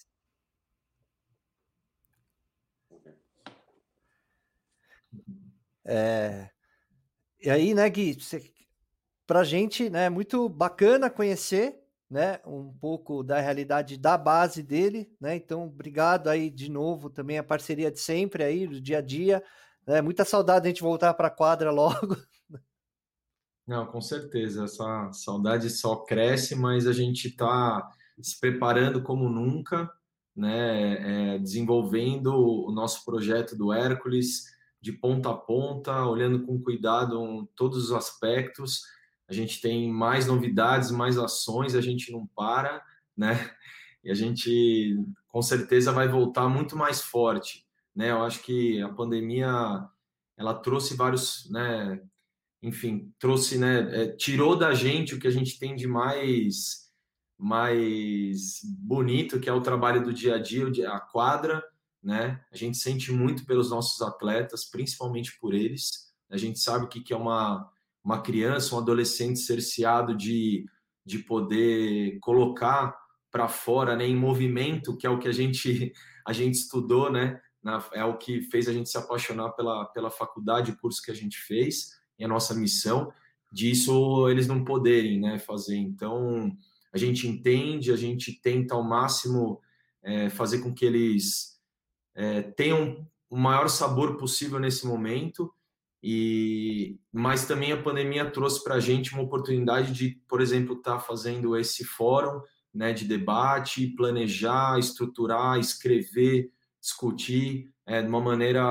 É, 5.85 6.51
e 7.41 7.51
aí, 7.51 7.75
né, 7.75 7.89
Gui, 7.89 8.17
para 9.27 9.41
a 9.41 9.45
gente 9.45 9.89
né, 9.89 10.07
é 10.07 10.11
muito 10.11 10.49
bacana 10.49 11.09
conhecer 11.09 11.86
né, 12.09 12.41
um 12.47 12.73
pouco 12.73 13.23
da 13.23 13.41
realidade 13.41 13.97
da 13.97 14.17
base 14.17 14.63
dele, 14.63 15.11
né? 15.21 15.37
Então, 15.37 15.67
obrigado 15.67 16.29
aí 16.29 16.49
de 16.49 16.71
novo 16.71 17.11
também 17.11 17.39
a 17.39 17.45
parceria 17.45 17.91
de 17.91 17.99
sempre 17.99 18.45
aí, 18.45 18.67
do 18.67 18.81
dia 18.81 18.99
a 18.99 19.03
dia. 19.03 19.43
Né? 19.87 20.01
Muita 20.01 20.25
saudade 20.25 20.67
a 20.67 20.69
gente 20.69 20.83
voltar 20.83 21.15
para 21.15 21.29
a 21.29 21.31
quadra 21.31 21.71
logo. 21.73 22.17
Não, 23.67 23.87
com 23.87 24.01
certeza. 24.01 24.65
Essa 24.65 25.11
saudade 25.13 25.69
só 25.71 25.97
cresce, 25.97 26.55
mas 26.55 26.87
a 26.87 26.93
gente 26.93 27.29
está 27.29 27.89
se 28.21 28.39
preparando 28.39 29.03
como 29.03 29.29
nunca, 29.29 29.91
né? 30.35 31.35
É, 31.35 31.39
desenvolvendo 31.39 32.29
o 32.29 32.71
nosso 32.71 33.05
projeto 33.05 33.57
do 33.57 33.73
Hércules 33.73 34.45
de 34.81 34.93
ponta 34.93 35.31
a 35.31 35.35
ponta, 35.35 36.07
olhando 36.07 36.47
com 36.47 36.63
cuidado 36.63 37.49
todos 37.57 37.87
os 37.87 37.93
aspectos 37.93 38.83
a 39.29 39.33
gente 39.33 39.61
tem 39.61 39.93
mais 39.93 40.27
novidades, 40.27 40.91
mais 40.91 41.19
ações, 41.19 41.75
a 41.75 41.81
gente 41.81 42.13
não 42.13 42.27
para, 42.27 42.83
né? 43.17 43.51
e 44.07 44.11
a 44.11 44.15
gente 44.15 44.97
com 45.27 45.43
certeza 45.43 45.91
vai 45.91 46.07
voltar 46.07 46.49
muito 46.49 46.77
mais 46.77 47.03
forte, 47.03 47.67
né? 47.95 48.13
Eu 48.13 48.23
acho 48.23 48.41
que 48.41 48.81
a 48.81 48.89
pandemia 48.89 49.51
ela 50.37 50.55
trouxe 50.55 50.95
vários, 50.95 51.51
né? 51.51 52.01
Enfim, 52.63 53.13
trouxe, 53.19 53.59
né? 53.59 54.03
É, 54.03 54.07
tirou 54.13 54.57
da 54.57 54.73
gente 54.73 55.15
o 55.15 55.19
que 55.19 55.27
a 55.27 55.31
gente 55.31 55.59
tem 55.59 55.75
de 55.75 55.89
mais 55.89 56.87
mais 57.37 58.61
bonito, 58.65 59.41
que 59.41 59.49
é 59.49 59.53
o 59.53 59.61
trabalho 59.61 60.03
do 60.03 60.15
dia 60.15 60.37
a 60.37 60.39
dia, 60.39 60.91
a 60.91 61.01
quadra, 61.01 61.63
né? 62.01 62.41
A 62.53 62.57
gente 62.57 62.79
sente 62.79 63.11
muito 63.11 63.45
pelos 63.45 63.71
nossos 63.71 64.01
atletas, 64.01 64.65
principalmente 64.65 65.37
por 65.41 65.53
eles. 65.53 66.15
A 66.31 66.37
gente 66.37 66.61
sabe 66.61 66.85
o 66.85 66.89
que 66.89 67.13
é 67.13 67.17
uma, 67.17 67.69
uma 68.07 68.23
criança, 68.23 68.77
um 68.77 68.79
adolescente 68.79 69.41
cerceado 69.41 70.17
de, 70.17 70.65
de 71.05 71.19
poder 71.19 72.21
colocar 72.21 72.97
para 73.33 73.49
fora, 73.49 73.97
né, 73.97 74.07
em 74.07 74.15
movimento, 74.15 74.97
que 74.97 75.09
é 75.09 75.11
o 75.11 75.19
que 75.19 75.27
a 75.27 75.33
gente 75.33 75.93
a 76.25 76.33
gente 76.33 76.55
estudou, 76.55 77.11
né? 77.11 77.41
Na, 77.63 77.85
é 77.93 78.05
o 78.05 78.17
que 78.17 78.43
fez 78.43 78.69
a 78.69 78.73
gente 78.73 78.89
se 78.89 78.97
apaixonar 78.97 79.51
pela, 79.51 79.85
pela 79.87 80.11
faculdade, 80.11 80.71
o 80.71 80.77
curso 80.77 81.03
que 81.03 81.11
a 81.11 81.15
gente 81.15 81.37
fez, 81.37 81.91
e 82.19 82.25
a 82.25 82.29
nossa 82.29 82.55
missão, 82.55 83.13
disso 83.53 84.29
eles 84.29 84.47
não 84.47 84.65
poderem 84.65 85.21
né, 85.21 85.39
fazer. 85.39 85.77
Então, 85.77 86.57
a 86.93 86.99
gente 86.99 87.27
entende, 87.27 87.93
a 87.93 87.97
gente 87.97 88.41
tenta 88.41 88.75
ao 88.75 88.85
máximo 88.85 89.61
é, 90.03 90.31
fazer 90.31 90.61
com 90.61 90.73
que 90.73 90.85
eles 90.85 91.61
é, 92.15 92.43
tenham 92.43 93.07
o 93.29 93.37
maior 93.37 93.69
sabor 93.69 94.17
possível 94.17 94.61
nesse 94.61 94.87
momento, 94.87 95.53
e 96.03 96.99
mas 97.13 97.47
também 97.47 97.73
a 97.73 97.83
pandemia 97.83 98.31
trouxe 98.31 98.63
para 98.63 98.77
a 98.77 98.81
gente 98.81 99.13
uma 99.13 99.23
oportunidade 99.23 99.93
de, 99.93 100.21
por 100.29 100.41
exemplo, 100.41 100.77
estar 100.77 100.95
tá 100.95 101.01
fazendo 101.01 101.57
esse 101.57 101.85
fórum 101.85 102.41
né, 102.73 102.93
de 102.93 103.07
debate, 103.07 103.89
planejar, 103.97 104.79
estruturar, 104.79 105.59
escrever, 105.59 106.51
discutir 106.81 107.73
é, 107.87 108.03
de 108.03 108.09
uma 108.09 108.21
maneira 108.21 108.63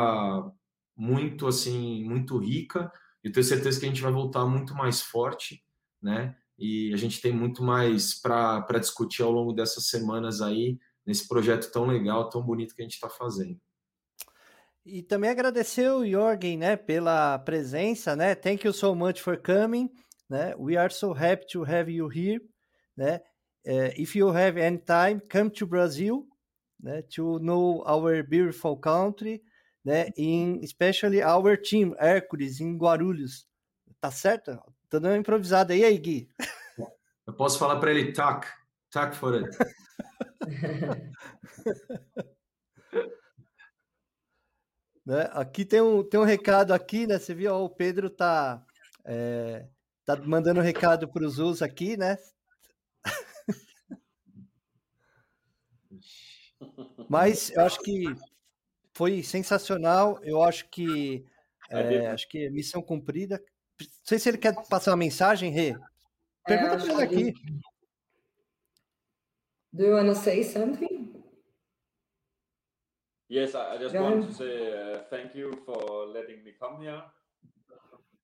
muito 0.95 1.47
assim 1.47 2.03
muito 2.03 2.37
rica. 2.37 2.91
Eu 3.23 3.31
tenho 3.31 3.43
certeza 3.43 3.79
que 3.79 3.85
a 3.85 3.89
gente 3.89 4.01
vai 4.01 4.11
voltar 4.11 4.45
muito 4.45 4.75
mais 4.75 5.01
forte, 5.01 5.63
né? 6.01 6.35
E 6.57 6.93
a 6.93 6.97
gente 6.97 7.19
tem 7.19 7.33
muito 7.33 7.63
mais 7.63 8.13
para 8.13 8.79
discutir 8.79 9.23
ao 9.23 9.31
longo 9.31 9.51
dessas 9.51 9.87
semanas 9.87 10.41
aí 10.41 10.77
nesse 11.05 11.27
projeto 11.27 11.71
tão 11.71 11.85
legal, 11.85 12.29
tão 12.29 12.41
bonito 12.41 12.73
que 12.73 12.81
a 12.81 12.85
gente 12.85 12.93
está 12.93 13.09
fazendo. 13.09 13.59
E 14.85 15.01
também 15.01 15.29
agradecer 15.29 15.89
o 15.89 16.05
Jorgen, 16.05 16.57
né, 16.57 16.75
pela 16.75 17.39
presença, 17.39 18.15
né? 18.15 18.35
Thank 18.35 18.67
you 18.67 18.73
so 18.73 18.93
much 18.93 19.19
for 19.19 19.37
coming, 19.37 19.89
né? 20.29 20.55
We 20.57 20.77
are 20.77 20.93
so 20.93 21.11
happy 21.11 21.47
to 21.53 21.63
have 21.63 21.91
you 21.91 22.07
here, 22.07 22.39
né? 22.95 23.21
Uh, 23.65 23.91
if 23.97 24.15
you 24.15 24.29
have 24.29 24.61
any 24.61 24.77
time, 24.77 25.19
come 25.27 25.49
to 25.49 25.65
Brazil 25.65 26.27
né, 26.85 27.01
to 27.15 27.39
know 27.39 27.83
our 27.87 28.23
beautiful 28.23 28.77
country, 28.77 29.41
né, 29.83 30.11
in 30.17 30.59
especially 30.63 31.21
our 31.23 31.57
team, 31.57 31.95
Hércules, 31.99 32.61
em 32.61 32.77
Guarulhos. 32.77 33.47
Tá 33.99 34.11
certo? 34.11 34.51
Tô 34.89 34.99
dando 34.99 35.13
uma 35.13 35.17
improvisada 35.17 35.73
aí, 35.73 35.83
aí, 35.83 35.97
Gui. 35.97 36.29
Eu 37.25 37.33
posso 37.33 37.57
falar 37.57 37.79
para 37.79 37.89
ele, 37.91 38.13
tac, 38.13 38.47
tac 38.91 39.15
for 39.15 39.33
it. 39.33 39.49
né, 45.05 45.29
aqui 45.33 45.63
tem 45.63 45.81
um, 45.81 46.03
tem 46.03 46.19
um 46.19 46.23
recado 46.23 46.73
aqui, 46.73 47.05
né? 47.05 47.19
Você 47.19 47.33
viu, 47.33 47.53
ó, 47.53 47.63
o 47.63 47.69
Pedro 47.69 48.09
tá, 48.09 48.65
é, 49.05 49.67
tá 50.03 50.15
mandando 50.15 50.59
um 50.59 50.63
recado 50.63 51.07
para 51.07 51.25
os 51.25 51.37
US 51.39 51.61
aqui, 51.61 51.95
né? 51.95 52.17
Mas 57.07 57.51
eu 57.51 57.61
acho 57.61 57.79
que 57.81 58.05
foi 58.93 59.21
sensacional. 59.21 60.19
Eu 60.23 60.41
acho 60.41 60.67
que 60.69 61.23
é, 61.69 62.07
acho 62.07 62.27
que 62.27 62.49
missão 62.49 62.81
cumprida. 62.81 63.41
Não 63.79 63.87
sei 64.03 64.19
se 64.19 64.29
ele 64.29 64.37
quer 64.37 64.55
passar 64.67 64.91
uma 64.91 64.97
mensagem, 64.97 65.51
Rê. 65.51 65.75
Pergunta 66.45 66.77
para 66.77 66.93
ele 66.93 67.03
aqui. 67.03 67.33
Do 69.73 69.83
you 69.83 69.95
want 69.95 70.07
to 70.07 70.15
say 70.15 70.43
something? 70.43 71.14
Yes, 73.27 73.55
I, 73.55 73.77
just 73.79 73.95
want 73.95 74.27
to 74.27 74.33
say 74.33 74.71
uh, 74.71 74.99
thank 75.09 75.33
you 75.33 75.57
for 75.65 76.05
letting 76.05 76.43
me 76.43 76.51
come 76.59 76.79
here. 76.79 77.01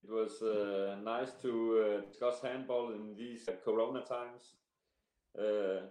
It 0.04 0.12
was 0.12 0.44
uh, 0.44 0.98
nice 1.04 1.32
to 1.42 2.02
uh, 2.04 2.08
discuss 2.08 2.40
handball 2.42 2.94
in 2.94 3.16
these 3.16 3.48
uh, 3.48 3.54
Corona 3.66 4.02
times. 4.02 4.54
Uh, 5.36 5.88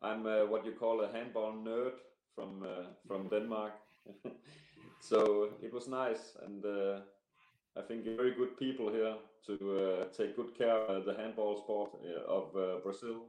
I'm 0.00 0.24
uh, 0.24 0.46
what 0.46 0.64
you 0.64 0.72
call 0.72 1.02
a 1.02 1.12
handball 1.12 1.52
nerd 1.52 1.98
from 2.34 2.62
uh, 2.62 2.86
from 3.06 3.28
Denmark, 3.28 3.74
so 5.00 5.50
it 5.62 5.72
was 5.72 5.86
nice, 5.86 6.34
and 6.46 6.64
uh, 6.64 7.00
I 7.76 7.82
think 7.82 8.04
very 8.04 8.34
good 8.34 8.56
people 8.58 8.90
here 8.90 9.16
to 9.46 9.54
uh, 9.54 10.04
take 10.16 10.36
good 10.36 10.56
care 10.56 10.86
of 10.96 11.04
the 11.04 11.14
handball 11.14 11.56
sport 11.58 11.90
of 12.26 12.56
uh, 12.56 12.78
Brazil. 12.82 13.26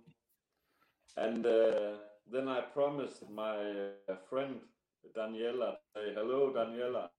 And 1.18 1.44
then 2.32 2.48
I 2.48 2.62
promised 2.62 3.30
my 3.30 3.58
friend 4.30 4.62
Daniela, 5.14 5.78
say 5.94 6.14
hello, 6.14 6.54
Daniela. 6.54 7.12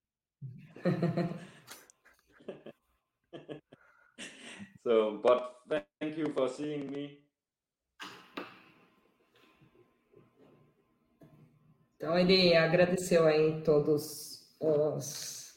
so, 4.83 5.21
but 5.23 5.57
thank 6.01 6.17
you 6.17 6.33
for 6.33 6.49
seeing 6.49 6.91
me 6.91 7.21
Então, 12.01 12.19
ele 12.19 12.57
agradeceu 12.57 13.27
aí 13.27 13.61
todos 13.63 14.51
os, 14.59 15.55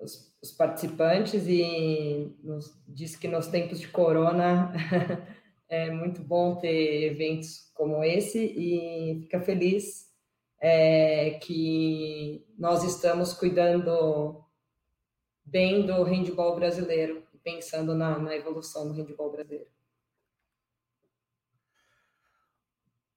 os, 0.00 0.34
os 0.42 0.50
participantes 0.52 1.46
e 1.46 2.34
nos, 2.42 2.72
disse 2.88 3.18
que 3.18 3.28
nos 3.28 3.48
tempos 3.48 3.78
de 3.78 3.88
corona 3.88 4.72
é 5.68 5.90
muito 5.90 6.22
bom 6.22 6.56
ter 6.56 7.12
eventos 7.12 7.70
como 7.74 8.02
esse 8.02 8.42
e 8.42 9.20
fica 9.20 9.38
feliz 9.42 10.06
é, 10.60 11.38
que 11.42 12.44
nós 12.58 12.82
estamos 12.82 13.32
cuidando 13.32 14.44
bem 15.44 15.86
do 15.86 16.02
handball 16.02 16.56
brasileiro, 16.56 17.22
pensando 17.42 17.94
na, 17.94 18.18
na 18.18 18.34
evolução 18.34 18.88
do 18.88 18.94
handball 18.94 19.30
brasileiro. 19.30 19.70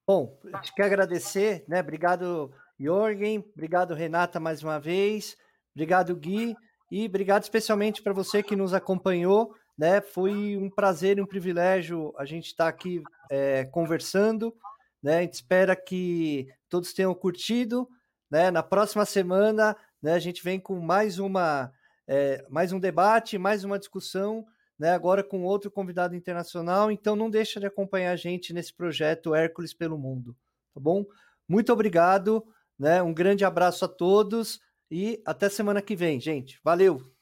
Bom, 0.06 0.40
quer 0.76 0.86
agradecer, 0.86 1.64
né? 1.68 1.82
Obrigado, 1.82 2.52
Jorgen. 2.80 3.46
Obrigado, 3.54 3.94
Renata, 3.94 4.40
mais 4.40 4.64
uma 4.64 4.80
vez. 4.80 5.38
Obrigado, 5.76 6.16
Gui. 6.16 6.56
E 6.92 7.06
obrigado 7.06 7.44
especialmente 7.44 8.02
para 8.02 8.12
você 8.12 8.42
que 8.42 8.56
nos 8.56 8.74
acompanhou. 8.74 9.54
Né? 9.78 10.02
Foi 10.02 10.58
um 10.58 10.70
prazer 10.70 11.18
e 11.18 11.22
um 11.22 11.28
privilégio 11.28 12.14
a 12.18 12.26
gente 12.26 12.48
estar 12.48 12.66
tá 12.66 12.70
aqui 12.70 13.02
é, 13.30 13.66
conversando. 13.66 14.54
Né? 15.02 15.20
A 15.20 15.22
gente 15.22 15.36
espera 15.36 15.76
que 15.76 16.48
todos 16.70 16.94
tenham 16.94 17.14
curtido. 17.14 17.90
Né? 18.30 18.52
Na 18.52 18.64
próxima 18.64 19.06
semana, 19.06 19.76
né, 20.02 20.14
a 20.14 20.20
gente 20.20 20.44
vem 20.44 20.60
com 20.60 20.80
mais 20.80 21.20
uma 21.20 21.72
é, 22.08 22.46
mais 22.50 22.72
um 22.72 22.80
debate, 22.80 23.38
mais 23.38 23.64
uma 23.64 23.78
discussão 23.78 24.46
né, 24.80 24.92
agora 24.92 25.24
com 25.24 25.44
outro 25.44 25.70
convidado 25.70 26.16
internacional. 26.16 26.90
Então 26.90 27.16
não 27.16 27.30
deixa 27.30 27.60
de 27.60 27.68
acompanhar 27.68 28.12
a 28.12 28.16
gente 28.16 28.54
nesse 28.54 28.74
projeto 28.74 29.36
Hércules 29.36 29.74
pelo 29.74 29.98
Mundo, 29.98 30.36
tá 30.74 30.80
bom? 30.80 31.06
Muito 31.48 31.74
obrigado, 31.74 32.46
né? 32.78 33.02
Um 33.02 33.14
grande 33.14 33.44
abraço 33.44 33.84
a 33.84 33.88
todos 33.88 34.62
e 34.90 35.22
até 35.26 35.50
semana 35.50 35.82
que 35.82 35.96
vem, 35.96 36.20
gente. 36.20 36.60
Valeu! 36.64 37.19